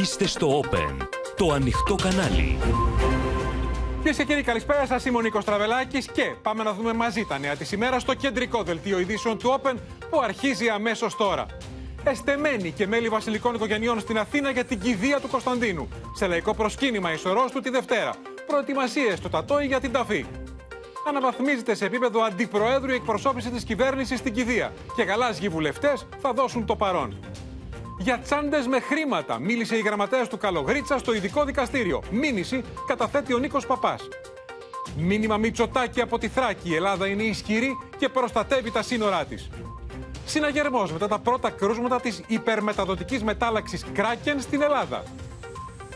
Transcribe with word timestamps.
Είστε 0.00 0.26
στο 0.26 0.60
Open, 0.60 1.06
το 1.36 1.52
ανοιχτό 1.52 1.94
κανάλι. 1.94 2.58
Κυρίες 3.96 4.16
και 4.16 4.24
κύριοι, 4.24 4.42
καλησπέρα 4.42 4.86
σας. 4.86 5.04
Είμαι 5.04 5.16
ο 5.16 5.20
Νίκος 5.20 5.44
Τραβελάκης 5.44 6.06
και 6.06 6.34
πάμε 6.42 6.62
να 6.62 6.72
δούμε 6.72 6.92
μαζί 6.92 7.24
τα 7.24 7.38
νέα 7.38 7.56
της 7.56 7.72
ημέρας 7.72 8.02
στο 8.02 8.14
κεντρικό 8.14 8.62
δελτίο 8.62 8.98
ειδήσεων 8.98 9.38
του 9.38 9.60
Open 9.60 9.74
που 10.10 10.20
αρχίζει 10.20 10.68
αμέσως 10.68 11.16
τώρα. 11.16 11.46
Εστεμένη 12.04 12.70
και 12.70 12.86
μέλη 12.86 13.08
βασιλικών 13.08 13.54
οικογενειών 13.54 14.00
στην 14.00 14.18
Αθήνα 14.18 14.50
για 14.50 14.64
την 14.64 14.80
κηδεία 14.80 15.20
του 15.20 15.28
Κωνσταντίνου. 15.28 15.88
Σε 16.14 16.26
λαϊκό 16.26 16.54
προσκύνημα 16.54 17.12
ισορρός 17.12 17.50
του 17.50 17.60
τη 17.60 17.70
Δευτέρα. 17.70 18.10
Προετοιμασίες 18.46 19.18
στο 19.18 19.28
Τατόι 19.28 19.66
για 19.66 19.80
την 19.80 19.92
ταφή. 19.92 20.26
Αναβαθμίζεται 21.08 21.74
σε 21.74 21.84
επίπεδο 21.84 22.22
αντιπροέδρου 22.22 22.90
η 22.90 22.94
εκπροσώπηση 22.94 23.50
της 23.50 23.64
κυβέρνησης 23.64 24.18
στην 24.18 24.34
κηδεία. 24.34 24.72
Και 24.96 25.02
γαλάζιοι 25.02 25.48
βουλευτές 25.48 26.06
θα 26.20 26.32
δώσουν 26.32 26.66
το 26.66 26.76
παρόν. 26.76 27.18
Για 27.98 28.18
τσάντες 28.18 28.66
με 28.66 28.80
χρήματα, 28.80 29.38
μίλησε 29.38 29.76
η 29.76 29.80
γραμματέας 29.80 30.28
του 30.28 30.36
Καλογρίτσα 30.36 30.98
στο 30.98 31.14
ειδικό 31.14 31.44
δικαστήριο. 31.44 32.02
Μήνυση 32.10 32.62
καταθέτει 32.86 33.34
ο 33.34 33.38
Νίκος 33.38 33.66
Παπάς. 33.66 34.08
Μήνυμα 34.96 35.36
Μητσοτάκη 35.36 36.00
από 36.00 36.18
τη 36.18 36.28
Θράκη. 36.28 36.70
Η 36.70 36.74
Ελλάδα 36.74 37.06
είναι 37.06 37.22
ισχυρή 37.22 37.76
και 37.98 38.08
προστατεύει 38.08 38.70
τα 38.70 38.82
σύνορά 38.82 39.24
της. 39.24 39.50
Συναγερμός 40.26 40.92
μετά 40.92 41.08
τα 41.08 41.18
πρώτα 41.18 41.50
κρούσματα 41.50 42.00
της 42.00 42.22
υπερμεταδοτικής 42.26 43.22
μετάλλαξης 43.22 43.84
Κράκεν 43.92 44.40
στην 44.40 44.62
Ελλάδα. 44.62 45.02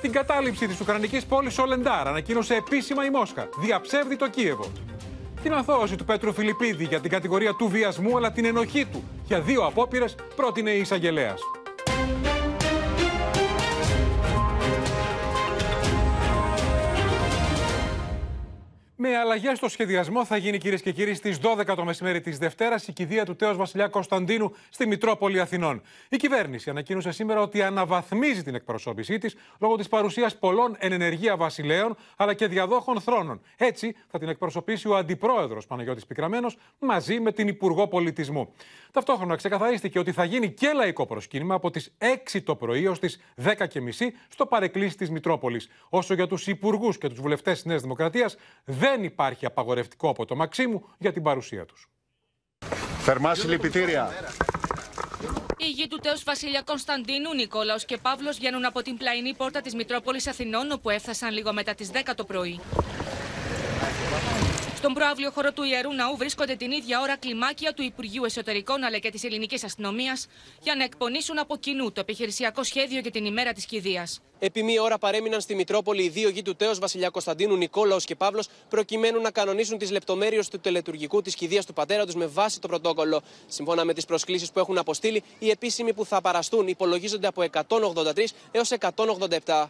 Την 0.00 0.12
κατάληψη 0.12 0.66
της 0.66 0.80
Ουκρανικής 0.80 1.24
πόλης 1.24 1.58
Ολεντάρ 1.58 2.08
ανακοίνωσε 2.08 2.54
επίσημα 2.54 3.04
η 3.04 3.10
Μόσχα. 3.10 3.48
Διαψεύδει 3.60 4.16
το 4.16 4.28
Κίεβο. 4.28 4.70
Την 5.42 5.52
αθώωση 5.52 5.96
του 5.96 6.04
Πέτρου 6.04 6.32
Φιλιππίδη 6.32 6.84
για 6.84 7.00
την 7.00 7.10
κατηγορία 7.10 7.54
του 7.54 7.68
βιασμού 7.68 8.16
αλλά 8.16 8.32
την 8.32 8.44
ενοχή 8.44 8.84
του 8.84 9.04
για 9.24 9.40
δύο 9.40 9.64
απόπειρες 9.64 10.14
πρότεινε 10.36 10.70
η 10.70 10.80
εισαγγελέας. 10.80 11.40
Με 19.00 19.16
αλλαγές 19.16 19.56
στο 19.56 19.68
σχεδιασμό 19.68 20.24
θα 20.24 20.36
γίνει 20.36 20.58
κυρίες 20.58 20.82
και 20.82 20.92
κύριοι 20.92 21.14
στις 21.14 21.38
12 21.42 21.74
το 21.76 21.84
μεσημέρι 21.84 22.20
της 22.20 22.38
Δευτέρας 22.38 22.88
η 22.88 22.92
κηδεία 22.92 23.24
του 23.24 23.36
τέος 23.36 23.56
Βασιλιά 23.56 23.88
Κωνσταντίνου 23.88 24.54
στη 24.68 24.86
Μητρόπολη 24.86 25.40
Αθηνών. 25.40 25.82
Η 26.08 26.16
κυβέρνηση 26.16 26.70
ανακοίνωσε 26.70 27.10
σήμερα 27.10 27.40
ότι 27.40 27.62
αναβαθμίζει 27.62 28.42
την 28.42 28.54
εκπροσώπησή 28.54 29.18
της 29.18 29.36
λόγω 29.60 29.76
της 29.76 29.88
παρουσίας 29.88 30.36
πολλών 30.38 30.76
εν 30.78 30.92
ενεργεία 30.92 31.36
βασιλέων 31.36 31.96
αλλά 32.16 32.34
και 32.34 32.46
διαδόχων 32.46 33.00
θρόνων. 33.00 33.40
Έτσι 33.56 33.96
θα 34.10 34.18
την 34.18 34.28
εκπροσωπήσει 34.28 34.88
ο 34.88 34.96
αντιπρόεδρος 34.96 35.66
Παναγιώτης 35.66 36.06
Πικραμένος 36.06 36.56
μαζί 36.78 37.20
με 37.20 37.32
την 37.32 37.48
Υπουργό 37.48 37.88
Πολιτισμού. 37.88 38.52
Ταυτόχρονα 38.92 39.36
ξεκαθαρίστηκε 39.36 39.98
ότι 39.98 40.12
θα 40.12 40.24
γίνει 40.24 40.50
και 40.50 40.72
λαϊκό 40.72 41.06
προσκύνημα 41.06 41.54
από 41.54 41.70
τις 41.70 41.92
6 42.34 42.42
το 42.42 42.54
πρωί 42.56 42.86
ως 42.86 42.98
τις 42.98 43.20
10.30 43.44 43.54
στο 44.28 44.46
παρεκκλήσι 44.46 44.96
της 44.96 45.10
Μητρόπολης. 45.10 45.68
Όσο 45.88 46.14
για 46.14 46.26
τους 46.26 46.46
υπουργούς 46.46 46.98
και 46.98 47.08
τους 47.08 47.20
βουλευτές 47.20 47.54
της 47.54 47.64
Νέας 47.64 47.82
Δημοκρατίας, 47.82 48.36
δεν 48.90 49.04
υπάρχει 49.04 49.46
απαγορευτικό 49.46 50.08
από 50.08 50.24
το 50.24 50.36
Μαξίμου 50.36 50.84
για 50.98 51.12
την 51.12 51.22
παρουσία 51.22 51.64
τους. 51.64 51.88
Θερμά 52.98 53.34
συλληπιτήρια. 53.34 54.10
Οι 55.56 55.70
γη 55.70 55.86
του 55.86 55.98
τέος 55.98 56.22
Βασίλεια 56.24 56.62
Κωνσταντίνου, 56.62 57.34
Νικόλαος 57.34 57.84
και 57.84 57.96
Παύλος 57.96 58.36
βγαίνουν 58.36 58.64
από 58.64 58.82
την 58.82 58.96
πλαϊνή 58.96 59.34
πόρτα 59.34 59.60
της 59.60 59.74
Μητρόπολης 59.74 60.26
Αθηνών, 60.26 60.70
όπου 60.72 60.90
έφτασαν 60.90 61.32
λίγο 61.32 61.52
μετά 61.52 61.74
τις 61.74 61.90
10 61.90 62.14
το 62.14 62.24
πρωί. 62.24 62.60
Στον 64.78 64.92
προάβλιο 64.92 65.30
χώρο 65.30 65.52
του 65.52 65.62
Ιερού 65.62 65.92
Ναού 65.92 66.16
βρίσκονται 66.16 66.54
την 66.56 66.70
ίδια 66.70 67.00
ώρα 67.00 67.16
κλιμάκια 67.16 67.72
του 67.72 67.82
Υπουργείου 67.82 68.24
Εσωτερικών 68.24 68.84
αλλά 68.84 68.98
και 68.98 69.10
της 69.10 69.24
Ελληνικής 69.24 69.64
Αστυνομίας 69.64 70.26
για 70.62 70.74
να 70.74 70.84
εκπονήσουν 70.84 71.38
από 71.38 71.56
κοινού 71.56 71.92
το 71.92 72.00
επιχειρησιακό 72.00 72.62
σχέδιο 72.62 73.00
για 73.00 73.10
την 73.10 73.24
ημέρα 73.24 73.52
της 73.52 73.64
κηδείας. 73.66 74.20
Επί 74.38 74.62
μία 74.62 74.82
ώρα 74.82 74.98
παρέμειναν 74.98 75.40
στη 75.40 75.54
Μητρόπολη 75.54 76.02
οι 76.02 76.08
δύο 76.08 76.28
γη 76.28 76.42
του 76.42 76.56
Τέος 76.56 76.78
Βασιλιά 76.78 77.08
Κωνσταντίνου, 77.08 77.56
Νικόλαος 77.56 78.04
και 78.04 78.14
Παύλος, 78.14 78.48
προκειμένου 78.68 79.20
να 79.20 79.30
κανονίσουν 79.30 79.78
τις 79.78 79.90
λεπτομέρειες 79.90 80.48
του 80.48 80.60
τελετουργικού 80.60 81.22
της 81.22 81.34
κηδείας 81.34 81.66
του 81.66 81.72
πατέρα 81.72 82.04
τους 82.04 82.14
με 82.14 82.26
βάση 82.26 82.60
το 82.60 82.68
πρωτόκολλο. 82.68 83.20
Σύμφωνα 83.46 83.84
με 83.84 83.94
τις 83.94 84.04
προσκλήσεις 84.04 84.50
που 84.52 84.58
έχουν 84.58 84.78
αποστείλει, 84.78 85.22
οι 85.38 85.50
επίσημοι 85.50 85.92
που 85.92 86.04
θα 86.04 86.20
παραστούν 86.20 86.68
υπολογίζονται 86.68 87.26
από 87.26 87.42
183 87.42 88.32
έως 88.50 88.70
187. 88.70 89.68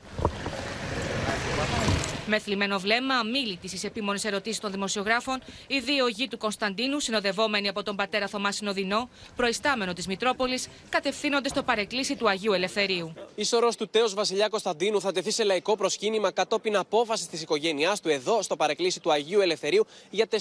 Με 2.31 2.39
θλιμμένο 2.39 2.79
βλέμμα, 2.79 3.15
αμήλυτη 3.15 3.69
στι 3.69 3.87
επίμονε 3.87 4.19
ερωτήσει 4.23 4.61
των 4.61 4.71
δημοσιογράφων, 4.71 5.43
οι 5.67 5.79
δύο 5.79 6.09
γη 6.09 6.29
του 6.29 6.39
Κωνσταντίνου, 6.39 7.01
συνοδευόμενοι 7.01 7.69
από 7.69 7.83
τον 7.83 7.97
πατέρα 7.97 8.27
Θωμά 8.29 8.53
Συνοδεινό, 8.53 9.09
προϊστάμενο 9.37 9.93
της 9.93 10.07
Μητρόπολης, 10.07 10.69
κατευθύνονται 10.89 11.49
στο 11.49 11.63
παρεκκλήσι 11.63 12.17
του 12.17 12.29
Αγίου 12.29 12.53
Ελευθερίου. 12.53 13.13
Η 13.35 13.45
σωρό 13.45 13.69
του 13.79 13.89
τέος 13.89 14.15
Βασιλιά 14.15 14.49
Κωνσταντίνου 14.49 15.01
θα 15.01 15.13
τεθεί 15.13 15.31
σε 15.31 15.45
λαϊκό 15.45 15.77
προσκύνημα 15.77 16.31
κατόπιν 16.31 16.77
απόφασης 16.77 17.27
της 17.27 17.43
οικογένειάς 17.43 18.01
του 18.01 18.09
εδώ 18.09 18.43
στο 18.43 18.57
παρεκκλήσι 18.57 19.01
του 19.01 19.13
Αγίου 19.13 19.41
Ελευθερίου 19.41 19.87
για 20.11 20.27
4,5 20.31 20.39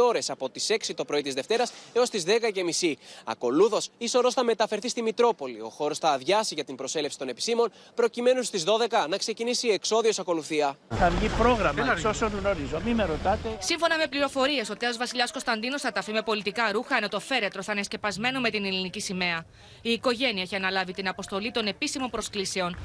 ώρες 0.00 0.30
από 0.30 0.50
τις 0.50 0.66
6 0.68 0.94
το 0.94 1.04
πρωί 1.04 1.22
της 1.22 1.34
Δευτέρας 1.34 1.72
έως 1.92 2.10
τις 2.10 2.24
10.30. 2.26 2.92
Ακολούθω, 3.24 3.78
η 3.98 4.08
σωρό 4.08 4.32
θα 4.32 4.44
μεταφερθεί 4.44 4.88
στη 4.88 5.02
Μητρόπολη. 5.02 5.60
Ο 5.60 5.68
χώρος 5.68 5.98
θα 5.98 6.10
αδειάσει 6.10 6.54
για 6.54 6.64
την 6.64 6.74
προσέλευση 6.74 7.18
των 7.18 7.28
επισήμων, 7.28 7.72
προκειμένου 7.94 8.42
στις 8.42 8.64
12 8.64 9.06
να 9.08 9.16
ξεκινήσει 9.16 9.66
η 9.66 9.72
εξόδιος 9.72 10.18
ακολουθία 10.18 10.78
βγει 11.18 11.28
πρόγραμμα, 11.28 11.92
εξ 11.92 12.04
όσων 12.04 12.32
γνωρίζω. 12.40 12.80
Μην 12.84 12.94
με 12.94 13.04
ρωτάτε. 13.04 13.56
Σύμφωνα 13.58 13.96
με 13.96 14.06
πληροφορίες, 14.06 14.70
ο 14.70 14.76
τέο 14.76 14.90
Βασιλιάς 14.98 15.30
Κωνσταντίνος 15.32 15.80
θα 15.80 15.92
ταφεί 15.92 16.12
με 16.12 16.22
πολιτικά 16.22 16.72
ρούχα, 16.72 16.96
ενώ 16.96 17.08
το 17.08 17.20
φέρετρο 17.20 17.62
θα 17.62 17.72
είναι 17.72 17.82
σκεπασμένο 17.82 18.40
με 18.40 18.50
την 18.50 18.64
ελληνική 18.64 19.00
σημαία. 19.00 19.44
Η 19.82 19.90
οικογένεια 19.90 20.42
έχει 20.42 20.54
αναλάβει 20.54 20.92
την 20.92 21.08
αποστολή 21.08 21.50
των 21.50 21.66
επίσημων 21.66 22.10
προσκλήσεων. 22.10 22.76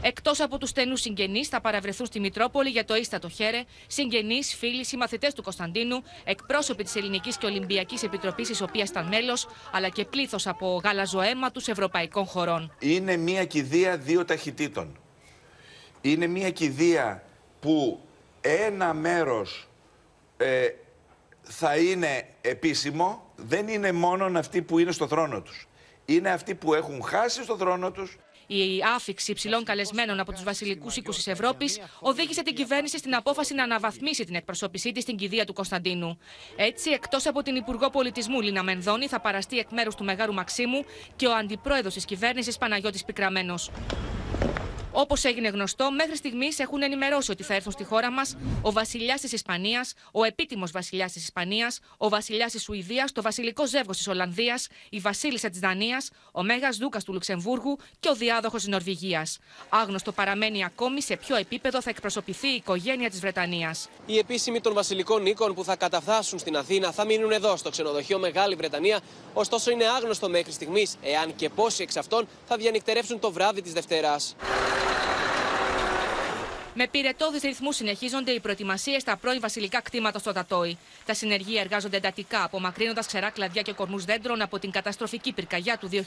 Εκτός 0.00 0.40
από 0.40 0.58
τους 0.58 0.68
στενούς 0.68 1.00
συγγενείς, 1.00 1.48
θα 1.48 1.60
παραβρεθούν 1.60 2.06
στη 2.06 2.20
Μητρόπολη 2.20 2.68
για 2.68 2.84
το 2.84 2.94
ίστατο 2.94 3.28
χέρε 3.28 3.62
συγγενείς, 3.86 4.54
φίλοι, 4.54 4.84
συμμαθητές 4.84 5.34
του 5.34 5.42
Κωνσταντίνου, 5.42 6.02
εκπρόσωποι 6.24 6.84
της 6.84 6.96
Ελληνικής 6.96 7.36
και 7.36 7.46
Ολυμπιακής 7.46 8.02
Επιτροπής, 8.02 8.48
τη 8.48 8.62
οποία 8.62 8.84
ήταν 8.88 9.06
μέλος, 9.06 9.48
αλλά 9.72 9.88
και 9.88 10.04
πλήθος 10.04 10.46
από 10.46 10.80
γαλαζοαίμα 10.84 11.50
τους 11.50 11.68
ευρωπαϊκών 11.68 12.24
χωρών. 12.24 12.76
Είναι 12.78 13.16
μια 13.16 13.44
κηδεία 13.44 13.96
δύο 13.96 14.24
ταχυτήτων 14.24 14.98
είναι 16.10 16.26
μια 16.26 16.50
κηδεία 16.50 17.22
που 17.60 18.00
ένα 18.40 18.94
μέρος 18.94 19.68
ε, 20.36 20.68
θα 21.42 21.76
είναι 21.76 22.28
επίσημο, 22.40 23.30
δεν 23.36 23.68
είναι 23.68 23.92
μόνο 23.92 24.38
αυτοί 24.38 24.62
που 24.62 24.78
είναι 24.78 24.92
στο 24.92 25.06
θρόνο 25.06 25.40
τους. 25.40 25.68
Είναι 26.04 26.30
αυτοί 26.30 26.54
που 26.54 26.74
έχουν 26.74 27.02
χάσει 27.02 27.42
στο 27.42 27.56
θρόνο 27.56 27.90
τους. 27.90 28.18
Η 28.46 28.82
άφηξη 28.94 29.30
υψηλών 29.30 29.64
καλεσμένων 29.64 30.20
από 30.20 30.32
τους 30.32 30.42
βασιλικούς 30.42 30.96
οίκους 30.96 31.16
της 31.16 31.26
Ευρώπης 31.26 31.80
οδήγησε 32.00 32.42
την 32.42 32.54
κυβέρνηση 32.54 32.98
στην 32.98 33.14
απόφαση 33.14 33.54
να 33.54 33.62
αναβαθμίσει 33.62 34.24
την 34.24 34.34
εκπροσώπησή 34.34 34.92
της 34.92 35.02
στην 35.02 35.16
κηδεία 35.16 35.44
του 35.44 35.52
Κωνσταντίνου. 35.52 36.18
Έτσι, 36.56 36.90
εκτός 36.90 37.26
από 37.26 37.42
την 37.42 37.56
Υπουργό 37.56 37.90
Πολιτισμού 37.90 38.40
Λίνα 38.40 38.62
Μενδώνη, 38.62 39.06
θα 39.06 39.20
παραστεί 39.20 39.58
εκ 39.58 39.70
μέρους 39.70 39.94
του 39.94 40.04
Μεγάρου 40.04 40.32
Μαξίμου 40.32 40.84
και 41.16 41.26
ο 41.26 41.34
αντιπρόεδρος 41.34 41.94
της 41.94 42.04
κυβέρνησης 42.04 42.58
Παναγιώτης 42.58 43.04
Πικραμένος. 43.04 43.70
Όπως 44.98 45.24
έγινε 45.24 45.48
γνωστό, 45.48 45.90
μέχρι 45.90 46.16
στιγμής 46.16 46.58
έχουν 46.58 46.82
ενημερώσει 46.82 47.30
ότι 47.30 47.42
θα 47.42 47.54
έρθουν 47.54 47.72
στη 47.72 47.84
χώρα 47.84 48.10
μας 48.10 48.36
ο 48.62 48.72
βασιλιάς 48.72 49.20
της 49.20 49.32
Ισπανίας, 49.32 49.94
ο 50.12 50.24
επίτιμος 50.24 50.70
βασιλιάς 50.70 51.12
της 51.12 51.22
Ισπανίας, 51.22 51.80
ο 51.96 52.08
βασιλιάς 52.08 52.52
της 52.52 52.62
Σουηδίας, 52.62 53.12
το 53.12 53.22
βασιλικό 53.22 53.66
ζεύγος 53.66 53.96
της 53.96 54.08
Ολλανδίας, 54.08 54.68
η 54.90 54.98
βασίλισσα 54.98 55.48
της 55.50 55.58
Δανίας, 55.58 56.10
ο 56.32 56.42
μέγας 56.42 56.76
Δούκας 56.76 57.04
του 57.04 57.12
Λουξεμβούργου 57.12 57.78
και 58.00 58.08
ο 58.08 58.14
διάδοχος 58.14 58.60
της 58.60 58.68
Νορβηγίας. 58.68 59.38
Άγνωστο 59.68 60.12
παραμένει 60.12 60.64
ακόμη 60.64 61.02
σε 61.02 61.16
ποιο 61.16 61.36
επίπεδο 61.36 61.82
θα 61.82 61.90
εκπροσωπηθεί 61.90 62.48
η 62.48 62.54
οικογένεια 62.54 63.10
της 63.10 63.20
Βρετανίας. 63.20 63.88
Οι 64.06 64.18
επίσημοι 64.18 64.60
των 64.60 64.74
βασιλικών 64.74 65.26
οίκων 65.26 65.54
που 65.54 65.64
θα 65.64 65.76
καταφτάσουν 65.76 66.38
στην 66.38 66.56
Αθήνα 66.56 66.92
θα 66.92 67.04
μείνουν 67.04 67.32
εδώ, 67.32 67.56
στο 67.56 67.70
ξενοδοχείο 67.70 68.18
Μεγάλη 68.18 68.54
Βρετανία. 68.54 69.00
Ωστόσο, 69.34 69.70
είναι 69.70 69.84
άγνωστο 69.84 70.28
μέχρι 70.28 70.52
στιγμής 70.52 70.96
εάν 71.02 71.34
και 71.36 71.48
πόσοι 71.48 71.82
εξ 71.82 71.96
αυτών 71.96 72.28
θα 72.46 72.56
διανυκτερεύσουν 72.56 73.18
το 73.18 73.32
βράδυ 73.32 73.62
της 73.62 73.72
Δευτέρας. 73.72 74.36
Με 76.78 76.86
πυρετόδει 76.90 77.38
ρυθμούς 77.42 77.76
συνεχίζονται 77.76 78.30
οι 78.30 78.40
προετοιμασίες 78.40 79.02
στα 79.02 79.16
πρώην 79.16 79.40
βασιλικά 79.40 79.82
κτήματα 79.82 80.18
στο 80.18 80.32
Τατόι. 80.32 80.78
Τα 81.06 81.14
συνεργεία 81.14 81.60
εργάζονται 81.60 81.96
εντατικά, 81.96 82.44
απομακρύνοντας 82.44 83.06
ξερά 83.06 83.30
κλαδιά 83.30 83.62
και 83.62 83.72
κορμούς 83.72 84.04
δέντρων 84.04 84.42
από 84.42 84.58
την 84.58 84.70
καταστροφική 84.70 85.32
πυρκαγιά 85.32 85.78
του 85.78 85.88
2021, 85.88 85.98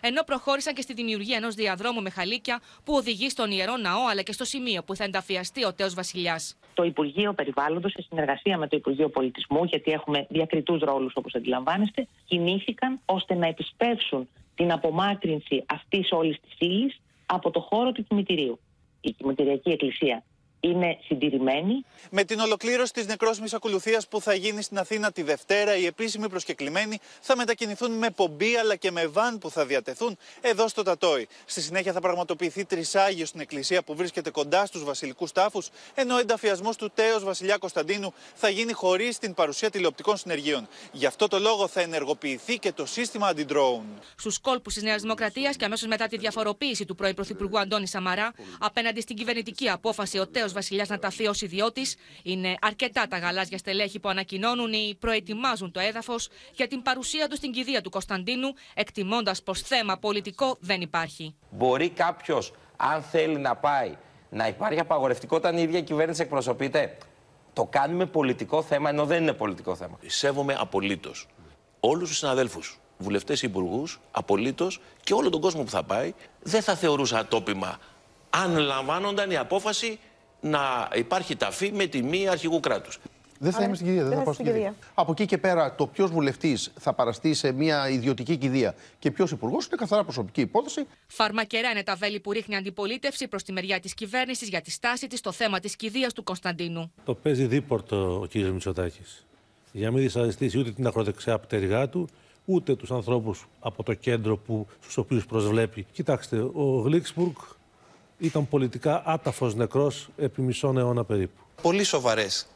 ενώ 0.00 0.22
προχώρησαν 0.26 0.74
και 0.74 0.80
στη 0.80 0.94
δημιουργία 0.94 1.36
ενός 1.36 1.54
διαδρόμου 1.54 2.02
με 2.02 2.10
χαλίκια 2.10 2.60
που 2.84 2.94
οδηγεί 2.94 3.28
στον 3.28 3.50
ιερό 3.50 3.76
ναό 3.76 4.06
αλλά 4.10 4.22
και 4.22 4.32
στο 4.32 4.44
σημείο 4.44 4.82
που 4.82 4.96
θα 4.96 5.04
ενταφιαστεί 5.04 5.64
ο 5.64 5.72
τέος 5.72 5.94
Βασιλιάς. 5.94 6.56
Το 6.74 6.82
Υπουργείο 6.82 7.32
Περιβάλλοντος, 7.32 7.92
σε 7.92 8.02
συνεργασία 8.08 8.58
με 8.58 8.68
το 8.68 8.76
Υπουργείο 8.76 9.08
Πολιτισμού, 9.08 9.64
γιατί 9.64 9.90
έχουμε 9.90 10.26
διακριτούς 10.28 10.80
ρόλους 10.80 11.12
όπως 11.14 11.34
αντιλαμβάνεστε, 11.34 12.06
κινήθηκαν 12.24 13.00
ώστε 13.04 13.34
να 13.34 13.46
επισπεύσουν 13.46 14.28
την 14.54 14.72
απομάκρυνση 14.72 15.64
αυτής 15.66 16.12
όλης 16.12 16.36
της 16.40 16.54
ύλης 16.58 17.00
από 17.34 17.50
το 17.50 17.60
χώρο 17.60 17.92
του 17.92 18.04
κημητηρίου. 18.04 18.60
Η 19.00 19.10
Κημητηριακή 19.12 19.70
Εκκλησία 19.70 20.24
είναι 20.64 20.98
συντηρημένοι. 21.04 21.84
Με 22.10 22.24
την 22.24 22.40
ολοκλήρωση 22.40 22.92
της 22.92 23.06
νεκρόσμη 23.06 23.46
ακολουθίας 23.52 24.08
που 24.08 24.20
θα 24.20 24.34
γίνει 24.34 24.62
στην 24.62 24.78
Αθήνα 24.78 25.12
τη 25.12 25.22
Δευτέρα, 25.22 25.76
οι 25.76 25.86
επίσημοι 25.86 26.28
προσκεκλημένοι 26.28 26.98
θα 27.20 27.36
μετακινηθούν 27.36 27.92
με 27.92 28.10
πομπή 28.10 28.56
αλλά 28.56 28.76
και 28.76 28.90
με 28.90 29.06
βαν 29.06 29.38
που 29.38 29.50
θα 29.50 29.66
διατεθούν 29.66 30.16
εδώ 30.40 30.68
στο 30.68 30.82
Τατόι. 30.82 31.28
Στη 31.44 31.60
συνέχεια 31.60 31.92
θα 31.92 32.00
πραγματοποιηθεί 32.00 32.64
τρισάγιο 32.64 33.26
στην 33.26 33.40
εκκλησία 33.40 33.82
που 33.82 33.94
βρίσκεται 33.94 34.30
κοντά 34.30 34.66
στους 34.66 34.84
βασιλικούς 34.84 35.32
τάφους, 35.32 35.68
ενώ 35.94 36.14
ο 36.14 36.18
ενταφιασμός 36.18 36.76
του 36.76 36.90
τέος 36.94 37.24
Βασιλιά 37.24 37.56
Κωνσταντίνου 37.56 38.12
θα 38.34 38.48
γίνει 38.48 38.72
χωρίς 38.72 39.18
την 39.18 39.34
παρουσία 39.34 39.70
τηλεοπτικών 39.70 40.16
συνεργείων. 40.16 40.68
Γι' 40.92 41.06
αυτό 41.06 41.28
το 41.28 41.38
λόγο 41.38 41.68
θα 41.68 41.80
ενεργοποιηθεί 41.80 42.58
και 42.58 42.72
το 42.72 42.86
σύστημα 42.86 43.26
αντιντρόουν. 43.26 43.86
Στους 44.16 44.38
κόλπους 44.38 44.74
της 44.74 44.82
Νέας 44.82 45.02
Δημοκρατίας 45.02 45.56
και 45.56 45.64
αμέσως 45.64 45.88
μετά 45.88 46.06
τη 46.06 46.16
διαφοροποίηση 46.16 46.84
του 46.84 46.94
πρώην 46.94 47.14
Πρωθυπουργού 47.14 47.58
Αντώνη 47.58 47.86
Σαμαρά, 47.88 48.32
απέναντι 48.58 49.00
στην 49.00 49.16
κυβερνητική 49.16 49.68
απόφαση 49.68 50.18
ο 50.18 50.26
τέος 50.26 50.51
Βασιλιάς 50.52 50.88
να 50.88 50.98
ταθεί 50.98 51.26
ως 51.26 51.40
ιδιώτης, 51.40 51.96
είναι 52.22 52.54
αρκετά 52.60 53.06
τα 53.08 53.18
γαλάζια 53.18 53.58
στελέχη 53.58 53.98
που 53.98 54.08
ανακοινώνουν 54.08 54.72
ή 54.72 54.96
προετοιμάζουν 54.98 55.70
το 55.70 55.80
έδαφος 55.80 56.28
για 56.54 56.68
την 56.68 56.82
παρουσία 56.82 57.28
τους 57.28 57.38
στην 57.38 57.52
κηδεία 57.52 57.80
του 57.80 57.90
Κωνσταντίνου, 57.90 58.48
εκτιμώντας 58.74 59.42
πως 59.42 59.60
θέμα 59.60 59.96
πολιτικό 59.96 60.56
δεν 60.60 60.80
υπάρχει. 60.80 61.34
Μπορεί 61.50 61.88
κάποιος, 61.88 62.52
αν 62.76 63.02
θέλει 63.02 63.38
να 63.38 63.56
πάει, 63.56 63.96
να 64.28 64.46
υπάρχει 64.46 64.80
απαγορευτικό 64.80 65.36
όταν 65.36 65.56
η 65.56 65.62
ίδια 65.62 65.80
κυβέρνηση 65.80 66.22
εκπροσωπείται. 66.22 66.96
Το 67.52 67.64
κάνουμε 67.70 68.06
πολιτικό 68.06 68.62
θέμα, 68.62 68.88
ενώ 68.88 69.06
δεν 69.06 69.22
είναι 69.22 69.32
πολιτικό 69.32 69.74
θέμα. 69.74 69.98
Σέβομαι 70.06 70.56
απολύτως 70.58 71.26
όλους 71.80 72.08
τους 72.08 72.18
συναδέλφους, 72.18 72.80
βουλευτές, 72.98 73.42
υπουργούς, 73.42 74.00
απολύτως 74.10 74.80
και 75.02 75.14
όλο 75.14 75.30
τον 75.30 75.40
κόσμο 75.40 75.62
που 75.62 75.70
θα 75.70 75.82
πάει. 75.82 76.14
Δεν 76.42 76.62
θα 76.62 76.74
θεωρούσα 76.74 77.18
ατόπιμα 77.18 77.78
αν 78.30 78.56
λαμβάνονταν 78.56 79.30
η 79.30 79.36
απόφαση 79.36 79.98
να 80.42 80.88
υπάρχει 80.94 81.36
ταφή 81.36 81.72
με 81.72 81.86
τη 81.86 82.02
μία 82.02 82.30
αρχηγού 82.30 82.60
κράτους. 82.60 82.98
Δεν 83.38 83.52
θα 83.52 83.64
είμαι 83.64 83.74
στην 83.74 83.86
κηδεία, 83.86 84.04
δεν 84.04 84.18
θα 84.18 84.22
πάω 84.22 84.32
στην 84.32 84.44
κηδεία. 84.44 84.74
Από 84.94 85.12
εκεί 85.12 85.26
και 85.26 85.38
πέρα, 85.38 85.74
το 85.74 85.86
ποιος 85.86 86.10
βουλευτής 86.10 86.72
θα 86.78 86.92
παραστεί 86.92 87.34
σε 87.34 87.52
μια 87.52 87.88
ιδιωτική 87.88 88.36
κηδεία 88.36 88.74
και 88.98 89.10
ποιος 89.10 89.30
υπουργός 89.30 89.66
είναι 89.66 89.76
καθαρά 89.76 90.04
προσωπική 90.04 90.40
υπόθεση. 90.40 90.86
Φαρμακερά 91.06 91.70
είναι 91.70 91.82
τα 91.82 91.94
βέλη 91.94 92.20
που 92.20 92.32
ρίχνει 92.32 92.56
αντιπολίτευση 92.56 93.28
προς 93.28 93.42
τη 93.42 93.52
μεριά 93.52 93.80
της 93.80 93.94
κυβέρνησης 93.94 94.48
για 94.48 94.60
τη 94.60 94.70
στάση 94.70 95.06
της 95.06 95.18
στο 95.18 95.32
θέμα 95.32 95.58
της 95.58 95.76
κηδείας 95.76 96.12
του 96.12 96.22
Κωνσταντίνου. 96.22 96.92
Το 97.04 97.14
παίζει 97.14 97.46
δίπορτο 97.46 98.20
ο 98.20 98.26
κ. 98.26 98.34
Μητσοτάκης. 98.34 99.26
Για 99.72 99.86
να 99.86 99.92
μην 99.92 100.02
δυσαρεστήσει 100.02 100.58
ούτε 100.58 100.70
την 100.70 100.86
ακροδεξιά 100.86 101.38
πτέρυγά 101.38 101.88
του, 101.88 102.08
ούτε 102.44 102.76
τους 102.76 102.90
ανθρώπους 102.90 103.46
από 103.60 103.82
το 103.82 103.94
κέντρο 103.94 104.36
που, 104.36 104.66
στους 104.80 104.96
οποίους 104.96 105.26
προσβλέπει. 105.26 105.86
Κοιτάξτε, 105.92 106.36
ο 106.52 106.80
Γλίξμπουργκ 106.84 107.34
ήταν 108.22 108.48
πολιτικά 108.48 109.02
άταφος 109.06 109.54
νεκρός 109.54 110.08
επί 110.16 110.40
μισόν 110.40 110.78
αιώνα 110.78 111.04
περίπου. 111.04 111.42
Πολύ 111.62 111.84
σοβαρές 111.84 112.46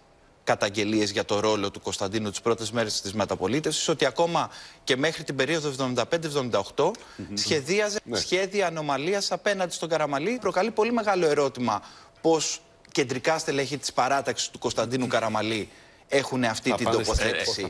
καταγγελίες 0.44 1.10
για 1.10 1.24
το 1.24 1.40
ρόλο 1.40 1.70
του 1.70 1.80
Κωνσταντίνου 1.80 2.30
τις 2.30 2.40
πρώτες 2.40 2.70
μέρες 2.70 3.00
της 3.00 3.12
μεταπολίτευσης, 3.14 3.88
ότι 3.88 4.04
ακόμα 4.06 4.50
και 4.84 4.96
μέχρι 4.96 5.24
την 5.24 5.36
περίοδο 5.36 5.68
75-78 5.68 6.90
σχεδίαζε 7.34 7.98
Ναι. 8.04 8.16
σχέδια 8.18 8.66
ανομαλίας 8.66 9.32
απέναντι 9.32 9.72
στον 9.72 9.88
Καραμαλή. 9.88 10.38
Προκαλεί 10.40 10.70
πολύ 10.70 10.92
μεγάλο 10.92 11.26
ερώτημα 11.26 11.82
πώς 12.20 12.60
κεντρικά 12.92 13.38
στελέχη 13.38 13.78
της 13.78 13.92
παράταξης 13.92 14.48
του 14.50 14.58
Κωνσταντίνου 14.58 15.06
Καραμαλή 15.06 15.68
έχουν 16.08 16.44
αυτή 16.44 16.72
την 16.72 16.84
πάνε 16.84 16.96
στη- 16.96 17.06
τοποθέτηση. 17.06 17.66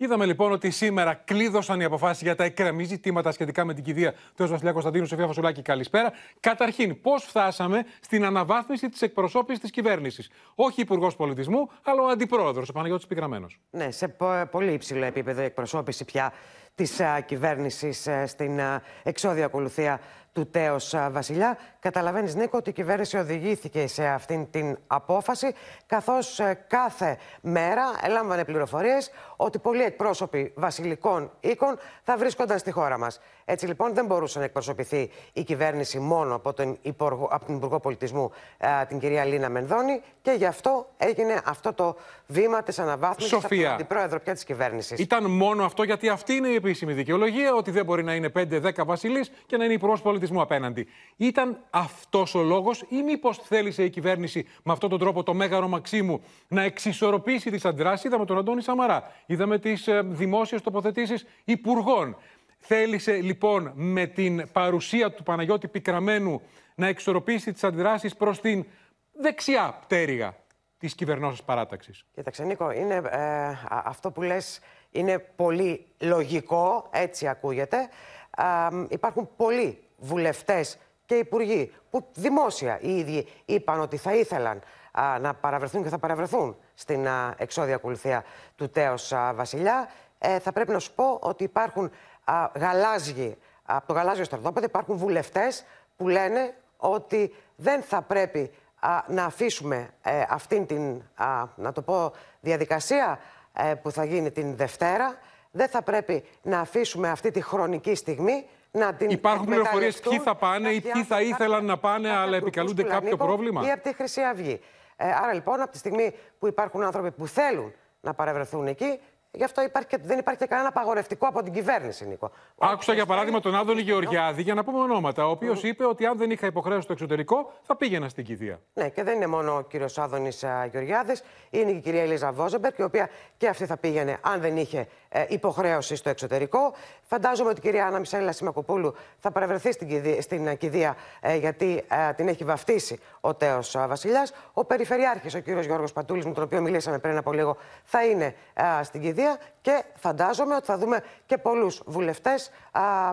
Είδαμε 0.00 0.26
λοιπόν 0.26 0.52
ότι 0.52 0.70
σήμερα 0.70 1.14
κλείδωσαν 1.14 1.80
οι 1.80 1.84
αποφάσεις 1.84 2.22
για 2.22 2.34
τα 2.34 2.44
εκκρεμή 2.44 2.84
ζητήματα 2.84 3.32
σχετικά 3.32 3.64
με 3.64 3.74
την 3.74 3.84
κηδεία 3.84 4.12
του 4.12 4.42
Έω 4.42 4.48
Βασιλιά 4.48 4.72
Κωνσταντίνου 4.72 5.06
Σοφία 5.06 5.26
Φασουλάκη. 5.26 5.62
Καλησπέρα. 5.62 6.12
Καταρχήν, 6.40 7.00
πώς 7.00 7.24
φτάσαμε 7.24 7.84
στην 8.00 8.24
αναβάθμιση 8.24 8.88
της 8.88 9.02
εκπροσώπησης 9.02 9.60
της 9.60 9.70
κυβέρνησης; 9.70 10.30
Όχι 10.54 10.80
υπουργός 10.80 11.16
πολιτισμού, 11.16 11.70
αλλά 11.82 12.02
ο 12.02 12.06
αντιπρόεδρος, 12.06 12.68
ο 12.68 12.72
Παναγιώτης 12.72 13.06
Πικραμένος. 13.06 13.60
Ναι, 13.70 13.90
σε 13.90 14.08
πο- 14.08 14.48
πολύ 14.50 14.72
υψηλό 14.72 15.04
επίπεδο 15.04 15.42
η 15.42 15.44
εκπροσώπηση 15.44 16.04
πια 16.04 16.32
της 16.78 17.00
κυβέρνησης 17.26 18.08
στην 18.26 18.60
α, 18.60 18.82
εξώδια 19.02 19.44
ακολουθία 19.44 20.00
του 20.32 20.46
τέος 20.50 20.94
α, 20.94 21.10
Βασιλιά. 21.10 21.58
Καταλαβαίνεις, 21.80 22.34
Νίκο, 22.34 22.58
ότι 22.58 22.70
η 22.70 22.72
κυβέρνηση 22.72 23.16
οδηγήθηκε 23.16 23.86
σε 23.86 24.06
αυτήν 24.06 24.50
την 24.50 24.78
απόφαση, 24.86 25.54
καθώς 25.86 26.40
ε, 26.40 26.64
κάθε 26.68 27.18
μέρα 27.40 27.82
έλαμβανε 28.02 28.44
πληροφορίες 28.44 29.10
ότι 29.36 29.58
πολλοί 29.58 29.82
εκπρόσωποι 29.82 30.52
βασιλικών 30.56 31.30
οίκων 31.40 31.78
θα 32.02 32.16
βρίσκονταν 32.16 32.58
στη 32.58 32.70
χώρα 32.70 32.98
μας. 32.98 33.20
Έτσι 33.44 33.66
λοιπόν 33.66 33.94
δεν 33.94 34.06
μπορούσε 34.06 34.38
να 34.38 34.44
εκπροσωπηθεί 34.44 35.10
η 35.32 35.42
κυβέρνηση 35.42 35.98
μόνο 35.98 36.34
από, 36.34 36.52
τον 36.52 36.78
υπουργό, 36.82 37.28
από 37.30 37.44
την 37.44 37.54
Υπουργό 37.54 37.80
Πολιτισμού, 37.80 38.32
α, 38.58 38.86
την 38.86 38.98
κυρία 38.98 39.24
Λίνα 39.24 39.48
Μενδώνη, 39.48 40.02
και 40.22 40.30
γι' 40.30 40.46
αυτό 40.46 40.88
έγινε 40.96 41.40
αυτό 41.44 41.72
το 41.72 41.96
βήμα 42.26 42.62
της 42.62 42.78
αναβάθμισης 42.78 43.32
από 43.32 43.40
τον 43.40 43.50
Σοφία. 43.50 43.72
αντιπρόεδρο 43.72 44.20
πια 44.20 44.32
της 44.32 44.44
κυβέρνησης. 44.44 44.98
Ήταν 44.98 45.30
μόνο 45.30 45.64
αυτό, 45.64 45.82
γιατί 45.82 46.08
αυτή 46.08 46.34
είναι 46.34 46.48
η 46.48 46.54
επίσημη 46.68 46.92
δικαιολογία, 46.92 47.54
ότι 47.54 47.70
δεν 47.70 47.84
μπορεί 47.84 48.04
να 48.04 48.14
είναι 48.14 48.32
5-10 48.34 48.84
βασιλείς 48.84 49.30
και 49.46 49.56
να 49.56 49.64
είναι 49.64 49.72
υπουργό 49.72 49.98
πολιτισμού 50.02 50.40
απέναντι. 50.40 50.86
Ήταν 51.16 51.58
αυτός 51.70 52.34
ο 52.34 52.42
λόγος, 52.42 52.84
ή 52.88 53.02
μήπως 53.02 53.38
θέλησε 53.38 53.84
η 53.84 53.90
κυβέρνηση 53.90 54.46
με 54.62 54.72
αυτόν 54.72 54.90
τον 54.90 54.98
τρόπο 54.98 55.22
το 55.22 55.34
μέγαρο 55.34 55.68
Μαξίμου 55.68 56.22
να 56.48 56.62
εξισορροπήσει 56.62 57.50
τις 57.50 57.64
αντιδράσεις; 57.64 58.04
Είδαμε 58.04 58.24
τον 58.24 58.38
Αντώνη 58.38 58.62
Σαμαρά, 58.62 59.12
είδαμε 59.26 59.58
τις 59.58 59.88
ε, 59.88 60.02
δημόσιες 60.04 60.62
τοποθετήσεις 60.62 61.26
υπουργών. 61.44 62.16
Θέλησε 62.58 63.12
λοιπόν 63.12 63.72
με 63.74 64.06
την 64.06 64.48
παρουσία 64.52 65.12
του 65.12 65.22
Παναγιώτη 65.22 65.68
Πικραμένου 65.68 66.40
να 66.74 66.86
εξορροπήσει 66.86 67.52
τις 67.52 67.64
αντιδράσεις 67.64 68.14
προς 68.14 68.40
την 68.40 68.64
δεξιά 69.12 69.78
πτέρυγα 69.80 70.36
της 70.78 70.94
κυβερνώσεως 70.94 71.42
παράταξης. 71.42 72.04
Κοίταξε, 72.14 72.44
Νίκο, 72.44 72.70
είναι, 72.70 72.94
ε, 72.94 73.18
α- 73.18 73.82
αυτό 73.84 74.10
που 74.10 74.22
λες 74.22 74.60
είναι 74.90 75.18
πολύ 75.18 75.86
λογικό, 75.98 76.86
έτσι 76.90 77.28
ακούγεται. 77.28 77.88
Α, 78.30 78.72
μ, 78.72 78.86
υπάρχουν 78.88 79.28
πολλοί 79.36 79.82
βουλευτές 79.96 80.78
και 81.06 81.14
υπουργοί 81.14 81.72
που 81.90 82.06
δημόσια 82.14 82.78
οι 82.80 82.98
ίδιοι 82.98 83.26
είπαν 83.44 83.80
ότι 83.80 83.96
θα 83.96 84.14
ήθελαν 84.14 84.60
α, 84.92 85.18
να 85.18 85.34
παραβρεθούν 85.34 85.82
και 85.82 85.88
θα 85.88 85.98
παραβρεθούν 85.98 86.56
στην 86.74 87.08
α, 87.08 87.34
εξώδια 87.36 87.74
ακολουθία 87.74 88.24
του 88.56 88.68
τέος 88.68 89.12
α, 89.12 89.34
Βασιλιά. 89.34 89.88
Ε, 90.18 90.38
θα 90.38 90.52
πρέπει 90.52 90.70
να 90.72 90.78
σου 90.78 90.94
πω 90.94 91.18
ότι 91.20 91.44
υπάρχουν 91.44 91.90
α, 92.24 92.50
γαλάζιοι, 92.54 93.36
από 93.62 93.86
το 93.86 93.92
γαλάζιο 93.92 94.24
στρατόπεδο 94.24 94.66
υπάρχουν 94.66 94.96
βουλευτές 94.96 95.64
που 95.96 96.08
λένε 96.08 96.54
ότι 96.76 97.34
δεν 97.56 97.82
θα 97.82 98.02
πρέπει 98.02 98.50
α, 98.80 99.02
να 99.06 99.24
αφήσουμε 99.24 99.90
ε, 100.02 100.22
αυτήν 100.28 100.66
την, 100.66 101.02
α, 101.14 101.44
να 101.56 101.72
το 101.72 101.82
πω, 101.82 102.12
διαδικασία 102.40 103.20
ε, 103.20 103.37
που 103.82 103.90
θα 103.90 104.04
γίνει 104.04 104.30
την 104.30 104.56
Δευτέρα. 104.56 105.18
Δεν 105.50 105.68
θα 105.68 105.82
πρέπει 105.82 106.24
να 106.42 106.60
αφήσουμε 106.60 107.08
αυτή 107.08 107.30
τη 107.30 107.40
χρονική 107.40 107.94
στιγμή 107.94 108.46
να 108.70 108.94
την 108.94 109.10
Υπάρχουν 109.10 109.46
πληροφορίες 109.46 109.96
εκμεταλλευτούν 109.96 110.12
ποιοι 110.12 110.20
θα 110.20 110.34
πάνε 110.34 110.68
ή 110.68 110.80
κάποιοι 110.80 110.92
ποιοι 110.92 111.02
θα 111.02 111.14
άνθρωποι, 111.14 111.34
ήθελαν 111.34 111.64
να 111.64 111.78
πάνε, 111.78 112.08
κάποια 112.08 112.20
αλλά 112.20 112.28
γκρουπούς 112.28 112.48
επικαλούνται 112.48 112.82
του 112.82 112.88
κάποιο 112.88 113.08
Λανίκο 113.08 113.24
πρόβλημα; 113.24 113.66
Ή 113.66 113.70
από 113.70 113.82
τη 113.82 113.94
Χρυσή 113.94 114.20
Αυγή. 114.20 114.60
Ε, 114.96 115.12
άρα 115.12 115.32
λοιπόν, 115.32 115.60
από 115.60 115.70
τη 115.70 115.78
στιγμή 115.78 116.14
που 116.38 116.46
υπάρχουν 116.46 116.82
άνθρωποι 116.82 117.10
που 117.10 117.26
θέλουν 117.26 117.72
να 118.00 118.14
παρευρεθούν 118.14 118.66
εκεί, 118.66 119.00
γι' 119.38 119.44
αυτό 119.44 119.62
υπάρχει 119.62 119.88
και, 119.88 119.98
δεν 120.02 120.18
υπάρχει 120.18 120.40
και 120.40 120.46
κανένα 120.46 120.68
απαγορευτικό 120.68 121.26
από 121.26 121.42
την 121.42 121.52
κυβέρνηση, 121.52 122.06
Νίκο. 122.06 122.30
Άκουσα 122.58 122.92
για 122.92 123.06
παράδειγμα 123.06 123.40
τον 123.40 123.54
Άδωνη 123.54 123.80
Γεωργιάδη, 123.80 124.42
για 124.42 124.54
να 124.54 124.64
πούμε 124.64 124.78
ονόματα, 124.78 125.26
ο 125.26 125.30
οποίος 125.30 125.62
είπε 125.62 125.84
ότι 125.86 126.06
αν 126.06 126.18
δεν 126.18 126.30
είχα 126.30 126.46
υποχρέωση 126.46 126.82
στο 126.82 126.92
εξωτερικό, 126.92 127.52
θα 127.62 127.76
πήγαινα 127.76 128.08
στην 128.08 128.24
κηδεία. 128.24 128.60
Ναι, 128.74 128.88
και 128.88 129.02
δεν 129.02 129.16
είναι 129.16 129.26
μόνο 129.26 129.56
ο 129.56 129.62
κύριος 129.62 129.98
Άδωνης 129.98 130.44
Γεωργιάδης, 130.70 131.22
είναι 131.50 131.70
και 131.70 131.76
η 131.76 131.80
κυρία 131.80 132.02
Ελίζα 132.02 132.32
Βόζεμπερκ, 132.32 132.78
η 132.78 132.82
οποία 132.82 133.10
και 133.36 133.48
αυτή 133.48 133.66
θα 133.66 133.76
πήγαινε 133.76 134.18
αν 134.20 134.40
δεν 134.40 134.56
είχε 134.56 134.78
ε, 134.78 135.07
υποχρέωση 135.28 135.96
στο 135.96 136.08
εξωτερικό. 136.10 136.74
Φαντάζομαι 137.02 137.50
ότι 137.50 137.58
η 137.58 137.62
κυρία 137.62 137.86
Άννα 137.86 137.98
Μισέλα 137.98 138.32
Σιμακοπούλου 138.32 138.94
θα 139.18 139.30
παρευρεθεί 139.30 139.72
στην 139.72 139.88
κηδεία, 139.88 140.22
στην 140.22 140.46
ε, 140.46 140.54
κηδεία 140.54 140.96
ε, 141.20 141.36
γιατί 141.36 141.84
ε, 141.88 142.12
την 142.12 142.28
έχει 142.28 142.44
βαφτίσει 142.44 142.98
ο 143.20 143.34
τέος 143.34 143.76
Βασιλιάς. 143.88 144.32
Ο 144.52 144.64
Περιφερειάρχης, 144.64 145.34
ο 145.34 145.38
κύριος 145.38 145.64
Γιώργος 145.66 145.92
Πατούλης, 145.92 146.24
με 146.24 146.32
τον 146.32 146.42
οποίο 146.42 146.60
μιλήσαμε 146.60 146.98
πριν 146.98 147.16
από 147.16 147.32
λίγο, 147.32 147.56
θα 147.84 148.04
είναι 148.04 148.34
ε, 148.54 148.82
στην 148.82 149.00
κηδεία 149.00 149.38
και 149.60 149.82
φαντάζομαι 149.94 150.54
ότι 150.54 150.64
θα 150.64 150.78
δούμε 150.78 151.02
και 151.26 151.38
πολλούς 151.38 151.82
βουλευτές 151.86 152.50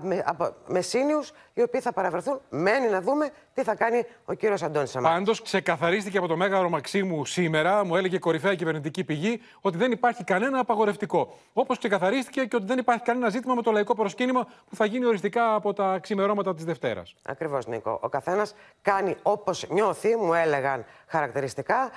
με, 0.02 0.24
από- 0.26 0.54
μεσίνιους, 0.68 1.32
οι 1.58 1.62
οποίοι 1.62 1.82
θα 1.82 1.92
παραβρεθούν. 1.94 2.42
Μένει 2.50 2.88
να 2.88 3.02
δούμε 3.02 3.30
τι 3.54 3.64
θα 3.64 3.76
κάνει 3.76 4.06
ο 4.26 4.34
κύριος 4.34 4.64
Αντώνης 4.64 4.90
Σαμάρας. 4.90 5.18
Πάντως, 5.18 5.42
ξεκαθαρίστηκε 5.42 6.18
από 6.18 6.28
το 6.28 6.36
Μέγαρο 6.36 6.70
Μαξίμου 6.70 7.26
σήμερα, 7.26 7.86
μου 7.86 7.96
έλεγε 7.96 8.18
κορυφαία 8.18 8.56
κυβερνητική 8.56 9.04
πηγή, 9.04 9.42
ότι 9.62 9.78
δεν 9.78 9.92
υπάρχει 9.92 10.24
κανένα 10.24 10.60
απαγορευτικό. 10.60 11.38
Όπως 11.54 11.78
ξεκαθαρίστηκε 11.78 12.46
και 12.46 12.56
ότι 12.56 12.66
δεν 12.66 12.78
υπάρχει 12.78 13.04
κανένα 13.04 13.30
ζήτημα 13.30 13.54
με 13.54 13.62
το 13.62 13.72
λαϊκό 13.72 13.96
προσκύνημα 13.96 14.48
που 14.70 14.76
θα 14.76 14.86
γίνει 14.86 15.06
οριστικά 15.06 15.56
από 15.56 15.74
τα 15.74 16.00
ξημερώματα 16.02 16.54
της 16.56 16.66
Δευτέρας. 16.66 17.16
Ακριβώς, 17.26 17.68
Νίκο. 17.68 18.00
Ο 18.02 18.10
καθένας 18.10 18.56
κάνει 18.82 19.16
όπως 19.22 19.68
νιώθει, 19.70 20.16
μου 20.16 20.34
έλεγαν 20.34 20.86
χαρακτηριστικά, 21.08 21.90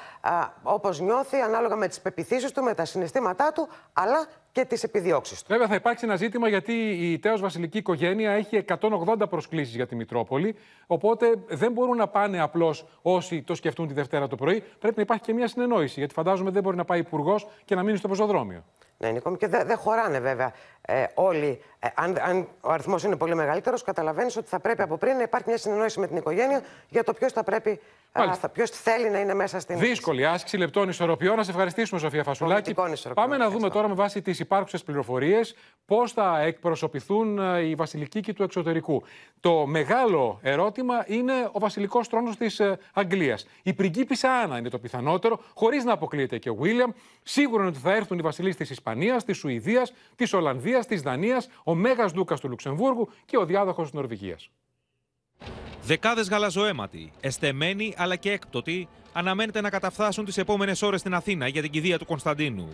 όπως 0.63 1.01
νιώθει, 1.01 1.37
ανάλογα 1.37 1.77
με 1.77 1.89
τις 1.89 2.01
πεπιθήσεις 2.01 2.53
του, 2.53 2.63
με 2.63 2.75
τα 2.75 2.85
συναισθήματά 2.85 3.53
του, 3.53 3.69
αλλά 3.93 4.27
και 4.53 4.65
τις 4.65 4.83
επιδιώξεις 4.83 5.43
του. 5.43 5.47
Βέβαια, 5.49 5.67
θα 5.67 5.75
υπάρξει 5.75 6.05
ένα 6.05 6.17
ζήτημα 6.17 6.49
γιατί 6.49 6.73
η 7.13 7.19
τέος 7.19 7.41
βασιλική 7.41 7.79
οικογένεια 7.79 8.31
έχει 8.31 8.65
180 8.81 9.29
προσκλήσεις 9.31 9.75
για 9.75 9.87
τη 9.87 9.95
Μητρόπολη. 9.95 10.55
Οπότε 10.87 11.35
δεν 11.49 11.73
μπορούν 11.73 11.97
να 11.97 12.09
πάνε 12.09 12.41
απλώς 12.41 12.87
όσοι 13.03 13.43
το 13.43 13.55
σκεφτούν 13.55 13.89
τη 13.89 13.95
Δευτέρα 13.95 14.29
το 14.29 14.37
πρωί. 14.37 14.63
Πρέπει 14.79 14.97
να 14.97 15.03
υπάρχει 15.03 15.23
και 15.23 15.33
μια 15.33 15.49
συνεννόηση. 15.49 15.99
Γιατί 15.99 16.15
φαντάζομαι 16.15 16.51
δεν 16.51 16.63
μπορεί 16.63 16.77
να 16.77 16.85
πάει 16.85 16.99
υπουργός 16.99 17.49
και 17.65 17.75
να 17.75 17.83
μείνει 17.83 17.97
στο 17.97 18.09
πεζοδρόμιο. 18.09 18.65
Ναι, 19.01 19.11
Νίκο, 19.11 19.37
και 19.37 19.47
δεν 19.47 19.67
δε 19.67 19.75
χωράνε 19.75 20.21
βέβαια 20.21 20.53
ε, 20.81 21.05
όλοι. 21.15 21.63
Ε, 21.79 21.89
αν, 21.95 22.19
αν 22.21 22.49
ο 22.61 22.71
αριθμός 22.71 23.03
είναι 23.03 23.17
πολύ 23.17 23.35
μεγαλύτερος, 23.35 23.83
καταλαβαίνεις 23.83 24.37
ότι 24.37 24.49
θα 24.49 24.61
πρέπει 24.61 24.83
από 24.83 24.97
πριν 24.97 25.17
να 25.17 25.23
υπάρχει 25.23 25.49
μια 25.49 25.59
συνεννόηση 25.59 26.01
με 26.01 26.07
την 26.07 26.17
οικογένεια 26.17 26.63
για 26.89 27.05
το 27.05 27.13
ποιος 27.13 27.33
θα 27.33 27.43
πρέπει. 27.43 27.81
Ποιος 28.53 28.71
θέλει 28.71 29.11
να 29.11 29.21
είναι 29.21 29.35
μέσα 29.35 29.61
στην. 29.61 29.79
Δύσκολη 29.79 30.27
άσκηση 30.27 30.57
λεπτών 30.57 30.89
ισορροπιών. 30.89 31.37
Να 31.37 31.43
σε 31.43 31.51
ευχαριστήσουμε, 31.51 32.01
Σοφία 32.01 32.23
Φασουλάκη. 32.23 32.75
Πάμε 33.15 33.37
να 33.37 33.51
δούμε 33.51 33.71
τώρα 33.71 33.89
με 33.89 33.95
βάση 33.95 34.23
τις 34.23 34.39
υπάρχουσες 34.39 34.83
πληροφορίες 34.83 35.55
πώς 35.87 36.13
θα 36.13 36.41
εκπροσωπηθούν 36.41 37.39
ε, 37.39 37.61
οι 37.61 37.75
βασιλικοί 37.75 38.21
και 38.21 38.33
του 38.33 38.43
εξωτερικού. 38.43 39.03
Το 39.41 39.67
μεγάλο 39.67 40.39
ερώτημα 40.43 41.05
είναι 41.07 41.33
ο 41.53 41.59
βασιλικός 41.59 42.09
τρόνος 42.09 42.37
της 42.37 42.61
ε, 42.61 42.79
Αγγλίας. 42.93 43.47
Η 43.63 43.73
πριγκίπισσα 43.73 44.31
Άννα 44.31 44.59
είναι 44.59 44.69
το 44.69 44.79
πιθανότερο, 44.79 45.41
χωρίς 45.55 45.85
να 45.85 45.93
αποκλείεται 45.93 46.39
και 46.39 46.51
ο 46.51 46.55
Βίλιαμ. 46.55 46.91
Σίγουρο 47.23 47.61
είναι 47.61 47.71
ότι 47.71 47.79
θα 47.79 47.95
έρθουν 47.95 48.19
οι 48.19 48.23
βασιλείς 48.23 48.57
της 48.57 48.71
Ισπανίας, 48.71 48.87
της 49.25 49.37
Σουηδίας, 49.37 49.93
της 50.17 50.33
Ολλανδίας, 50.33 50.87
της 50.87 51.03
Δανίας, 51.03 51.49
ο 51.65 51.75
Μέγας 51.75 52.13
Δούκας 52.13 52.41
του 52.41 52.49
Λουξεμβούργου 52.49 53.09
και 53.25 53.37
ο 53.37 53.45
διάδοχος 53.45 53.85
της 53.85 53.93
Νορβηγίας. 53.93 54.51
Δεκάδες 55.83 56.29
γαλαζοαίματοι, 56.29 57.13
εστεμένοι 57.21 57.95
αλλά 57.97 58.17
και 58.17 58.33
έκπτωτοι, 58.33 58.89
αναμένεται 59.13 59.61
να 59.61 59.71
καταφθάσουν 59.71 60.25
τις 60.25 60.39
επόμενες 60.39 60.83
ώρες 60.83 61.01
στην 61.01 61.15
Αθήνα 61.15 61.49
για 61.49 61.63
την 61.63 61.71
κηδεία 61.71 61.99
του 61.99 62.07
Κωνσταντίνου. 62.07 62.69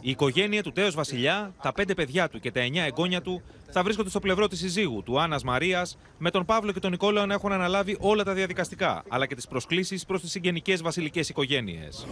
Η 0.00 0.10
οικογένεια 0.10 0.62
του 0.62 0.72
τέος 0.72 0.94
Βασιλιά, 0.94 1.54
τα 1.62 1.72
πέντε 1.72 1.94
παιδιά 1.94 2.28
του 2.28 2.40
και 2.40 2.50
τα 2.50 2.60
εννιά 2.60 2.84
εγγόνια 2.84 3.22
του 3.22 3.42
θα 3.70 3.82
βρίσκονται 3.82 4.08
στο 4.08 4.20
πλευρό 4.20 4.48
της 4.48 4.58
συζύγου 4.58 5.02
του 5.02 5.20
Άννας 5.20 5.44
Μαρίας, 5.44 5.98
με 6.18 6.30
τον 6.30 6.44
Παύλο 6.44 6.72
και 6.72 6.80
τον 6.80 6.90
Νικόλαο 6.90 7.26
να 7.26 7.34
έχουν 7.34 7.52
αναλάβει 7.52 7.96
όλα 8.00 8.24
τα 8.24 8.32
διαδικαστικά, 8.32 9.02
αλλά 9.08 9.26
και 9.26 9.34
τις 9.34 9.46
προσκλήσεις 9.48 10.04
προς 10.04 10.20
τις 10.20 10.30
συγγενικές 10.30 10.82
βασιλικές 10.82 11.28
οικογένειες. 11.28 12.06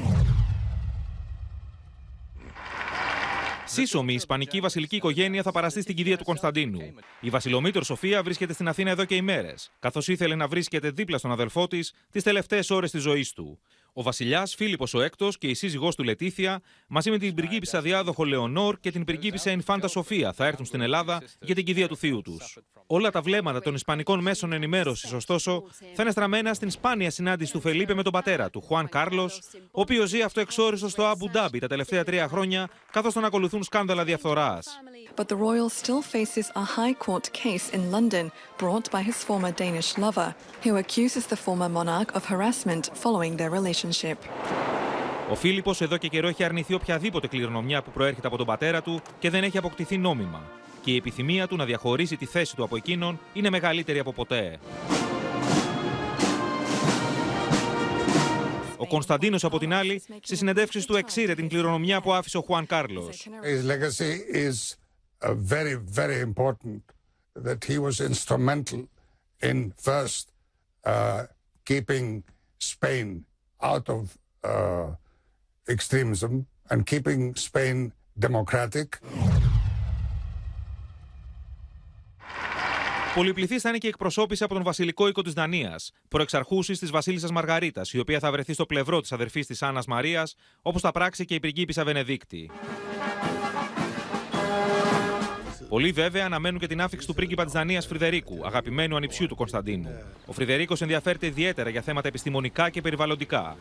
Σύσσωμη 3.74 4.12
η 4.12 4.14
Ισπανική 4.14 4.60
βασιλική 4.60 4.96
οικογένεια 4.96 5.42
θα 5.42 5.52
παραστεί 5.52 5.82
στην 5.82 5.96
κηδεία 5.96 6.16
του 6.18 6.24
Κωνσταντίνου. 6.24 6.94
Η 7.20 7.30
Βασιλομήτωρ 7.30 7.84
Σοφία 7.84 8.22
βρίσκεται 8.22 8.52
στην 8.52 8.68
Αθήνα 8.68 8.90
εδώ 8.90 9.04
και 9.04 9.14
ημέρες, 9.14 9.70
καθώς 9.78 10.08
ήθελε 10.08 10.34
να 10.34 10.48
βρίσκεται 10.48 10.90
δίπλα 10.90 11.18
στον 11.18 11.32
αδελφό 11.32 11.66
της 11.66 11.92
τις 12.10 12.22
τελευταίες 12.22 12.70
ώρες 12.70 12.90
της 12.90 13.02
ζωής 13.02 13.32
του. 13.32 13.58
Ο 13.96 14.02
βασιλιάς 14.02 14.54
Φίλιππος 14.54 14.94
ο 14.94 15.02
Έκτος 15.02 15.38
και 15.38 15.46
η 15.46 15.54
σύζυγός 15.54 15.94
του 15.94 16.02
Λετήθια, 16.02 16.60
μαζί 16.88 17.10
με 17.10 17.18
την 17.18 17.34
πριγκίπισσα 17.34 17.80
διάδοχο 17.80 18.24
Λεωνόρ 18.24 18.80
και 18.80 18.90
την 18.90 19.04
πριγκίπισσα 19.04 19.50
Ινφάντα 19.50 19.88
Σοφία, 19.88 20.32
θα 20.32 20.46
έρθουν 20.46 20.66
στην 20.66 20.80
Ελλάδα 20.80 21.22
για 21.40 21.54
την 21.54 21.64
κηδεία 21.64 21.88
του 21.88 21.96
θείου 21.96 22.22
τους. 22.22 22.58
Όλα 22.86 23.10
τα 23.10 23.20
βλέμματα 23.20 23.60
των 23.60 23.74
Ισπανικών 23.74 24.20
μέσων 24.20 24.52
ενημέρωσης, 24.52 25.12
ωστόσο, 25.12 25.62
θα 25.94 26.02
είναι 26.02 26.10
στραμμένα 26.10 26.54
στην 26.54 26.70
σπάνια 26.70 27.10
συνάντηση 27.10 27.52
του 27.52 27.60
Φελίπε 27.60 27.94
με 27.94 28.02
τον 28.02 28.12
πατέρα 28.12 28.50
του, 28.50 28.60
Χουάν 28.60 28.88
Κάρλος, 28.88 29.40
ο 29.70 29.80
οποίος 29.80 30.08
ζει 30.08 30.22
αυτό 30.22 30.40
εξόριστο 30.40 30.88
στο 30.88 31.04
Αμπου 31.04 31.30
Ντάμπι 31.30 31.58
τα 31.58 31.66
τελευταία 31.66 32.04
τρία 32.04 32.28
χρόνια, 32.28 32.68
καθώς 32.90 33.12
τον 33.12 33.24
ακολουθούν 33.24 33.62
σκάνδαλα 33.62 34.04
διαφθοράς. 34.04 34.80
But 35.16 35.28
the 35.28 35.36
royal 35.36 35.68
still 35.82 36.02
faces 36.14 36.46
a 36.54 36.64
high 36.76 36.94
court 37.06 37.26
case 37.42 37.66
in 37.76 37.82
London 37.96 38.24
brought 38.58 38.86
by 38.90 39.02
his 39.10 39.18
former 39.28 39.52
Danish 39.62 39.90
lover, 40.04 40.30
who 40.64 40.72
accuses 40.82 41.24
the 41.32 41.38
former 41.44 41.70
monarch 41.78 42.10
of 42.18 42.22
harassment 42.32 42.84
following 43.02 43.36
their 43.36 43.50
relationship. 43.50 43.83
Ο 45.30 45.34
Φίλιππος 45.34 45.80
εδώ 45.80 45.96
και 45.96 46.08
καιρό 46.08 46.28
έχει 46.28 46.44
αρνηθεί 46.44 46.74
οποιαδήποτε 46.74 47.26
κληρονομιά 47.26 47.82
που 47.82 47.90
προέρχεται 47.90 48.26
από 48.26 48.36
τον 48.36 48.46
πατέρα 48.46 48.82
του 48.82 49.02
και 49.18 49.30
δεν 49.30 49.42
έχει 49.44 49.58
αποκτηθεί 49.58 49.98
νόμιμα. 49.98 50.42
Και 50.82 50.90
η 50.90 50.96
επιθυμία 50.96 51.46
του 51.46 51.56
να 51.56 51.64
διαχωρίσει 51.64 52.16
τη 52.16 52.24
θέση 52.24 52.56
του 52.56 52.64
από 52.64 52.76
εκείνον 52.76 53.18
είναι 53.32 53.50
μεγαλύτερη 53.50 53.98
από 53.98 54.12
ποτέ. 54.12 54.58
Ο 58.76 58.86
Κωνσταντίνος, 58.86 59.44
από 59.44 59.58
την 59.58 59.72
άλλη, 59.74 60.02
στις 60.22 60.38
συνεντεύξεις 60.38 60.84
του 60.84 60.96
εξήρε 60.96 61.34
την 61.34 61.48
κληρονομιά 61.48 62.00
που 62.00 62.12
άφησε 62.12 62.36
ο 62.38 62.40
Χουάν 62.40 62.66
Κάρλος. 62.66 63.28
His 63.42 63.70
legacy 63.70 64.12
is 64.32 64.76
uh, 65.20 65.34
very, 65.34 65.74
very 66.00 66.20
important. 66.20 66.82
That 67.44 67.64
he 67.64 67.78
was 67.78 68.00
instrumental 68.00 68.88
in 69.42 69.72
first 69.88 70.24
uh, 70.84 71.22
keeping 71.64 72.22
Spain 72.58 73.08
out 73.72 73.86
of 73.96 74.02
uh, 74.50 74.88
extremism 75.74 76.32
and 76.70 76.80
keeping 76.86 77.34
Spain 77.48 77.92
democratic. 78.26 78.88
Πολυπληθής 83.14 83.62
θα 83.62 83.68
είναι 83.68 83.78
και 83.78 83.86
η 83.86 83.88
εκπροσώπηση 83.88 84.44
από 84.44 84.54
τον 84.54 84.62
βασιλικό 84.62 85.08
οίκο 85.08 85.22
της 85.22 85.32
Δανίας, 85.32 85.92
προεξαρχούση 86.08 86.72
της 86.72 86.90
Βασίλισσας 86.90 87.30
Μαργαρίτας, 87.30 87.92
η 87.92 87.98
οποία 87.98 88.18
θα 88.18 88.30
βρεθεί 88.30 88.52
στο 88.52 88.66
πλευρό 88.66 89.00
της 89.00 89.12
αδερφής 89.12 89.46
της 89.46 89.62
Άννας 89.62 89.86
Μαρίας, 89.86 90.34
όπως 90.62 90.80
θα 90.80 90.90
πράξει 90.90 91.24
και 91.24 91.34
η 91.34 91.40
πριγκίπισσα 91.40 91.84
Βενεδίκτη. 91.84 92.50
Πολλοί 95.74 95.90
βέβαια 95.90 96.24
αναμένουν 96.24 96.60
και 96.60 96.66
την 96.66 96.80
άφηξη 96.80 97.06
του 97.06 97.14
πρίγκιπα 97.14 97.44
της 97.44 97.52
Δανίας 97.52 97.86
Φρυδερίκου, 97.86 98.40
αγαπημένου 98.44 98.96
ανιψιού 98.96 99.26
του 99.26 99.34
Κωνσταντίνου. 99.34 99.88
Ο 100.26 100.32
Φρυδερίκος 100.32 100.80
ενδιαφέρεται 100.80 101.26
ιδιαίτερα 101.26 101.70
για 101.70 101.82
θέματα 101.82 102.08
επιστημονικά 102.08 102.70
και 102.70 102.80
περιβαλλοντικά. 102.80 103.56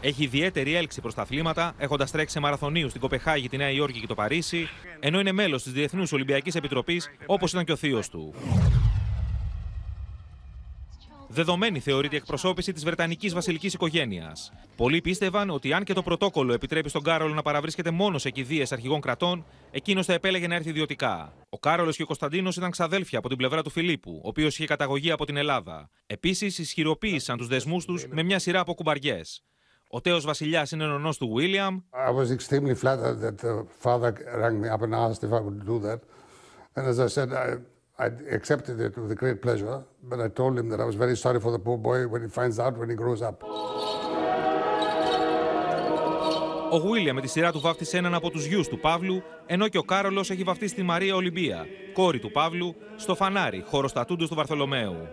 Έχει 0.00 0.24
ιδιαίτερη 0.24 0.74
έλξη 0.74 1.00
προς 1.00 1.14
τα 1.14 1.22
αθλήματα, 1.22 1.74
έχοντας 1.78 2.10
τρέξει 2.10 2.34
σε 2.34 2.40
μαραθωνίου 2.40 2.88
στην 2.88 3.00
Κοπεχάγη, 3.00 3.48
τη 3.48 3.56
Νέα 3.56 3.70
Υόρκη 3.70 4.00
και 4.00 4.06
το 4.06 4.14
Παρίσι, 4.14 4.68
ενώ 5.00 5.20
είναι 5.20 5.32
μέλος 5.32 5.62
της 5.62 5.72
Διεθνούς 5.72 6.12
Ολυμπιακής 6.12 6.54
Επιτροπής, 6.54 7.10
όπως 7.26 7.52
ήταν 7.52 7.64
και 7.64 7.72
ο 7.72 7.76
θείος 7.76 8.08
του. 8.08 8.34
Δεδομένη 11.34 11.80
θεωρείται 11.80 12.14
η 12.14 12.18
εκπροσώπηση 12.18 12.72
της 12.72 12.84
Βρετανικής 12.84 13.34
βασιλικής 13.34 13.74
οικογένειας. 13.74 14.52
Πολλοί 14.76 15.00
πίστευαν 15.00 15.50
ότι 15.50 15.72
αν 15.72 15.84
και 15.84 15.92
το 15.92 16.02
πρωτόκολλο 16.02 16.52
επιτρέπει 16.52 16.88
στον 16.88 17.02
Κάρολο 17.02 17.34
να 17.34 17.42
παραβρίσκεται 17.42 17.90
μόνο 17.90 18.18
σε 18.18 18.30
κηδείες 18.30 18.72
αρχηγών 18.72 19.00
κρατών, 19.00 19.44
εκείνος 19.70 20.06
θα 20.06 20.12
επέλεγε 20.12 20.46
να 20.46 20.54
έρθει 20.54 20.68
ιδιωτικά. 20.68 21.32
Ο 21.48 21.58
Κάρολος 21.58 21.96
και 21.96 22.02
ο 22.02 22.06
Κωνσταντίνος 22.06 22.56
ήταν 22.56 22.70
ξαδέλφια 22.70 23.18
από 23.18 23.28
την 23.28 23.36
πλευρά 23.36 23.62
του 23.62 23.70
Φιλίππου, 23.70 24.20
ο 24.24 24.28
οποίος 24.28 24.54
είχε 24.54 24.66
καταγωγή 24.66 25.10
από 25.10 25.24
την 25.24 25.36
Ελλάδα. 25.36 25.90
Επίσης, 26.06 26.58
ισχυροποίησαν 26.58 27.36
τους 27.36 27.46
δεσμούς 27.46 27.84
τους 27.84 28.06
με 28.10 28.22
μια 28.22 28.38
σειρά 28.38 28.60
από 28.60 28.74
κουμπαριές. 28.74 29.42
Ο 29.88 30.00
τέος 30.00 30.24
βασιλιάς 30.24 30.70
είναι 30.70 30.84
ο 30.84 30.88
νονός 30.88 31.18
του 31.18 31.32
Βίλιαμ. 31.34 31.80
I 31.90 32.10
was 32.12 32.30
ο 46.70 46.80
Βίλια 46.80 47.14
με 47.14 47.20
τη 47.20 47.28
σειρά 47.28 47.52
του 47.52 47.60
βάφτησε 47.60 47.96
έναν 47.96 48.14
από 48.14 48.30
τους 48.30 48.44
γιους 48.44 48.68
του 48.68 48.80
Παύλου, 48.80 49.22
ενώ 49.46 49.68
και 49.68 49.78
ο 49.78 49.82
Κάρολος 49.82 50.30
έχει 50.30 50.42
βαφτίσει 50.42 50.72
στη 50.72 50.82
Μαρία 50.82 51.14
Ολυμπία, 51.14 51.66
κόρη 51.92 52.18
του 52.18 52.30
Παύλου, 52.30 52.74
στο 52.96 53.14
Φανάρι, 53.14 53.64
χωροστατούντος 53.66 54.28
του 54.28 54.34
Βαρθολομαίου. 54.34 55.08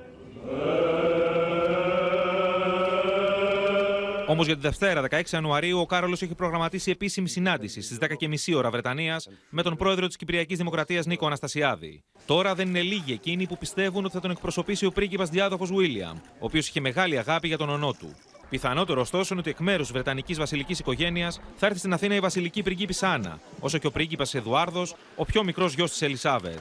Όμως 4.31 4.45
για 4.45 4.55
τη 4.55 4.61
Δευτέρα, 4.61 5.01
16 5.09 5.21
Ιανουαρίου, 5.33 5.79
ο 5.79 5.85
Κάρολος 5.85 6.21
έχει 6.21 6.35
προγραμματίσει 6.35 6.91
επίσημη 6.91 7.29
συνάντηση 7.29 7.81
στις 7.81 7.97
10.30 8.01 8.55
ώρα 8.55 8.69
Βρετανίας 8.69 9.29
με 9.49 9.61
τον 9.61 9.75
πρόεδρο 9.75 10.07
της 10.07 10.15
Κυπριακής 10.15 10.57
Δημοκρατίας 10.57 11.05
Νίκο 11.05 11.25
Αναστασιάδη. 11.25 12.03
Τώρα 12.25 12.55
δεν 12.55 12.67
είναι 12.67 12.81
λίγοι 12.81 13.11
εκείνοι 13.11 13.47
που 13.47 13.57
πιστεύουν 13.57 14.05
ότι 14.05 14.13
θα 14.13 14.19
τον 14.19 14.31
εκπροσωπήσει 14.31 14.85
ο 14.85 14.91
πρίγκιπας 14.91 15.29
διάδοχος 15.29 15.71
Βίλιαμ, 15.71 16.17
ο 16.17 16.45
οποίος 16.45 16.67
είχε 16.67 16.79
μεγάλη 16.79 17.17
αγάπη 17.17 17.47
για 17.47 17.57
τον 17.57 17.69
ονό 17.69 17.91
του. 17.99 18.15
Πιθανότερο 18.49 19.01
ωστόσο 19.01 19.27
είναι 19.33 19.41
ότι 19.41 19.49
εκ 19.49 19.59
μέρους 19.59 19.81
της 19.81 19.91
Βρετανικής 19.91 20.37
βασιλικής 20.37 20.79
οικογένειας 20.79 21.41
θα 21.55 21.65
έρθει 21.65 21.79
στην 21.79 21.93
Αθήνα 21.93 22.15
η 22.15 22.19
βασιλική 22.19 22.63
πριγκίπισσα 22.63 23.11
Άννα, 23.11 23.39
όσο 23.59 23.77
και 23.77 23.87
ο 23.87 23.91
πρίγκιπας 23.91 24.33
Εδουάρδος, 24.33 24.95
ο 25.15 25.25
πιο 25.25 25.43
μικρός 25.43 25.73
γιος 25.73 25.91
της 25.91 26.01
Ελισάβετ. 26.01 26.59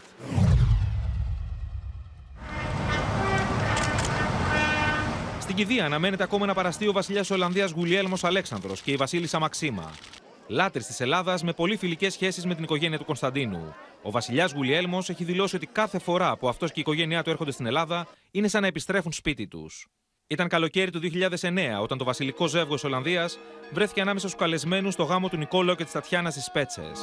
Κηδεία 5.61 5.85
αναμένεται 5.85 6.23
ακόμα 6.23 6.47
να 6.47 6.55
παραστεί 6.55 6.89
ο 6.89 6.93
βασιλιάς 6.93 7.31
Ολλανδίας 7.31 7.71
Γουλιέλμος 7.71 8.25
Αλέξανδρος 8.25 8.83
και 8.83 8.91
η 8.91 8.97
βασίλισσα 8.97 9.39
Μαξίμα. 9.39 9.91
Λάτρης 10.47 10.87
της 10.87 11.01
Ελλάδας 11.01 11.43
με 11.43 11.53
πολύ 11.53 11.77
φιλικές 11.77 12.13
σχέσεις 12.13 12.47
με 12.47 12.55
την 12.55 12.65
οικογένεια 12.65 12.99
του 12.99 13.05
Κωνσταντίνου. 13.05 13.75
Ο 14.03 14.11
βασιλιάς 14.11 14.53
Γουλιέλμος 14.53 15.09
έχει 15.09 15.25
δηλώσει 15.25 15.57
ότι 15.57 15.67
κάθε 15.67 15.99
φορά 15.99 16.37
που 16.37 16.49
αυτός 16.49 16.69
και 16.73 16.79
η 16.79 16.81
οικογένειά 16.81 17.23
του 17.23 17.31
έρχονται 17.31 17.51
στην 17.51 17.67
Ελλάδα 17.67 18.07
είναι 18.31 18.49
σαν 18.49 18.61
να 18.61 18.67
επιστρέφουν 18.67 19.13
σπίτι 19.13 19.47
τους. 19.47 19.87
Ήταν 20.27 20.49
καλοκαίρι 20.49 20.91
του 20.91 21.01
2009 21.01 21.81
όταν 21.81 21.99
το 21.99 22.05
βασιλικό 22.05 22.47
ζεύγος 22.47 22.85
Ολλανδίας 22.85 23.39
βρέθηκε 23.73 24.01
ανάμεσα 24.01 24.29
στους 24.29 24.41
καλεσμένους 24.41 24.95
στο 24.95 25.03
γάμο 25.03 25.29
του 25.29 25.37
Νικόλαο 25.37 25.75
και 25.75 25.85
της 25.85 25.93
Τατιάνας 25.93 26.35
στι 26.35 26.51
Πέτσες. 26.53 27.01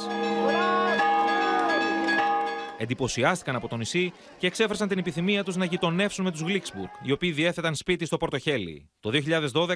Εντυπωσιάστηκαν 2.78 3.54
από 3.56 3.68
το 3.68 3.76
νησί 3.76 4.12
και 4.38 4.46
εξέφρασαν 4.46 4.88
την 4.88 4.98
επιθυμία 4.98 5.44
τους 5.44 5.56
να 5.56 5.64
γειτονεύσουν 5.64 6.24
με 6.24 6.30
τους 6.30 6.40
Γλίξμπουργκ, 6.40 6.88
οι 7.02 7.12
οποίοι 7.12 7.32
διέθεταν 7.32 7.74
σπίτι 7.74 8.04
στο 8.04 8.16
Πορτοχέλι. 8.16 8.90
Το 9.00 9.10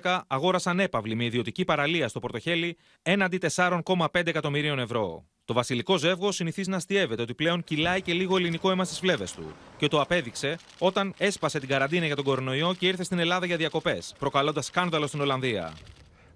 2012 0.02 0.20
αγόρασαν 0.26 0.80
έπαυλη 0.80 1.14
με 1.14 1.24
ιδιωτική 1.24 1.64
παραλία 1.64 2.08
στο 2.08 2.20
Πορτοχέλι 2.20 2.76
έναντι 3.02 3.38
4,5 3.54 4.06
εκατομμυρίων 4.12 4.78
ευρώ. 4.78 5.26
Το 5.44 5.54
βασιλικό 5.54 5.96
ζεύγο 5.96 6.32
συνηθίζει 6.32 6.70
να 6.70 6.76
αστείευεται 6.76 7.22
ότι 7.22 7.34
πλέον 7.34 7.64
κυλάει 7.64 8.02
και 8.02 8.12
λίγο 8.12 8.36
ελληνικό 8.36 8.70
αίμα 8.70 8.84
στις 8.84 8.98
φλέβες 8.98 9.32
του. 9.32 9.52
Και 9.76 9.88
το 9.88 10.00
απέδειξε 10.00 10.56
όταν 10.78 11.14
έσπασε 11.18 11.58
την 11.58 11.68
καραντίνα 11.68 12.06
για 12.06 12.16
τον 12.16 12.24
κορονοϊό 12.24 12.74
και 12.78 12.86
ήρθε 12.86 13.04
στην 13.04 13.18
Ελλάδα 13.18 13.46
για 13.46 13.56
διακοπές, 13.56 14.14
προκαλώντας 14.18 14.66
σκάνδαλο 14.66 15.06
στην 15.06 15.20
Ολλανδία. 15.20 15.72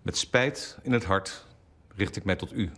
Met 0.06 0.18
spijt 0.18 0.78
in 0.84 0.92
het 0.92 1.04
hart 1.04 1.46
richt 1.96 2.16
ik 2.16 2.24
mij 2.24 2.36
tot 2.36 2.52
u. 2.52 2.72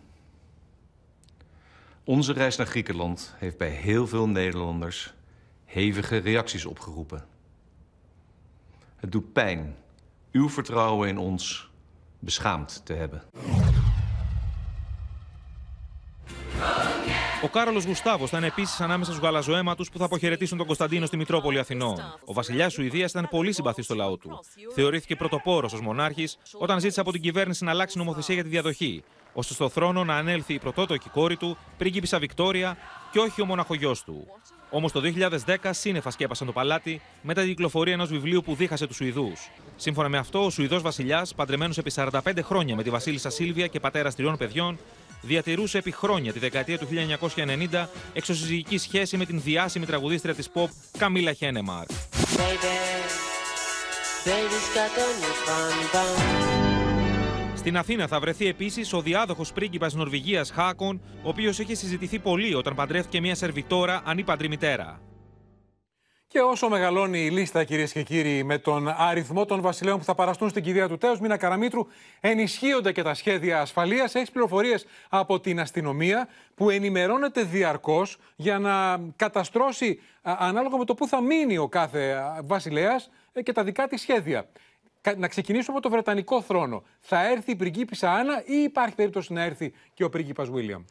Onze 2.09 2.33
reis 2.33 2.57
naar 2.57 2.67
Griekenland 2.67 3.35
heeft 3.37 3.57
bij 3.59 3.71
heel 3.71 4.07
veel 4.07 4.29
Nederlanders 4.29 5.15
hevige 5.65 6.17
reacties 6.17 6.65
opgeroepen. 6.65 7.27
Het 8.97 9.13
doet 9.13 9.33
pijn 9.33 9.77
uw 10.33 10.49
vertrouwen 10.49 11.09
in 11.09 11.19
ons 11.19 11.71
beschaamd 12.19 12.81
te 12.85 12.93
hebben. 12.93 13.23
Ο 17.43 17.49
Κάρολος 17.49 17.85
Γουστάβος 17.85 18.31
θα 18.31 18.37
είναι 18.37 18.47
επίσης 18.47 18.81
ανάμεσα 18.81 19.11
στους 19.11 19.23
γαλαζοαίματους 19.23 19.91
που 19.91 19.99
θα 19.99 20.05
αποχαιρετήσουν 20.05 20.59
τον 20.59 20.67
Κωνσταντίνο 20.67 21.07
στη 21.07 21.17
Μητρόπολη 21.17 21.59
Αθηνών. 21.59 21.97
Ο 22.25 22.33
βασιλιάς 22.33 22.73
Σουηδίας 22.73 23.11
ήταν 23.11 23.29
πολύ 23.31 23.53
συμπαθής 23.53 23.85
στο 23.85 23.95
λαό 23.95 24.17
του. 24.17 24.41
Θεωρήθηκε 24.75 25.17
πρωτοπόρος 25.17 25.73
ως 25.73 25.81
μονάρχης 25.81 26.39
όταν 26.59 26.81
ζήτησε 26.81 27.01
από 27.01 27.13
την 27.13 27.21
κυβέρνηση 27.21 27.65
να 27.65 27.71
αλλάξει 27.71 27.99
νομοθεσία 27.99 28.35
για 28.35 28.43
τη 28.43 28.49
διαδοχή, 28.49 29.03
ώστε 29.33 29.55
στο 29.55 29.69
θρόνο 29.69 30.05
να 30.05 30.17
ανέλθει 30.17 30.55
η 30.55 30.59
πρωτότοκη 30.59 31.09
κόρη 31.09 31.37
του, 31.37 31.57
πρίγκιπισσα 31.79 32.19
Βικτόρια, 32.19 32.77
και 33.13 33.19
όχι 33.19 33.41
ο 33.43 33.45
μοναχογιός 33.45 34.03
του. 34.03 34.27
Όμως 34.71 34.93
το 34.93 35.01
2010 35.01 35.57
σύννεφα 35.71 36.11
σκέπασαν 36.11 36.47
το 36.47 36.53
παλάτι 36.53 37.01
μετά 37.23 37.41
την 37.41 37.51
κυκλοφορία 37.51 37.93
ενός 37.93 38.09
βιβλίου 38.09 38.43
που 38.45 38.55
δίχασε 38.55 38.87
τους 38.87 38.97
Σουηδούς. 38.97 39.51
Σύμφωνα 39.77 40.09
με 40.09 40.19
αυτό, 40.19 40.45
ο 40.45 40.51
Σουηδός 40.51 40.83
βασιλιάς, 40.83 41.35
παντρεμένος 41.35 41.79
επί 41.79 41.91
45 41.91 42.43
χρόνια 42.43 42.77
με 42.77 42.83
τη 42.83 42.91
Βασίλισσα 42.91 43.31
Σίλβια 43.31 43.67
και 43.67 43.81
πατέρα 43.81 44.13
τριών 44.13 44.37
παιδιών, 44.37 44.79
διατηρούσε 45.21 45.79
επί 45.79 45.91
χρόνια 45.91 46.33
τη 46.33 46.39
δεκαετία 46.39 46.79
του 46.79 46.89
1990 47.71 47.87
εξωσυζυγική 48.13 48.79
σχέση 48.79 49.17
με 49.17 49.25
την 49.25 49.41
διάσημη 49.41 49.87
τραγουδίστρια 49.87 50.35
της 50.35 50.49
pop 50.55 50.69
Καμίλα 50.99 51.33
Χένεμαρ. 51.33 51.87
Στην 57.55 57.77
Αθήνα 57.77 58.07
θα 58.07 58.21
βρεθεί 58.21 58.47
επίσης 58.47 58.93
ο 58.93 59.01
διάδοχος 59.01 59.53
πρίγκιπας 59.53 59.95
Νορβηγίας 59.95 60.51
Χάκον, 60.51 61.01
ο 61.23 61.29
οποίος 61.29 61.59
έχει 61.61 61.75
συζητηθεί 61.75 62.19
πολύ 62.19 62.55
όταν 62.55 62.75
παντρεύτηκε 62.75 63.21
μια 63.21 63.35
σερβιτόρα 63.35 64.03
ανήπαντρη 64.05 64.49
μητέρα. 64.49 65.08
Και 66.31 66.41
όσο 66.41 66.69
μεγαλώνει 66.69 67.25
η 67.25 67.31
λίστα, 67.31 67.65
κυρίες 67.65 67.93
και 67.93 68.03
κύριοι, 68.03 68.45
με 68.45 68.59
τον 68.59 68.89
αριθμό 68.89 69.45
των 69.45 69.61
βασιλέων 69.61 69.99
που 69.99 70.05
θα 70.05 70.15
παραστούν 70.15 70.49
στην 70.49 70.63
κηδεία 70.63 70.89
του 70.89 70.99
Τέο 70.99 71.17
Μίνα 71.21 71.37
Καραμίτρου, 71.37 71.87
ενισχύονται 72.21 72.93
και 72.93 73.03
τα 73.03 73.15
σχέδια 73.15 73.61
ασφαλείας. 73.61 74.15
Έχεις 74.15 74.31
πληροφορίες 74.31 74.87
από 75.09 75.41
την 75.41 75.61
αστυνομία 75.61 76.29
που 76.55 76.71
ενημερώνεται 76.71 77.43
διαρκώς 77.43 78.19
για 78.37 78.59
να 78.59 79.01
καταστρώσει 79.17 80.01
ανάλογα 80.23 80.77
με 80.79 80.85
το 80.85 80.95
που 80.95 81.07
θα 81.07 81.21
μείνει 81.21 81.59
ο 81.59 81.69
κάθε 81.69 82.17
βασιλέας 82.45 83.11
ε, 83.33 83.43
και 83.43 83.53
τα 83.53 83.65
δικά 83.65 83.89
της 83.89 84.01
σχέδια. 84.01 84.49
Να 85.17 85.29
ξεκινήσουμε 85.29 85.77
από 85.77 85.83
το 85.85 85.91
Βρετανικό 85.91 86.43
θρόνο. 86.43 86.83
Θα 87.01 87.29
έρθει 87.29 87.51
η 87.51 87.57
πριγκίπισσα 87.57 88.13
Άννα 88.13 88.43
ή 88.47 88.63
υπάρχει 88.63 88.95
περίπτωση 88.95 89.33
να 89.33 89.43
έρθει 89.43 89.73
και 89.95 90.05
ο 90.05 90.09
πρίγκιπας 90.09 90.51
Βίλιαμ; 90.51 90.85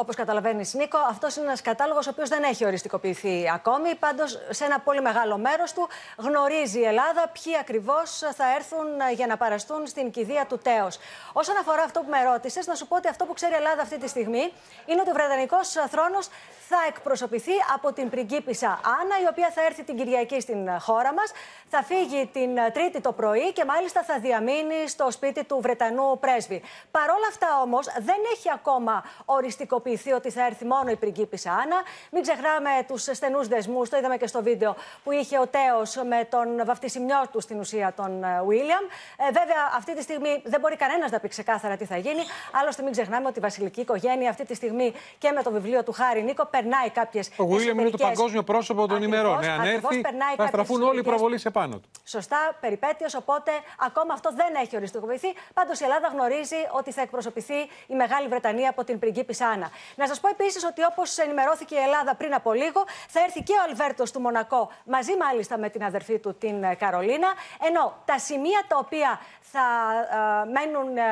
Όπως 0.00 0.16
καταλαβαίνεις, 0.16 0.74
Νίκο, 0.74 0.98
αυτός 1.08 1.36
είναι 1.36 1.46
ένας 1.46 1.62
κατάλογος 1.62 2.06
ο 2.06 2.10
οποίος 2.10 2.28
δεν 2.28 2.42
έχει 2.42 2.66
οριστικοποιηθεί 2.66 3.50
ακόμη. 3.54 3.94
Πάντως, 3.94 4.38
σε 4.50 4.64
ένα 4.64 4.78
πολύ 4.80 5.00
μεγάλο 5.00 5.38
μέρος 5.38 5.72
του 5.72 5.88
γνωρίζει 6.16 6.78
η 6.78 6.84
Ελλάδα 6.84 7.30
ποιοι 7.42 7.56
ακριβώς 7.56 8.18
θα 8.18 8.54
έρθουν 8.54 8.86
για 9.14 9.26
να 9.26 9.36
παραστούν 9.36 9.86
στην 9.86 10.10
κηδεία 10.10 10.46
του 10.46 10.58
Τέος. 10.58 10.98
Όσον 11.32 11.56
αφορά 11.56 11.82
αυτό 11.82 12.00
που 12.00 12.10
με 12.10 12.22
ρώτησες, 12.22 12.66
να 12.66 12.74
σου 12.74 12.86
πω 12.86 12.96
ότι 12.96 13.08
αυτό 13.08 13.24
που 13.24 13.32
ξέρει 13.32 13.52
η 13.52 13.56
Ελλάδα 13.56 13.82
αυτή 13.82 13.98
τη 13.98 14.08
στιγμή 14.08 14.52
είναι 14.86 15.00
ότι 15.00 15.10
ο 15.10 15.12
Βρετανικός 15.12 15.68
θρόνος 15.90 16.28
θα 16.70 16.76
εκπροσωπηθεί 16.88 17.52
από 17.74 17.92
την 17.92 18.10
πριγκίπισσα 18.10 18.80
Άννα, 19.00 19.20
η 19.24 19.26
οποία 19.30 19.50
θα 19.54 19.62
έρθει 19.64 19.82
την 19.82 19.96
Κυριακή 19.96 20.40
στην 20.40 20.80
χώρα 20.80 21.12
μας. 21.12 21.32
Θα 21.68 21.82
φύγει 21.82 22.30
την 22.32 22.50
Τρίτη 22.72 23.00
το 23.00 23.12
πρωί 23.12 23.52
και 23.52 23.64
μάλιστα 23.64 24.02
θα 24.02 24.18
διαμείνει 24.18 24.88
στο 24.88 25.10
σπίτι 25.10 25.44
του 25.44 25.58
Βρετανού 25.60 26.18
πρέσβη. 26.18 26.62
Παρ' 26.90 27.10
όλα 27.10 27.26
αυτά 27.28 27.60
όμως 27.62 27.86
δεν 27.86 28.16
έχει 28.32 28.50
ακόμα 28.50 29.04
οριστικοποιηθεί 29.24 29.86
ότι 30.14 30.30
θα 30.30 30.46
έρθει 30.46 30.64
μόνο 30.64 30.90
η 30.90 30.96
πριγκίπισσα 30.96 31.50
Άννα. 31.50 31.76
Μην 32.12 32.22
ξεχνάμε 32.22 32.70
τους 32.86 33.02
στενούς 33.02 33.48
δεσμούς, 33.48 33.88
το 33.88 33.96
είδαμε 33.96 34.16
και 34.16 34.26
στο 34.26 34.42
βίντεο 34.42 34.76
που 35.04 35.10
είχε 35.12 35.38
ο 35.38 35.46
Τέος 35.46 35.96
με 35.96 36.24
τον 36.30 36.64
βαφτισιμιό 36.64 37.22
του 37.32 37.40
στην 37.40 37.58
ουσία, 37.58 37.92
τον 37.96 38.24
Βίλιαμ. 38.46 38.84
Ε, 39.16 39.24
βέβαια, 39.24 39.62
αυτή 39.76 39.94
τη 39.96 40.02
στιγμή 40.02 40.42
δεν 40.44 40.60
μπορεί 40.60 40.76
κανένας 40.76 41.10
να 41.10 41.20
πει 41.20 41.28
ξεκάθαρα 41.28 41.76
τι 41.76 41.84
θα 41.84 41.96
γίνει. 41.96 42.22
Άλλωστε, 42.52 42.82
μην 42.82 42.92
ξεχνάμε 42.92 43.26
ότι 43.26 43.38
η 43.38 43.42
βασιλική 43.42 43.80
οικογένεια 43.80 44.30
αυτή 44.30 44.44
τη 44.44 44.54
στιγμή 44.54 44.92
και 45.18 45.30
με 45.30 45.42
το 45.42 45.50
βιβλίο 45.50 45.82
του 45.84 45.92
Χάρη 45.92 46.22
Νίκο 46.22 46.46
περνάει 46.46 46.90
κάποιες. 46.90 47.30
Ο 47.36 47.46
Βίλιαμ 47.46 47.78
είναι 47.78 47.90
το 47.90 47.96
παγκόσμιο 47.96 48.42
πρόσωπο 48.42 48.86
των 48.86 49.02
ημερών. 49.02 49.42
Εάν 49.42 49.64
έρθει, 49.64 50.00
θα 50.36 50.46
στραφούν 50.46 50.82
όλοι 50.82 50.98
οι 50.98 51.02
προβολή 51.02 51.40
επάνω 51.44 51.78
του. 51.78 51.90
Σωστά, 52.04 52.56
περιπέτειες, 52.60 53.14
οπότε 53.14 53.50
ακόμα 53.78 54.12
αυτό 54.12 54.30
δεν 54.34 54.54
έχει 54.62 54.76
οριστικοποιηθεί. 54.76 55.34
Πάντως 55.54 55.80
η 55.80 55.84
Ελλάδα 55.84 56.08
γνωρίζει 56.08 56.56
ότι 56.70 56.92
θα 56.92 57.02
εκπροσωπηθεί 57.02 57.58
η 57.86 57.94
Μεγάλη 57.94 58.28
Βρετανία 58.28 58.70
από 58.70 58.84
την 58.84 58.98
πριγκίπισσα 58.98 59.46
Άννα. 59.46 59.70
Να 59.94 60.06
σας 60.06 60.20
πω 60.20 60.28
επίσης 60.28 60.64
ότι 60.64 60.84
όπως 60.84 61.18
ενημερώθηκε 61.18 61.74
η 61.74 61.82
Ελλάδα 61.82 62.14
πριν 62.14 62.34
από 62.34 62.52
λίγο, 62.52 62.84
θα 63.08 63.20
έρθει 63.20 63.42
και 63.42 63.52
ο 63.52 63.62
Αλβέρτο 63.68 64.04
του 64.12 64.20
Μονακό, 64.20 64.72
μαζί 64.84 65.16
μάλιστα 65.16 65.58
με 65.58 65.68
την 65.68 65.84
αδερφή 65.84 66.18
του, 66.18 66.34
την 66.34 66.64
ε, 66.64 66.74
Καρολίνα. 66.74 67.28
Ενώ 67.68 67.94
τα 68.04 68.18
σημεία 68.18 68.64
τα 68.68 68.76
οποία 68.78 69.20
θα 69.40 69.66
ε, 70.46 70.50
μένουν 70.50 70.96
ε, 70.96 71.02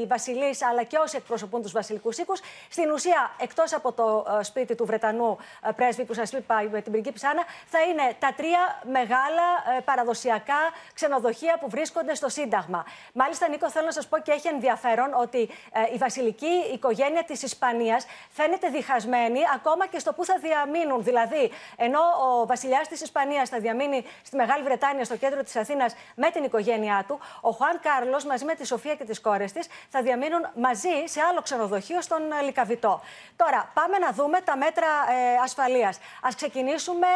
οι 0.00 0.06
βασιλείς, 0.06 0.62
αλλά 0.62 0.82
και 0.82 0.96
όσοι 0.96 1.16
εκπροσωπούν 1.16 1.62
τους 1.62 1.72
βασιλικούς 1.72 2.18
οίκους, 2.18 2.40
στην 2.70 2.90
ουσία, 2.90 3.30
εκτός 3.38 3.72
από 3.72 3.92
το 3.92 4.26
ε, 4.38 4.42
σπίτι 4.42 4.74
του 4.74 4.86
Βρετανού 4.86 5.38
ε, 5.68 5.70
πρέσβη 5.72 6.04
που 6.04 6.14
σας 6.14 6.32
είπα 6.32 6.68
με 6.70 6.82
την 6.82 6.92
πριγκίπισσα 6.92 7.28
Άννα, 7.28 7.44
θα 7.66 7.82
είναι 7.82 8.14
τα 8.18 8.32
τρία 8.36 8.80
μεγάλα 8.92 9.76
ε, 9.76 9.80
παραδοσιακά 9.80 10.58
ξενοδοχεία 10.94 11.58
που 11.60 11.68
βρίσκονται 11.68 12.14
στο 12.14 12.28
Σύνταγμα. 12.28 12.84
Μάλιστα, 13.12 13.48
Νίκο, 13.48 13.70
θέλω 13.70 13.86
να 13.86 13.92
σας 13.92 14.06
πω 14.08 14.18
και 14.18 14.32
έχει 14.32 14.48
ενδιαφέρον 14.48 15.14
ότι 15.14 15.48
η 15.94 15.96
βασιλική 15.96 16.52
οικογένεια 16.72 17.24
της 17.24 17.42
Ισπανίας 17.42 17.99
φαίνεται 18.30 18.68
διχασμένη 18.68 19.40
ακόμα 19.54 19.86
και 19.86 19.98
στο 19.98 20.12
πού 20.12 20.24
θα 20.24 20.38
διαμείνουν. 20.40 21.02
Δηλαδή, 21.02 21.50
ενώ 21.76 22.00
ο 22.00 22.46
βασιλιάς 22.46 22.88
της 22.88 23.00
Ισπανίας 23.00 23.48
θα 23.48 23.58
διαμείνει 23.58 24.04
στη 24.22 24.36
Μεγάλη 24.36 24.62
Βρετάνια, 24.62 25.04
στο 25.04 25.16
κέντρο 25.16 25.42
της 25.42 25.56
Αθήνας, 25.56 25.94
με 26.14 26.30
την 26.30 26.44
οικογένειά 26.44 27.04
του, 27.08 27.20
ο 27.40 27.50
Χουάν 27.50 27.80
Κάρλος 27.80 28.24
μαζί 28.24 28.44
με 28.44 28.54
τη 28.54 28.66
Σοφία 28.66 28.94
και 28.94 29.04
τις 29.04 29.20
κόρες 29.20 29.52
της 29.52 29.68
θα 29.88 30.02
διαμείνουν 30.02 30.48
μαζί 30.54 30.88
σε 31.04 31.20
άλλο 31.30 31.42
ξενοδοχείο 31.42 32.00
στον 32.00 32.32
ε, 32.32 32.42
Λικαβιτό. 32.42 33.00
Τώρα, 33.36 33.70
πάμε 33.74 33.98
να 33.98 34.12
δούμε 34.12 34.40
τα 34.40 34.56
μέτρα 34.56 34.86
ε, 34.86 35.36
ασφαλείας. 35.42 35.96
Α 35.96 36.28
ξεκινήσουμε 36.36 37.06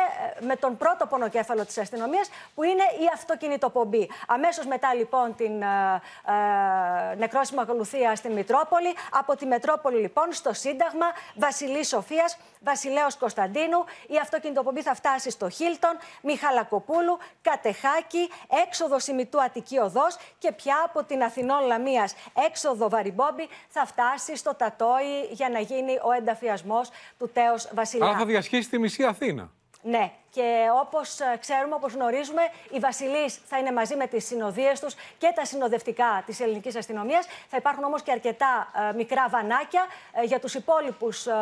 ε, 0.40 0.44
με 0.44 0.56
τον 0.56 0.76
πρώτο 0.76 1.06
πονοκέφαλο 1.06 1.64
της 1.64 1.78
αστυνομίας, 1.78 2.30
που 2.54 2.62
είναι 2.62 2.82
η 2.82 3.10
αυτοκινητοπομπή. 3.14 4.10
Αμέσως 4.26 4.66
μετά, 4.66 4.94
λοιπόν, 4.94 5.34
την 5.36 5.62
ε, 5.62 6.02
ε, 7.12 7.14
νεκρόσιμη 7.14 7.60
ακολουθία 7.60 8.16
στην 8.16 8.32
Μητρόπολη. 8.32 8.94
Από 9.10 9.36
τη 9.36 9.46
Μετρόπολη, 9.46 10.00
λοιπόν, 10.00 10.32
στο 10.32 10.52
Σύνταγμα, 10.74 11.06
Βασιλή 11.34 11.84
Σοφίας, 11.84 12.38
Βασιλέο 12.60 13.06
Κωνσταντίνου. 13.18 13.84
Η 14.06 14.16
αυτοκινητοπομπή 14.22 14.82
θα 14.82 14.94
φτάσει 14.94 15.30
στο 15.30 15.48
Χίλτον, 15.48 15.96
Μιχαλακοπούλου, 16.22 17.18
Κατεχάκη, 17.42 18.28
έξοδο 18.66 18.98
Σιμητού 18.98 19.42
Αττική 19.42 19.78
Οδός 19.78 20.16
και 20.38 20.52
πια 20.52 20.76
από 20.84 21.04
την 21.04 21.22
Αθηνών 21.22 21.66
Λαμίας 21.66 22.14
έξοδο 22.46 22.88
Βαριμπόμπη 22.88 23.48
θα 23.68 23.86
φτάσει 23.86 24.36
στο 24.36 24.54
Τατόι 24.54 25.22
για 25.30 25.48
να 25.48 25.58
γίνει 25.58 25.98
ο 26.02 26.12
ενταφιασμός 26.12 26.90
του 27.18 27.30
Τέος 27.32 27.68
Βασιλιά. 27.74 28.06
Άρα 28.06 28.18
θα 28.18 28.26
διασχίσει 28.26 28.68
τη 28.68 28.78
μισή 28.78 29.04
Αθήνα. 29.04 29.50
Ναι, 29.86 30.12
και 30.30 30.66
όπως 30.80 31.18
ξέρουμε, 31.40 31.74
όπως 31.74 31.92
γνωρίζουμε, 31.92 32.42
οι 32.70 32.78
βασιλείς 32.78 33.40
θα 33.46 33.58
είναι 33.58 33.72
μαζί 33.72 33.96
με 33.96 34.06
τις 34.06 34.26
συνοδείες 34.26 34.80
τους 34.80 34.94
και 35.18 35.32
τα 35.34 35.44
συνοδευτικά 35.44 36.22
της 36.26 36.40
ελληνικής 36.40 36.76
αστυνομίας. 36.76 37.26
Θα 37.48 37.56
υπάρχουν 37.56 37.84
όμως 37.84 38.02
και 38.02 38.12
αρκετά 38.12 38.72
ε, 38.90 38.94
μικρά 38.94 39.28
βανάκια 39.28 39.86
ε, 40.12 40.24
για 40.24 40.40
τους 40.40 40.54
υπόλοιπους 40.54 41.26
ε, 41.26 41.32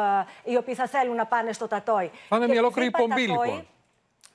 οι 0.44 0.56
οποίοι 0.56 0.74
θα 0.74 0.86
θέλουν 0.86 1.16
να 1.16 1.26
πάνε 1.26 1.52
στο 1.52 1.68
Τατόι. 1.68 2.10
Θα 2.28 2.36
είναι 2.36 2.46
μια 2.48 2.60
ολόκληρη 2.60 2.90
πομπή, 2.90 3.26
λοιπόν. 3.26 3.66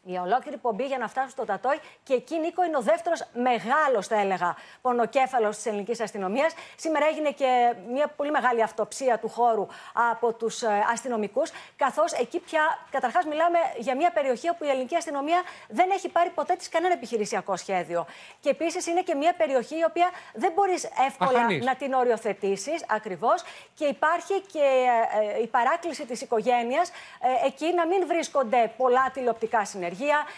Η 0.08 0.18
ολόκληρη 0.18 0.58
πομπή 0.58 0.86
για 0.86 0.98
να 0.98 1.08
φτάσουν 1.08 1.30
στο 1.30 1.46
Τατόι. 1.46 1.80
Και 2.04 2.14
εκεί, 2.14 2.40
Νίκο, 2.40 2.64
είναι 2.64 2.78
ο 2.78 2.82
δεύτερος 2.82 3.24
μεγάλος, 3.34 4.08
θα 4.08 4.20
έλεγα, 4.20 4.56
πονοκέφαλος 4.82 5.56
της 5.56 5.66
ελληνικής 5.66 6.00
αστυνομίας. 6.00 6.54
Σήμερα 6.76 7.06
έγινε 7.06 7.32
και 7.32 7.74
μια 7.92 8.08
πολύ 8.08 8.32
μεγάλη 8.32 8.64
αυτοψία 8.64 9.20
του 9.20 9.30
χώρου 9.30 9.68
από 10.12 10.34
τους 10.34 10.64
αστυνομικούς. 10.92 11.52
Καθώς 11.76 12.12
εκεί 12.14 12.40
πια, 12.40 12.62
καταρχάς, 12.92 13.26
μιλάμε 13.26 13.58
για 13.78 13.96
μια 13.96 14.12
περιοχή 14.12 14.50
όπου 14.50 14.64
η 14.64 14.70
ελληνική 14.70 14.96
αστυνομία 14.96 15.42
δεν 15.68 15.90
έχει 15.92 16.10
πάρει 16.10 16.30
ποτέ 16.30 16.56
της 16.56 16.70
κανένα 16.70 16.94
επιχειρησιακό 16.94 17.56
σχέδιο. 17.56 18.06
Και 18.40 18.50
επίσης 18.50 18.88
είναι 18.88 19.02
και 19.02 19.16
μια 19.16 19.34
περιοχή 19.34 19.78
η 19.78 19.84
οποία 19.84 20.10
δεν 20.34 20.52
μπορείς 20.56 20.84
εύκολα 21.08 21.40
Αχανής. 21.40 21.66
να 21.66 21.76
την 21.76 21.94
οριοθετήσεις 21.94 22.86
ακριβώς. 22.88 23.44
Και 23.74 23.86
υπάρχει 23.86 24.42
και 24.42 24.88
ε, 25.38 25.42
η 25.42 25.48
παράκληση 25.48 26.06
της 26.06 26.22
οικογένειας 26.22 26.92
εκεί 27.46 27.74
να 27.74 27.88
μην 27.88 28.08
βρίσκονται 28.08 28.72
πολλά 28.78 29.12
τηλεοπτικά 29.14 29.66
συνεργεία, 29.66 29.96